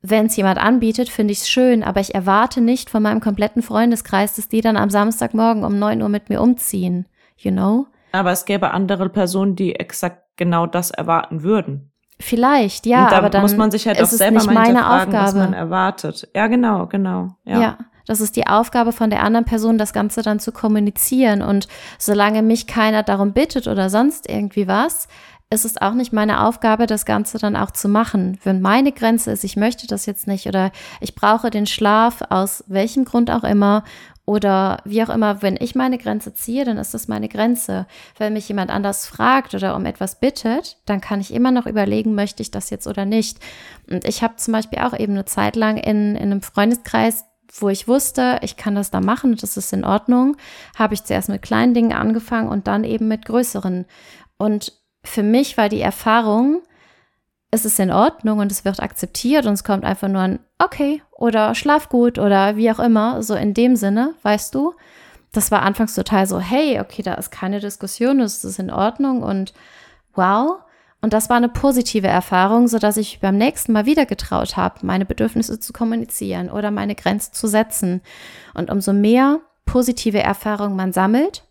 wenn 0.01 0.27
es 0.27 0.37
jemand 0.37 0.59
anbietet, 0.59 1.09
finde 1.09 1.33
ich 1.33 1.41
es 1.41 1.49
schön, 1.49 1.83
aber 1.83 2.01
ich 2.01 2.15
erwarte 2.15 2.61
nicht 2.61 2.89
von 2.91 3.03
meinem 3.03 3.21
kompletten 3.21 3.63
Freundeskreis, 3.63 4.37
dass 4.37 4.49
die 4.49 4.61
dann 4.61 4.77
am 4.77 4.91
Samstagmorgen 4.91 5.65
um 5.65 5.79
neun 5.79 6.03
Uhr 6.03 6.09
mit 6.09 6.29
mir 6.29 6.41
umziehen. 6.41 7.07
You 7.37 7.51
know? 7.51 7.87
Aber 8.13 8.31
es 8.33 8.45
gäbe 8.45 8.71
andere 8.71 9.09
Personen, 9.09 9.57
die 9.57 9.75
exakt 9.75 10.23
genau 10.37 10.67
das 10.67 10.91
erwarten 10.91 11.43
würden. 11.43 11.91
Vielleicht, 12.21 12.87
ja, 12.87 13.11
da 13.11 13.19
aber 13.19 13.31
dann 13.31 13.43
muss 13.43 13.57
man 13.57 13.71
sich 13.71 13.87
halt 13.87 14.03
auch 14.03 14.07
selber 14.07 14.39
nicht 14.39 14.51
meine 14.51 14.91
Aufgabe. 14.91 15.13
was 15.13 15.35
man 15.35 15.53
erwartet. 15.53 16.29
Ja, 16.35 16.49
genau, 16.49 16.87
genau. 16.87 17.37
Ja. 17.45 17.61
ja, 17.61 17.79
das 18.09 18.21
ist 18.21 18.37
die 18.37 18.47
Aufgabe 18.47 18.93
von 18.93 19.11
der 19.11 19.23
anderen 19.23 19.45
Person, 19.45 19.77
das 19.79 19.93
Ganze 19.93 20.23
dann 20.23 20.41
zu 20.41 20.51
kommunizieren. 20.51 21.43
Und 21.43 21.69
solange 21.99 22.43
mich 22.43 22.67
keiner 22.67 23.03
darum 23.03 23.35
bittet 23.35 23.69
oder 23.69 23.91
sonst 23.91 24.29
irgendwie 24.29 24.67
was, 24.67 25.09
ist 25.51 25.65
es 25.65 25.81
auch 25.81 25.93
nicht 25.93 26.13
meine 26.13 26.45
Aufgabe, 26.45 26.87
das 26.87 27.05
Ganze 27.05 27.39
dann 27.39 27.55
auch 27.55 27.71
zu 27.71 27.89
machen. 27.89 28.39
Wenn 28.45 28.61
meine 28.61 28.93
Grenze 28.93 29.31
ist, 29.31 29.45
ich 29.45 29.57
möchte 29.57 29.87
das 29.87 30.07
jetzt 30.07 30.27
nicht 30.27 30.47
oder 30.47 30.73
ich 31.01 31.15
brauche 31.15 31.51
den 31.51 31.67
Schlaf 31.67 32.23
aus 32.31 32.65
welchem 32.67 33.05
Grund 33.05 33.31
auch 33.31 33.45
immer 33.45 33.85
oder 34.25 34.83
wie 34.85 35.03
auch 35.03 35.09
immer, 35.09 35.41
wenn 35.41 35.57
ich 35.59 35.75
meine 35.75 35.97
Grenze 35.97 36.35
ziehe, 36.35 36.67
dann 36.67 36.77
ist 36.77 36.93
das 36.93 37.09
meine 37.09 37.29
Grenze. 37.29 37.87
Wenn 38.19 38.35
mich 38.35 38.49
jemand 38.49 38.71
anders 38.71 39.07
fragt 39.07 39.55
oder 39.55 39.75
um 39.75 39.87
etwas 39.87 40.21
bittet, 40.21 40.79
dann 40.85 41.01
kann 41.01 41.21
ich 41.21 41.33
immer 41.33 41.51
noch 41.51 41.67
überlegen, 41.67 42.15
möchte 42.15 42.43
ich 42.43 42.51
das 42.51 42.69
jetzt 42.69 42.87
oder 42.87 43.07
nicht. 43.07 43.39
Und 43.91 44.07
ich 44.07 44.23
habe 44.23 44.37
zum 44.37 44.53
Beispiel 44.53 44.81
auch 44.81 44.99
eben 44.99 45.15
eine 45.15 45.25
Zeit 45.25 45.57
lang 45.57 45.79
in, 45.79 46.15
in 46.15 46.31
einem 46.31 46.43
Freundeskreis 46.43 47.25
wo 47.57 47.69
ich 47.69 47.89
wusste, 47.89 48.39
ich 48.43 48.57
kann 48.57 48.75
das 48.75 48.91
da 48.91 49.01
machen 49.01 49.37
das 49.37 49.57
ist 49.57 49.73
in 49.73 49.85
Ordnung, 49.85 50.37
habe 50.77 50.95
ich 50.95 51.05
zuerst 51.05 51.29
mit 51.29 51.43
kleinen 51.43 51.75
Dingen 51.75 51.93
angefangen 51.93 52.49
und 52.49 52.67
dann 52.67 52.85
eben 52.85 53.09
mit 53.09 53.25
größeren. 53.25 53.87
Und 54.37 54.73
für 55.05 55.23
mich 55.23 55.57
war 55.57 55.69
die 55.69 55.81
Erfahrung, 55.81 56.63
es 57.51 57.65
ist 57.65 57.81
in 57.81 57.91
Ordnung 57.91 58.41
und 58.41 58.53
es 58.53 58.65
wird 58.65 58.81
akzeptiert 58.81 59.47
und 59.47 59.55
es 59.55 59.65
kommt 59.65 59.85
einfach 59.85 60.09
nur 60.09 60.21
ein 60.21 60.39
Okay 60.59 61.03
oder 61.13 61.55
Schlaf 61.55 61.89
gut 61.89 62.19
oder 62.19 62.57
wie 62.57 62.71
auch 62.71 62.79
immer, 62.79 63.23
so 63.23 63.35
in 63.35 63.55
dem 63.55 63.77
Sinne, 63.77 64.15
weißt 64.23 64.55
du. 64.55 64.75
Das 65.33 65.51
war 65.51 65.63
anfangs 65.63 65.95
total 65.95 66.27
so, 66.27 66.41
hey, 66.41 66.81
okay, 66.81 67.03
da 67.03 67.15
ist 67.15 67.31
keine 67.31 67.61
Diskussion, 67.61 68.21
es 68.21 68.45
ist 68.45 68.59
in 68.59 68.71
Ordnung 68.71 69.23
und 69.23 69.53
wow. 70.15 70.59
Und 71.01 71.13
das 71.13 71.31
war 71.31 71.37
eine 71.37 71.49
positive 71.49 72.09
Erfahrung, 72.09 72.67
sodass 72.67 72.97
ich 72.97 73.21
beim 73.21 73.37
nächsten 73.37 73.73
Mal 73.73 73.87
wieder 73.87 74.05
getraut 74.05 74.57
habe, 74.57 74.85
meine 74.85 75.05
Bedürfnisse 75.05 75.61
zu 75.61 75.73
kommunizieren 75.73 76.51
oder 76.51 76.71
meine 76.71 76.97
Grenze 76.97 77.31
zu 77.31 77.47
setzen. 77.47 78.03
Und 78.55 78.71
umso 78.71 78.93
mehr 78.93 79.41
positive 79.65 80.21
Erfahrungen 80.21 80.75
man 80.75 80.93
sammelt, 80.93 81.45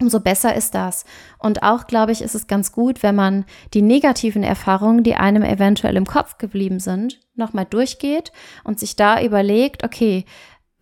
umso 0.00 0.20
besser 0.20 0.54
ist 0.54 0.74
das. 0.74 1.04
Und 1.38 1.62
auch, 1.62 1.86
glaube 1.86 2.12
ich, 2.12 2.22
ist 2.22 2.34
es 2.34 2.46
ganz 2.46 2.72
gut, 2.72 3.02
wenn 3.02 3.14
man 3.14 3.44
die 3.74 3.82
negativen 3.82 4.42
Erfahrungen, 4.42 5.02
die 5.02 5.14
einem 5.14 5.42
eventuell 5.42 5.96
im 5.96 6.06
Kopf 6.06 6.38
geblieben 6.38 6.78
sind, 6.78 7.20
nochmal 7.34 7.66
durchgeht 7.66 8.32
und 8.64 8.78
sich 8.78 8.94
da 8.96 9.22
überlegt, 9.22 9.84
okay, 9.84 10.24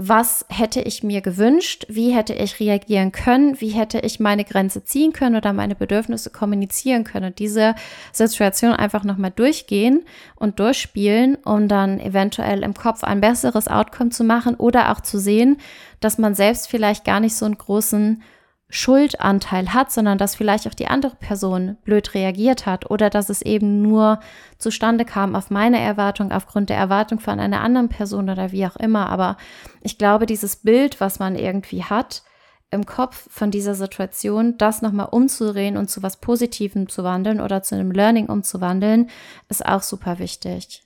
was 0.02 0.46
hätte 0.48 0.80
ich 0.80 1.02
mir 1.02 1.20
gewünscht, 1.20 1.84
wie 1.90 2.14
hätte 2.14 2.32
ich 2.32 2.58
reagieren 2.58 3.12
können, 3.12 3.60
wie 3.60 3.68
hätte 3.68 3.98
ich 3.98 4.18
meine 4.18 4.44
Grenze 4.44 4.82
ziehen 4.82 5.12
können 5.12 5.36
oder 5.36 5.52
meine 5.52 5.74
Bedürfnisse 5.74 6.30
kommunizieren 6.30 7.04
können. 7.04 7.26
Und 7.26 7.38
diese 7.38 7.74
Situation 8.10 8.72
einfach 8.72 9.04
nochmal 9.04 9.30
durchgehen 9.30 10.06
und 10.36 10.58
durchspielen, 10.58 11.36
um 11.44 11.68
dann 11.68 12.00
eventuell 12.00 12.62
im 12.62 12.72
Kopf 12.72 13.04
ein 13.04 13.20
besseres 13.20 13.68
Outcome 13.68 14.08
zu 14.08 14.24
machen 14.24 14.54
oder 14.54 14.90
auch 14.90 15.00
zu 15.00 15.18
sehen, 15.18 15.58
dass 16.00 16.16
man 16.16 16.34
selbst 16.34 16.68
vielleicht 16.68 17.04
gar 17.04 17.20
nicht 17.20 17.36
so 17.36 17.44
einen 17.44 17.58
großen 17.58 18.22
Schuldanteil 18.70 19.74
hat, 19.74 19.90
sondern 19.90 20.16
dass 20.16 20.36
vielleicht 20.36 20.66
auch 20.68 20.74
die 20.74 20.86
andere 20.86 21.16
Person 21.16 21.76
blöd 21.84 22.14
reagiert 22.14 22.66
hat 22.66 22.88
oder 22.90 23.10
dass 23.10 23.28
es 23.28 23.42
eben 23.42 23.82
nur 23.82 24.20
zustande 24.58 25.04
kam 25.04 25.34
auf 25.34 25.50
meine 25.50 25.80
Erwartung, 25.80 26.30
aufgrund 26.30 26.70
der 26.70 26.76
Erwartung 26.76 27.18
von 27.18 27.40
einer 27.40 27.60
anderen 27.60 27.88
Person 27.88 28.30
oder 28.30 28.52
wie 28.52 28.64
auch 28.66 28.76
immer. 28.76 29.08
Aber 29.10 29.36
ich 29.82 29.98
glaube, 29.98 30.24
dieses 30.24 30.56
Bild, 30.56 31.00
was 31.00 31.18
man 31.18 31.34
irgendwie 31.34 31.82
hat 31.82 32.22
im 32.70 32.86
Kopf 32.86 33.26
von 33.28 33.50
dieser 33.50 33.74
Situation, 33.74 34.56
das 34.56 34.80
nochmal 34.80 35.08
umzudrehen 35.10 35.76
und 35.76 35.90
zu 35.90 36.04
was 36.04 36.20
Positivem 36.20 36.88
zu 36.88 37.02
wandeln 37.02 37.40
oder 37.40 37.64
zu 37.64 37.74
einem 37.74 37.90
Learning 37.90 38.26
umzuwandeln, 38.26 39.10
ist 39.48 39.66
auch 39.66 39.82
super 39.82 40.20
wichtig. 40.20 40.84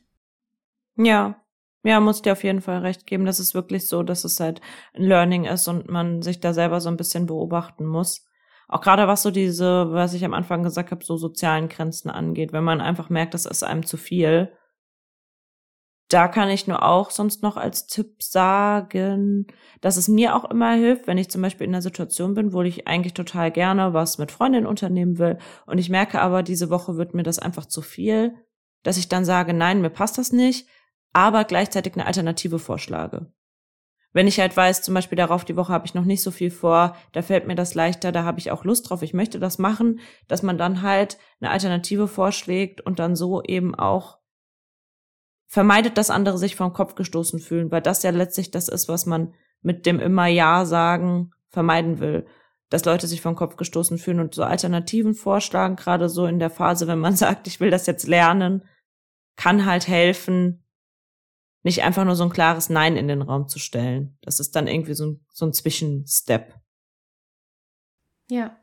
Ja, 0.96 1.36
ja, 1.84 2.00
muss 2.00 2.22
dir 2.22 2.32
auf 2.32 2.42
jeden 2.44 2.62
Fall 2.62 2.78
recht 2.78 3.06
geben. 3.06 3.26
Das 3.26 3.38
ist 3.38 3.54
wirklich 3.54 3.88
so, 3.88 4.02
dass 4.02 4.24
es 4.24 4.40
halt 4.40 4.60
ein 4.94 5.02
Learning 5.02 5.44
ist 5.44 5.68
und 5.68 5.88
man 5.88 6.22
sich 6.22 6.40
da 6.40 6.54
selber 6.54 6.80
so 6.80 6.88
ein 6.88 6.96
bisschen 6.96 7.26
beobachten 7.26 7.84
muss. 7.84 8.26
Auch 8.68 8.80
gerade 8.80 9.06
was 9.06 9.22
so 9.22 9.30
diese, 9.30 9.92
was 9.92 10.14
ich 10.14 10.24
am 10.24 10.32
Anfang 10.32 10.62
gesagt 10.62 10.90
habe, 10.90 11.04
so 11.04 11.18
sozialen 11.18 11.68
Grenzen 11.68 12.08
angeht, 12.08 12.54
wenn 12.54 12.64
man 12.64 12.80
einfach 12.80 13.10
merkt, 13.10 13.34
das 13.34 13.44
ist 13.44 13.62
einem 13.62 13.84
zu 13.84 13.98
viel. 13.98 14.50
Da 16.08 16.28
kann 16.28 16.48
ich 16.48 16.66
nur 16.66 16.82
auch 16.82 17.10
sonst 17.10 17.42
noch 17.42 17.58
als 17.58 17.86
Tipp 17.86 18.22
sagen, 18.22 19.46
dass 19.82 19.98
es 19.98 20.08
mir 20.08 20.34
auch 20.34 20.50
immer 20.50 20.72
hilft, 20.72 21.06
wenn 21.06 21.18
ich 21.18 21.30
zum 21.30 21.42
Beispiel 21.42 21.66
in 21.66 21.74
einer 21.74 21.82
Situation 21.82 22.34
bin, 22.34 22.52
wo 22.54 22.62
ich 22.62 22.86
eigentlich 22.86 23.14
total 23.14 23.50
gerne 23.50 23.92
was 23.92 24.16
mit 24.16 24.30
Freundinnen 24.30 24.66
unternehmen 24.66 25.18
will 25.18 25.38
und 25.66 25.78
ich 25.78 25.90
merke 25.90 26.20
aber, 26.20 26.42
diese 26.42 26.70
Woche 26.70 26.96
wird 26.96 27.14
mir 27.14 27.22
das 27.22 27.38
einfach 27.38 27.66
zu 27.66 27.82
viel, 27.82 28.34
dass 28.82 28.96
ich 28.96 29.08
dann 29.08 29.24
sage, 29.24 29.54
nein, 29.54 29.80
mir 29.80 29.90
passt 29.90 30.18
das 30.18 30.30
nicht, 30.30 30.68
aber 31.14 31.44
gleichzeitig 31.44 31.94
eine 31.94 32.06
Alternative 32.06 32.58
vorschlage. 32.58 33.32
Wenn 34.12 34.28
ich 34.28 34.38
halt 34.38 34.56
weiß, 34.56 34.82
zum 34.82 34.94
Beispiel 34.94 35.16
darauf 35.16 35.44
die 35.44 35.56
Woche 35.56 35.72
habe 35.72 35.86
ich 35.86 35.94
noch 35.94 36.04
nicht 36.04 36.22
so 36.22 36.30
viel 36.30 36.50
vor, 36.50 36.96
da 37.12 37.22
fällt 37.22 37.46
mir 37.46 37.56
das 37.56 37.74
leichter, 37.74 38.12
da 38.12 38.24
habe 38.24 38.38
ich 38.38 38.50
auch 38.52 38.64
Lust 38.64 38.88
drauf, 38.88 39.02
ich 39.02 39.14
möchte 39.14 39.40
das 39.40 39.58
machen, 39.58 39.98
dass 40.28 40.42
man 40.42 40.56
dann 40.56 40.82
halt 40.82 41.18
eine 41.40 41.50
Alternative 41.50 42.06
vorschlägt 42.06 42.80
und 42.80 42.98
dann 42.98 43.16
so 43.16 43.42
eben 43.42 43.74
auch 43.74 44.18
vermeidet, 45.46 45.98
dass 45.98 46.10
andere 46.10 46.38
sich 46.38 46.54
vom 46.54 46.72
Kopf 46.72 46.94
gestoßen 46.94 47.40
fühlen, 47.40 47.72
weil 47.72 47.82
das 47.82 48.02
ja 48.02 48.10
letztlich 48.10 48.50
das 48.50 48.68
ist, 48.68 48.88
was 48.88 49.06
man 49.06 49.34
mit 49.62 49.86
dem 49.86 49.98
immer 49.98 50.26
Ja 50.26 50.64
sagen 50.64 51.32
vermeiden 51.48 51.98
will, 51.98 52.26
dass 52.70 52.84
Leute 52.84 53.06
sich 53.06 53.20
vom 53.20 53.36
Kopf 53.36 53.56
gestoßen 53.56 53.98
fühlen 53.98 54.20
und 54.20 54.34
so 54.34 54.42
Alternativen 54.44 55.14
vorschlagen, 55.14 55.76
gerade 55.76 56.08
so 56.08 56.26
in 56.26 56.38
der 56.38 56.50
Phase, 56.50 56.86
wenn 56.86 56.98
man 56.98 57.16
sagt, 57.16 57.46
ich 57.46 57.60
will 57.60 57.70
das 57.70 57.86
jetzt 57.86 58.06
lernen, 58.06 58.64
kann 59.36 59.66
halt 59.66 59.88
helfen, 59.88 60.63
nicht 61.64 61.82
einfach 61.82 62.04
nur 62.04 62.14
so 62.14 62.24
ein 62.24 62.30
klares 62.30 62.68
Nein 62.68 62.96
in 62.96 63.08
den 63.08 63.22
Raum 63.22 63.48
zu 63.48 63.58
stellen. 63.58 64.16
Das 64.22 64.38
ist 64.38 64.54
dann 64.54 64.68
irgendwie 64.68 64.94
so 64.94 65.06
ein, 65.06 65.26
so 65.32 65.46
ein 65.46 65.52
Zwischenstep. 65.52 66.54
Ja. 68.30 68.56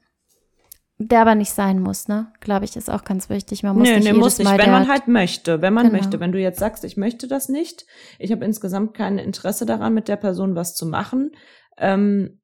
Der 0.97 1.21
aber 1.21 1.33
nicht 1.33 1.51
sein 1.51 1.79
muss, 1.79 2.07
ne? 2.07 2.31
Glaube 2.41 2.65
ich, 2.65 2.75
ist 2.75 2.89
auch 2.89 3.03
ganz 3.03 3.27
wichtig. 3.27 3.63
Man 3.63 3.75
muss 3.75 3.87
nee, 3.87 3.95
nicht 3.95 4.03
nee, 4.03 4.13
muss 4.13 4.37
nicht, 4.37 4.45
Mal 4.45 4.59
wenn 4.59 4.69
man 4.69 4.87
halt 4.87 5.07
möchte. 5.07 5.63
Wenn 5.63 5.73
man 5.73 5.87
Genau. 5.87 5.97
möchte. 5.97 6.19
Wenn 6.19 6.31
du 6.31 6.39
jetzt 6.39 6.59
sagst, 6.59 6.83
ich 6.83 6.95
möchte 6.95 7.27
das 7.27 7.49
nicht, 7.49 7.87
ich 8.19 8.31
habe 8.31 8.45
insgesamt 8.45 8.93
kein 8.93 9.17
Interesse 9.17 9.65
daran, 9.65 9.95
mit 9.95 10.07
der 10.07 10.17
Person 10.17 10.55
was 10.55 10.75
zu 10.75 10.85
machen. 10.85 11.31
Ähm, 11.77 12.39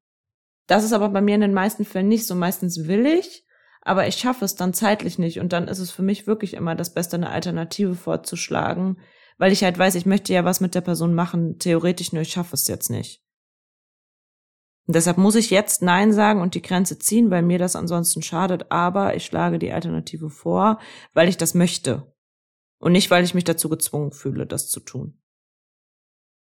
das 0.65 0.83
ist 0.83 0.93
aber 0.93 1.09
bei 1.09 1.21
mir 1.21 1.35
in 1.35 1.41
den 1.41 1.53
meisten 1.53 1.85
Fällen 1.85 2.07
nicht 2.07 2.25
so. 2.25 2.33
Meistens 2.33 2.87
will 2.87 3.05
ich, 3.05 3.45
aber 3.81 4.07
ich 4.07 4.15
schaffe 4.15 4.43
es 4.43 4.55
dann 4.55 4.73
zeitlich 4.73 5.19
nicht. 5.19 5.39
Und 5.39 5.53
dann 5.53 5.67
ist 5.67 5.79
es 5.79 5.91
für 5.91 6.01
mich 6.01 6.25
wirklich 6.25 6.55
immer 6.55 6.73
das 6.73 6.95
Beste, 6.95 7.15
eine 7.15 7.29
Alternative 7.29 7.93
vorzuschlagen, 7.93 8.97
weil 9.37 9.51
ich 9.51 9.63
halt 9.63 9.77
weiß, 9.77 9.95
ich 9.95 10.05
möchte 10.05 10.33
ja 10.33 10.45
was 10.45 10.61
mit 10.61 10.75
der 10.75 10.81
Person 10.81 11.13
machen, 11.13 11.59
theoretisch 11.59 12.11
nur, 12.13 12.21
ich 12.21 12.31
schaffe 12.31 12.55
es 12.55 12.67
jetzt 12.67 12.89
nicht. 12.89 13.23
Und 14.87 14.95
deshalb 14.95 15.17
muss 15.17 15.35
ich 15.35 15.49
jetzt 15.49 15.81
Nein 15.81 16.13
sagen 16.13 16.41
und 16.41 16.55
die 16.55 16.61
Grenze 16.61 16.97
ziehen, 16.97 17.29
weil 17.29 17.41
mir 17.41 17.59
das 17.59 17.75
ansonsten 17.75 18.21
schadet, 18.21 18.71
aber 18.71 19.15
ich 19.15 19.25
schlage 19.25 19.59
die 19.59 19.73
Alternative 19.73 20.29
vor, 20.29 20.79
weil 21.13 21.27
ich 21.27 21.35
das 21.35 21.53
möchte. 21.53 22.13
Und 22.79 22.93
nicht, 22.93 23.11
weil 23.11 23.23
ich 23.23 23.33
mich 23.33 23.43
dazu 23.43 23.69
gezwungen 23.69 24.11
fühle, 24.11 24.45
das 24.45 24.69
zu 24.69 24.79
tun. 24.79 25.19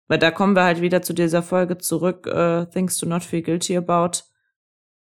Weil 0.08 0.18
da 0.18 0.30
kommen 0.30 0.56
wir 0.56 0.64
halt 0.64 0.80
wieder 0.80 1.02
zu 1.02 1.12
dieser 1.12 1.42
Folge 1.42 1.78
zurück, 1.78 2.26
äh, 2.26 2.66
Things 2.66 2.96
to 2.96 3.06
not 3.06 3.22
feel 3.22 3.42
guilty 3.42 3.76
about. 3.76 4.22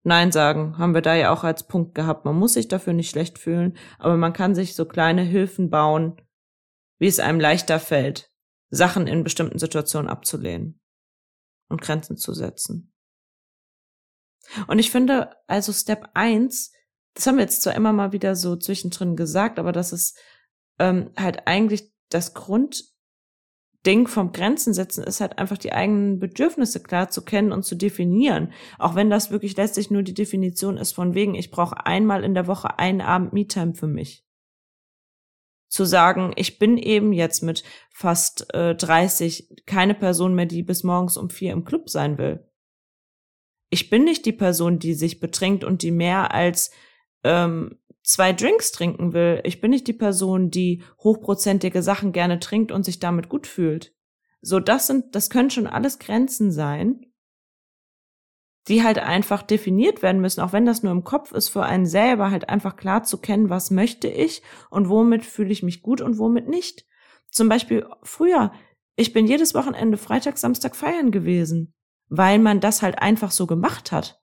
Nein 0.04 0.30
sagen, 0.30 0.76
haben 0.78 0.94
wir 0.94 1.00
da 1.00 1.14
ja 1.14 1.32
auch 1.32 1.44
als 1.44 1.66
Punkt 1.66 1.94
gehabt. 1.94 2.24
Man 2.24 2.36
muss 2.36 2.54
sich 2.54 2.68
dafür 2.68 2.92
nicht 2.92 3.10
schlecht 3.10 3.38
fühlen, 3.38 3.76
aber 3.98 4.16
man 4.16 4.32
kann 4.32 4.54
sich 4.54 4.74
so 4.74 4.84
kleine 4.84 5.22
Hilfen 5.22 5.70
bauen, 5.70 6.20
wie 7.02 7.08
es 7.08 7.18
einem 7.18 7.40
leichter 7.40 7.80
fällt, 7.80 8.30
Sachen 8.70 9.08
in 9.08 9.24
bestimmten 9.24 9.58
Situationen 9.58 10.08
abzulehnen. 10.08 10.80
und 11.68 11.82
Grenzen 11.82 12.16
zu 12.16 12.32
setzen. 12.32 12.94
Und 14.68 14.78
ich 14.78 14.92
finde, 14.92 15.34
also 15.48 15.72
Step 15.72 16.10
eins, 16.14 16.70
das 17.14 17.26
haben 17.26 17.38
wir 17.38 17.42
jetzt 17.42 17.62
zwar 17.62 17.74
immer 17.74 17.92
mal 17.92 18.12
wieder 18.12 18.36
so 18.36 18.54
zwischendrin 18.54 19.16
gesagt, 19.16 19.58
aber 19.58 19.72
das 19.72 19.92
ist 19.92 20.16
ähm, 20.78 21.10
halt 21.16 21.48
eigentlich 21.48 21.90
das 22.08 22.34
Grundding 22.34 24.06
vom 24.06 24.30
Grenzen 24.30 24.72
setzen, 24.72 25.02
ist 25.02 25.20
halt 25.20 25.38
einfach 25.38 25.58
die 25.58 25.72
eigenen 25.72 26.20
Bedürfnisse 26.20 26.80
klar 26.84 27.10
zu 27.10 27.24
kennen 27.24 27.50
und 27.50 27.64
zu 27.64 27.74
definieren. 27.74 28.52
Auch 28.78 28.94
wenn 28.94 29.10
das 29.10 29.32
wirklich 29.32 29.56
letztlich 29.56 29.90
nur 29.90 30.04
die 30.04 30.14
Definition 30.14 30.76
ist 30.76 30.92
von 30.92 31.16
wegen, 31.16 31.34
ich 31.34 31.50
brauche 31.50 31.84
einmal 31.84 32.22
in 32.22 32.34
der 32.34 32.46
Woche 32.46 32.78
einen 32.78 33.00
Abend 33.00 33.32
Me-Time 33.32 33.74
für 33.74 33.88
mich 33.88 34.24
zu 35.72 35.86
sagen, 35.86 36.32
ich 36.36 36.58
bin 36.58 36.76
eben 36.76 37.14
jetzt 37.14 37.42
mit 37.42 37.64
fast 37.90 38.52
äh, 38.52 38.74
30 38.74 39.64
keine 39.64 39.94
Person 39.94 40.34
mehr, 40.34 40.44
die 40.44 40.62
bis 40.62 40.84
morgens 40.84 41.16
um 41.16 41.30
vier 41.30 41.52
im 41.52 41.64
Club 41.64 41.88
sein 41.88 42.18
will. 42.18 42.46
Ich 43.70 43.88
bin 43.88 44.04
nicht 44.04 44.26
die 44.26 44.34
Person, 44.34 44.78
die 44.78 44.92
sich 44.92 45.18
betrinkt 45.18 45.64
und 45.64 45.80
die 45.80 45.90
mehr 45.90 46.34
als 46.34 46.72
ähm, 47.24 47.78
zwei 48.02 48.34
Drinks 48.34 48.70
trinken 48.72 49.14
will. 49.14 49.40
Ich 49.44 49.62
bin 49.62 49.70
nicht 49.70 49.86
die 49.88 49.94
Person, 49.94 50.50
die 50.50 50.82
hochprozentige 50.98 51.82
Sachen 51.82 52.12
gerne 52.12 52.38
trinkt 52.38 52.70
und 52.70 52.84
sich 52.84 52.98
damit 52.98 53.30
gut 53.30 53.46
fühlt. 53.46 53.94
So, 54.42 54.60
das 54.60 54.86
sind, 54.88 55.14
das 55.14 55.30
können 55.30 55.48
schon 55.48 55.66
alles 55.66 55.98
Grenzen 55.98 56.52
sein, 56.52 57.06
die 58.68 58.82
halt 58.82 58.98
einfach 58.98 59.42
definiert 59.42 60.02
werden 60.02 60.20
müssen, 60.20 60.40
auch 60.40 60.52
wenn 60.52 60.66
das 60.66 60.82
nur 60.82 60.92
im 60.92 61.04
Kopf 61.04 61.32
ist, 61.32 61.48
für 61.48 61.64
einen 61.64 61.86
selber 61.86 62.30
halt 62.30 62.48
einfach 62.48 62.76
klar 62.76 63.02
zu 63.02 63.18
kennen, 63.18 63.50
was 63.50 63.70
möchte 63.70 64.08
ich 64.08 64.42
und 64.70 64.88
womit 64.88 65.24
fühle 65.24 65.50
ich 65.50 65.62
mich 65.62 65.82
gut 65.82 66.00
und 66.00 66.18
womit 66.18 66.48
nicht. 66.48 66.86
Zum 67.30 67.48
Beispiel 67.48 67.86
früher, 68.02 68.52
ich 68.94 69.12
bin 69.12 69.26
jedes 69.26 69.54
Wochenende 69.54 69.96
Freitag, 69.96 70.38
Samstag 70.38 70.76
feiern 70.76 71.10
gewesen, 71.10 71.74
weil 72.08 72.38
man 72.38 72.60
das 72.60 72.82
halt 72.82 73.00
einfach 73.00 73.30
so 73.30 73.46
gemacht 73.46 73.90
hat. 73.90 74.22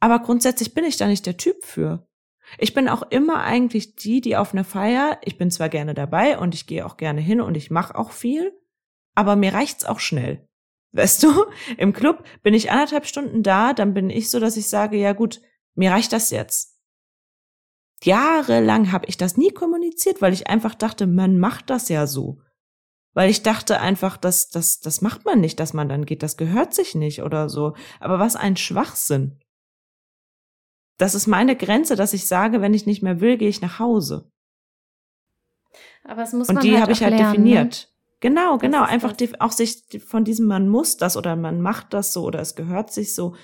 Aber 0.00 0.20
grundsätzlich 0.20 0.74
bin 0.74 0.84
ich 0.84 0.96
da 0.96 1.08
nicht 1.08 1.26
der 1.26 1.36
Typ 1.36 1.64
für. 1.64 2.06
Ich 2.58 2.72
bin 2.72 2.88
auch 2.88 3.02
immer 3.10 3.42
eigentlich 3.42 3.96
die, 3.96 4.20
die 4.20 4.36
auf 4.36 4.52
einer 4.52 4.64
Feier, 4.64 5.18
ich 5.22 5.36
bin 5.36 5.50
zwar 5.50 5.68
gerne 5.68 5.94
dabei 5.94 6.38
und 6.38 6.54
ich 6.54 6.66
gehe 6.66 6.86
auch 6.86 6.96
gerne 6.96 7.20
hin 7.20 7.40
und 7.40 7.56
ich 7.56 7.70
mache 7.70 7.96
auch 7.96 8.12
viel, 8.12 8.52
aber 9.14 9.36
mir 9.36 9.52
reicht's 9.52 9.84
auch 9.84 10.00
schnell. 10.00 10.47
Weißt 10.92 11.22
du, 11.22 11.46
im 11.76 11.92
Club 11.92 12.24
bin 12.42 12.54
ich 12.54 12.70
anderthalb 12.70 13.06
Stunden 13.06 13.42
da, 13.42 13.72
dann 13.72 13.94
bin 13.94 14.10
ich 14.10 14.30
so, 14.30 14.40
dass 14.40 14.56
ich 14.56 14.68
sage, 14.68 14.96
ja 14.96 15.12
gut, 15.12 15.40
mir 15.74 15.90
reicht 15.90 16.12
das 16.12 16.30
jetzt. 16.30 16.76
Jahrelang 18.04 18.92
habe 18.92 19.06
ich 19.06 19.16
das 19.16 19.36
nie 19.36 19.50
kommuniziert, 19.50 20.22
weil 20.22 20.32
ich 20.32 20.46
einfach 20.48 20.74
dachte, 20.74 21.06
man 21.06 21.38
macht 21.38 21.68
das 21.70 21.88
ja 21.88 22.06
so. 22.06 22.40
Weil 23.12 23.30
ich 23.30 23.42
dachte 23.42 23.80
einfach, 23.80 24.16
das, 24.16 24.48
das, 24.48 24.78
das 24.78 25.00
macht 25.00 25.24
man 25.24 25.40
nicht, 25.40 25.58
dass 25.58 25.72
man 25.72 25.88
dann 25.88 26.04
geht, 26.04 26.22
das 26.22 26.36
gehört 26.36 26.74
sich 26.74 26.94
nicht 26.94 27.22
oder 27.22 27.48
so. 27.48 27.74
Aber 27.98 28.20
was 28.20 28.36
ein 28.36 28.56
Schwachsinn. 28.56 29.40
Das 30.98 31.14
ist 31.14 31.26
meine 31.26 31.56
Grenze, 31.56 31.96
dass 31.96 32.12
ich 32.12 32.26
sage, 32.26 32.60
wenn 32.60 32.74
ich 32.74 32.86
nicht 32.86 33.02
mehr 33.02 33.20
will, 33.20 33.36
gehe 33.36 33.48
ich 33.48 33.60
nach 33.60 33.78
Hause. 33.80 34.30
Aber 36.04 36.22
es 36.22 36.32
muss 36.32 36.48
Und 36.48 36.56
man 36.56 36.64
die 36.64 36.72
halt 36.72 36.82
habe 36.82 36.92
ich 36.92 37.02
halt 37.02 37.14
lernen, 37.14 37.32
definiert. 37.32 37.92
Genau, 38.20 38.58
genau. 38.58 38.82
Einfach 38.82 39.12
die, 39.12 39.40
auch 39.40 39.52
sich 39.52 39.84
von 40.04 40.24
diesem 40.24 40.46
man 40.46 40.68
muss 40.68 40.96
das 40.96 41.16
oder 41.16 41.36
man 41.36 41.60
macht 41.60 41.94
das 41.94 42.12
so 42.12 42.24
oder 42.24 42.40
es 42.40 42.56
gehört 42.56 42.92
sich 42.92 43.14
so. 43.14 43.36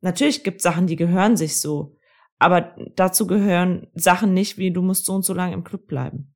Natürlich 0.00 0.42
gibt 0.42 0.62
Sachen, 0.62 0.86
die 0.86 0.96
gehören 0.96 1.36
sich 1.36 1.60
so. 1.60 1.96
Aber 2.38 2.74
dazu 2.96 3.26
gehören 3.26 3.88
Sachen 3.94 4.34
nicht, 4.34 4.58
wie 4.58 4.72
du 4.72 4.82
musst 4.82 5.06
so 5.06 5.12
und 5.12 5.24
so 5.24 5.34
lange 5.34 5.54
im 5.54 5.64
Club 5.64 5.86
bleiben. 5.86 6.34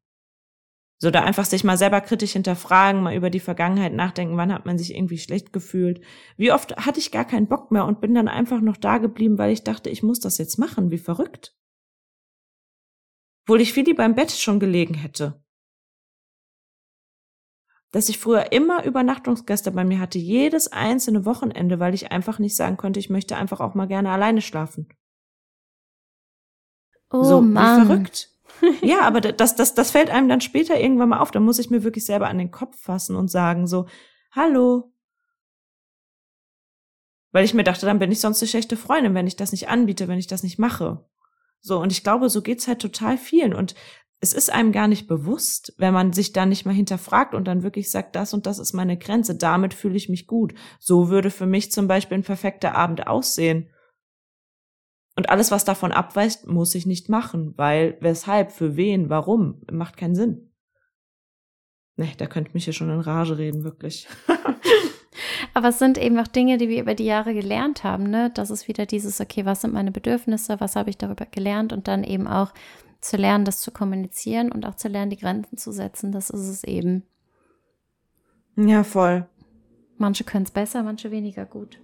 So 0.99 1.11
da 1.11 1.23
einfach 1.23 1.45
sich 1.45 1.65
mal 1.65 1.77
selber 1.77 2.01
kritisch 2.01 2.33
hinterfragen, 2.33 3.03
mal 3.03 3.15
über 3.15 3.29
die 3.29 3.41
Vergangenheit 3.41 3.93
nachdenken, 3.93 4.37
wann 4.37 4.53
hat 4.53 4.65
man 4.67 4.79
sich 4.79 4.95
irgendwie 4.95 5.19
schlecht 5.19 5.53
gefühlt. 5.53 6.01
Wie 6.37 6.53
oft 6.53 6.77
hatte 6.77 7.01
ich 7.01 7.11
gar 7.11 7.25
keinen 7.25 7.49
Bock 7.49 7.71
mehr 7.71 7.85
und 7.85 8.01
bin 8.01 8.15
dann 8.15 8.29
einfach 8.29 8.61
noch 8.61 8.77
da 8.77 8.99
geblieben, 8.99 9.37
weil 9.37 9.53
ich 9.53 9.65
dachte, 9.65 9.91
ich 9.91 10.03
muss 10.03 10.21
das 10.21 10.39
jetzt 10.39 10.59
machen, 10.59 10.91
wie 10.91 10.99
verrückt. 10.99 11.55
Obwohl 13.45 13.61
ich 13.61 13.73
viel 13.73 13.85
lieber 13.85 14.05
im 14.05 14.15
Bett 14.15 14.31
schon 14.31 14.61
gelegen 14.61 14.95
hätte 14.95 15.43
dass 17.97 18.11
ich 18.11 18.19
früher 18.19 18.53
immer 18.53 18.85
Übernachtungsgäste 18.85 19.71
bei 19.71 19.83
mir 19.83 19.99
hatte, 19.99 20.19
jedes 20.19 20.71
einzelne 20.71 21.25
Wochenende, 21.25 21.81
weil 21.81 21.95
ich 21.95 22.13
einfach 22.13 22.39
nicht 22.39 22.55
sagen 22.55 22.77
konnte, 22.77 23.01
ich 23.01 23.09
möchte 23.09 23.37
einfach 23.37 23.59
auch 23.59 23.73
mal 23.73 23.87
gerne 23.87 24.11
alleine 24.11 24.43
schlafen. 24.43 24.87
Oh 27.11 27.25
so, 27.25 27.41
Mann. 27.41 27.81
wie 27.81 27.87
verrückt. 27.87 28.31
ja, 28.83 29.01
aber 29.01 29.23
das, 29.23 29.57
das, 29.57 29.75
das 29.75 29.93
fällt 29.93 30.11
einem 30.11 30.29
dann 30.29 30.43
später 30.43 30.79
irgendwann 30.79 31.09
mal 31.09 31.21
auf. 31.21 31.31
Da 31.31 31.41
muss 31.41 31.59
ich 31.59 31.71
mir 31.71 31.85
wirklich 31.85 32.05
selber 32.05 32.29
an 32.29 32.37
den 32.37 32.51
Kopf 32.51 32.79
fassen 32.79 33.17
und 33.17 33.31
sagen 33.31 33.67
so, 33.67 33.87
hallo. 34.31 34.93
Weil 37.33 37.47
ich 37.47 37.55
mir 37.55 37.65
dachte, 37.65 37.87
dann 37.87 37.99
bin 37.99 38.13
ich 38.13 38.21
sonst 38.21 38.43
eine 38.43 38.49
schlechte 38.49 38.77
Freundin, 38.77 39.15
wenn 39.15 39.27
ich 39.27 39.37
das 39.37 39.53
nicht 39.53 39.71
anbiete, 39.71 40.07
wenn 40.07 40.19
ich 40.19 40.27
das 40.27 40.43
nicht 40.43 40.59
mache. 40.59 41.09
So, 41.63 41.81
und 41.81 41.93
ich 41.93 42.05
glaube, 42.05 42.29
so 42.29 42.43
geht's 42.43 42.69
halt 42.69 42.83
total 42.83 43.17
vielen. 43.17 43.55
Und 43.55 43.75
es 44.21 44.33
ist 44.33 44.51
einem 44.51 44.73
gar 44.73 44.89
nicht 44.89 45.07
bewusst, 45.07 45.75
wenn 45.79 45.93
man 45.93 46.13
sich 46.13 46.33
da 46.33 46.47
nicht 46.47 46.65
mal 46.65 46.75
hinterfragt 46.75 47.35
und 47.35 47.47
dann 47.47 47.63
wirklich 47.63 47.91
sagt, 47.91 48.17
das 48.17 48.33
und 48.33 48.47
das 48.47 48.59
ist 48.59 48.73
meine 48.73 48.97
Grenze, 48.97 49.37
damit 49.37 49.75
fühle 49.75 49.97
ich 49.97 50.09
mich 50.09 50.27
gut. 50.27 50.55
So 50.79 51.11
würde 51.11 51.31
für 51.31 51.47
mich 51.47 51.71
zum 51.71 51.87
Beispiel 51.87 52.19
ein 52.19 52.25
perfekter 52.25 52.75
Abend 52.75 53.07
aussehen. 53.07 53.71
Und 55.17 55.31
alles, 55.31 55.51
was 55.51 55.65
davon 55.65 55.93
abweicht, 55.93 56.47
muss 56.47 56.75
ich 56.75 56.87
nicht 56.87 57.09
machen, 57.09 57.55
weil, 57.57 57.97
weshalb, 58.01 58.53
für 58.53 58.77
wen, 58.77 59.09
warum, 59.09 59.63
macht 59.71 59.97
keinen 59.97 60.15
Sinn. 60.15 60.53
Ne, 61.97 62.09
da 62.19 62.27
könnte 62.27 62.51
mich 62.53 62.67
ja 62.67 62.75
schon 62.75 62.91
in 62.91 63.01
Rage 63.01 63.39
reden, 63.39 63.65
wirklich. 63.65 64.07
Aber 65.55 65.69
es 65.69 65.79
sind 65.79 65.97
eben 65.97 66.19
auch 66.19 66.27
Dinge, 66.27 66.59
die 66.59 66.69
wir 66.69 66.83
über 66.83 66.95
die 66.95 67.07
Jahre 67.07 67.33
gelernt 67.33 67.83
haben, 67.83 68.11
ne? 68.11 68.31
Das 68.35 68.51
ist 68.51 68.69
wieder 68.69 68.85
dieses, 68.85 69.19
okay, 69.23 69.47
was 69.47 69.63
sind 69.63 69.73
meine 69.73 69.91
Bedürfnisse, 69.91 70.61
was 70.61 70.77
habe 70.77 70.91
ich 70.91 70.99
darüber 70.99 71.25
gelernt 71.25 71.73
und 71.73 71.89
dann 71.89 72.05
eben 72.05 72.27
auch 72.27 72.53
zu 73.07 73.17
lernen, 73.17 73.45
das 73.45 73.61
zu 73.61 73.71
kommunizieren 73.71 74.53
und 74.53 74.67
auch 74.67 74.75
zu 74.75 74.89
lernen, 74.89 75.11
die 75.11 75.19
Grenzen 75.19 75.57
zu 75.57 75.73
setzen. 75.73 76.13
Das 76.13 76.31
ist 76.31 76.49
es 76.49 76.65
eben. 76.65 77.05
ja, 78.57 78.85
voll. 78.85 79.29
Manche 79.99 80.25
können 80.25 80.45
es 80.45 80.51
besser, 80.51 80.83
manche 80.83 81.11
weniger 81.11 81.47
gut. 81.47 81.81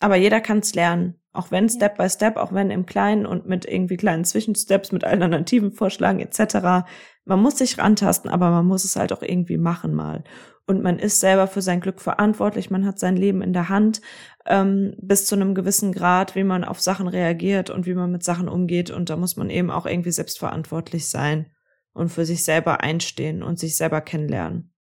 Aber 0.00 0.16
jeder 0.16 0.40
kann 0.40 0.58
es 0.58 0.74
lernen. 0.74 1.20
Auch 1.32 1.50
wenn 1.50 1.64
Ja. 1.64 1.70
Step 1.70 1.98
by 1.98 2.08
Step, 2.08 2.36
auch 2.36 2.52
wenn 2.52 2.70
im 2.70 2.86
Kleinen 2.86 3.26
und 3.26 3.46
mit 3.46 3.64
irgendwie 3.66 3.96
kleinen 3.96 4.24
Zwischensteps, 4.24 4.90
mit 4.92 5.04
alternativen 5.04 5.72
Vorschlägen 5.72 6.20
etc. 6.20 6.88
Man 7.24 7.40
muss 7.40 7.58
sich 7.58 7.78
rantasten, 7.78 8.30
aber 8.30 8.50
man 8.50 8.66
muss 8.66 8.84
es 8.84 8.96
halt 8.96 9.12
auch 9.12 9.22
irgendwie 9.22 9.58
machen 9.58 9.94
mal. 9.94 10.24
Und 10.70 10.84
man 10.84 11.00
ist 11.00 11.18
selber 11.18 11.48
für 11.48 11.62
sein 11.62 11.80
Glück 11.80 12.00
verantwortlich, 12.00 12.70
man 12.70 12.86
hat 12.86 13.00
sein 13.00 13.16
Leben 13.16 13.42
in 13.42 13.52
der 13.52 13.70
Hand, 13.70 14.00
ähm, 14.46 14.94
bis 14.98 15.26
zu 15.26 15.34
einem 15.34 15.56
gewissen 15.56 15.90
Grad, 15.90 16.36
wie 16.36 16.44
man 16.44 16.62
auf 16.62 16.80
Sachen 16.80 17.08
reagiert 17.08 17.70
und 17.70 17.86
wie 17.86 17.94
man 17.94 18.12
mit 18.12 18.22
Sachen 18.22 18.48
umgeht. 18.48 18.88
Und 18.88 19.10
da 19.10 19.16
muss 19.16 19.36
man 19.36 19.50
eben 19.50 19.68
auch 19.68 19.84
irgendwie 19.84 20.12
selbstverantwortlich 20.12 21.08
sein 21.08 21.50
und 21.92 22.10
für 22.10 22.24
sich 22.24 22.44
selber 22.44 22.82
einstehen 22.82 23.42
und 23.42 23.58
sich 23.58 23.74
selber 23.74 24.00
kennenlernen. 24.00 24.72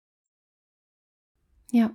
Ja. 1.72 1.90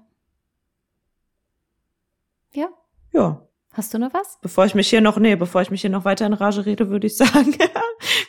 Ja. 2.50 2.70
Ja. 3.12 3.48
Hast 3.74 3.94
du 3.94 3.98
noch 3.98 4.12
was? 4.12 4.40
Bevor 4.42 4.64
ich 4.64 4.74
mich 4.74 4.90
hier 4.90 5.02
noch, 5.02 5.18
nee, 5.18 5.36
bevor 5.36 5.62
ich 5.62 5.70
mich 5.70 5.82
hier 5.82 5.90
noch 5.90 6.04
weiter 6.04 6.26
in 6.26 6.32
Rage 6.32 6.66
rede, 6.66 6.90
würde 6.90 7.06
ich 7.06 7.16
sagen, 7.16 7.56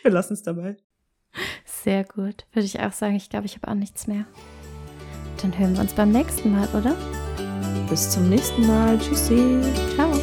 wir 0.03 0.11
lassen 0.11 0.33
es 0.33 0.43
dabei. 0.43 0.77
Sehr 1.65 2.03
gut. 2.03 2.45
Würde 2.53 2.67
ich 2.67 2.79
auch 2.79 2.93
sagen. 2.93 3.15
Ich 3.15 3.31
glaube, 3.31 3.47
ich 3.47 3.55
habe 3.55 3.67
auch 3.67 3.73
nichts 3.73 4.05
mehr. 4.05 4.27
Dann 5.41 5.57
hören 5.57 5.73
wir 5.73 5.81
uns 5.81 5.93
beim 5.93 6.11
nächsten 6.11 6.51
Mal, 6.51 6.67
oder? 6.73 6.95
Bis 7.89 8.09
zum 8.09 8.29
nächsten 8.29 8.65
Mal. 8.65 8.97
Tschüssi. 8.99 9.59
Ciao. 9.95 10.14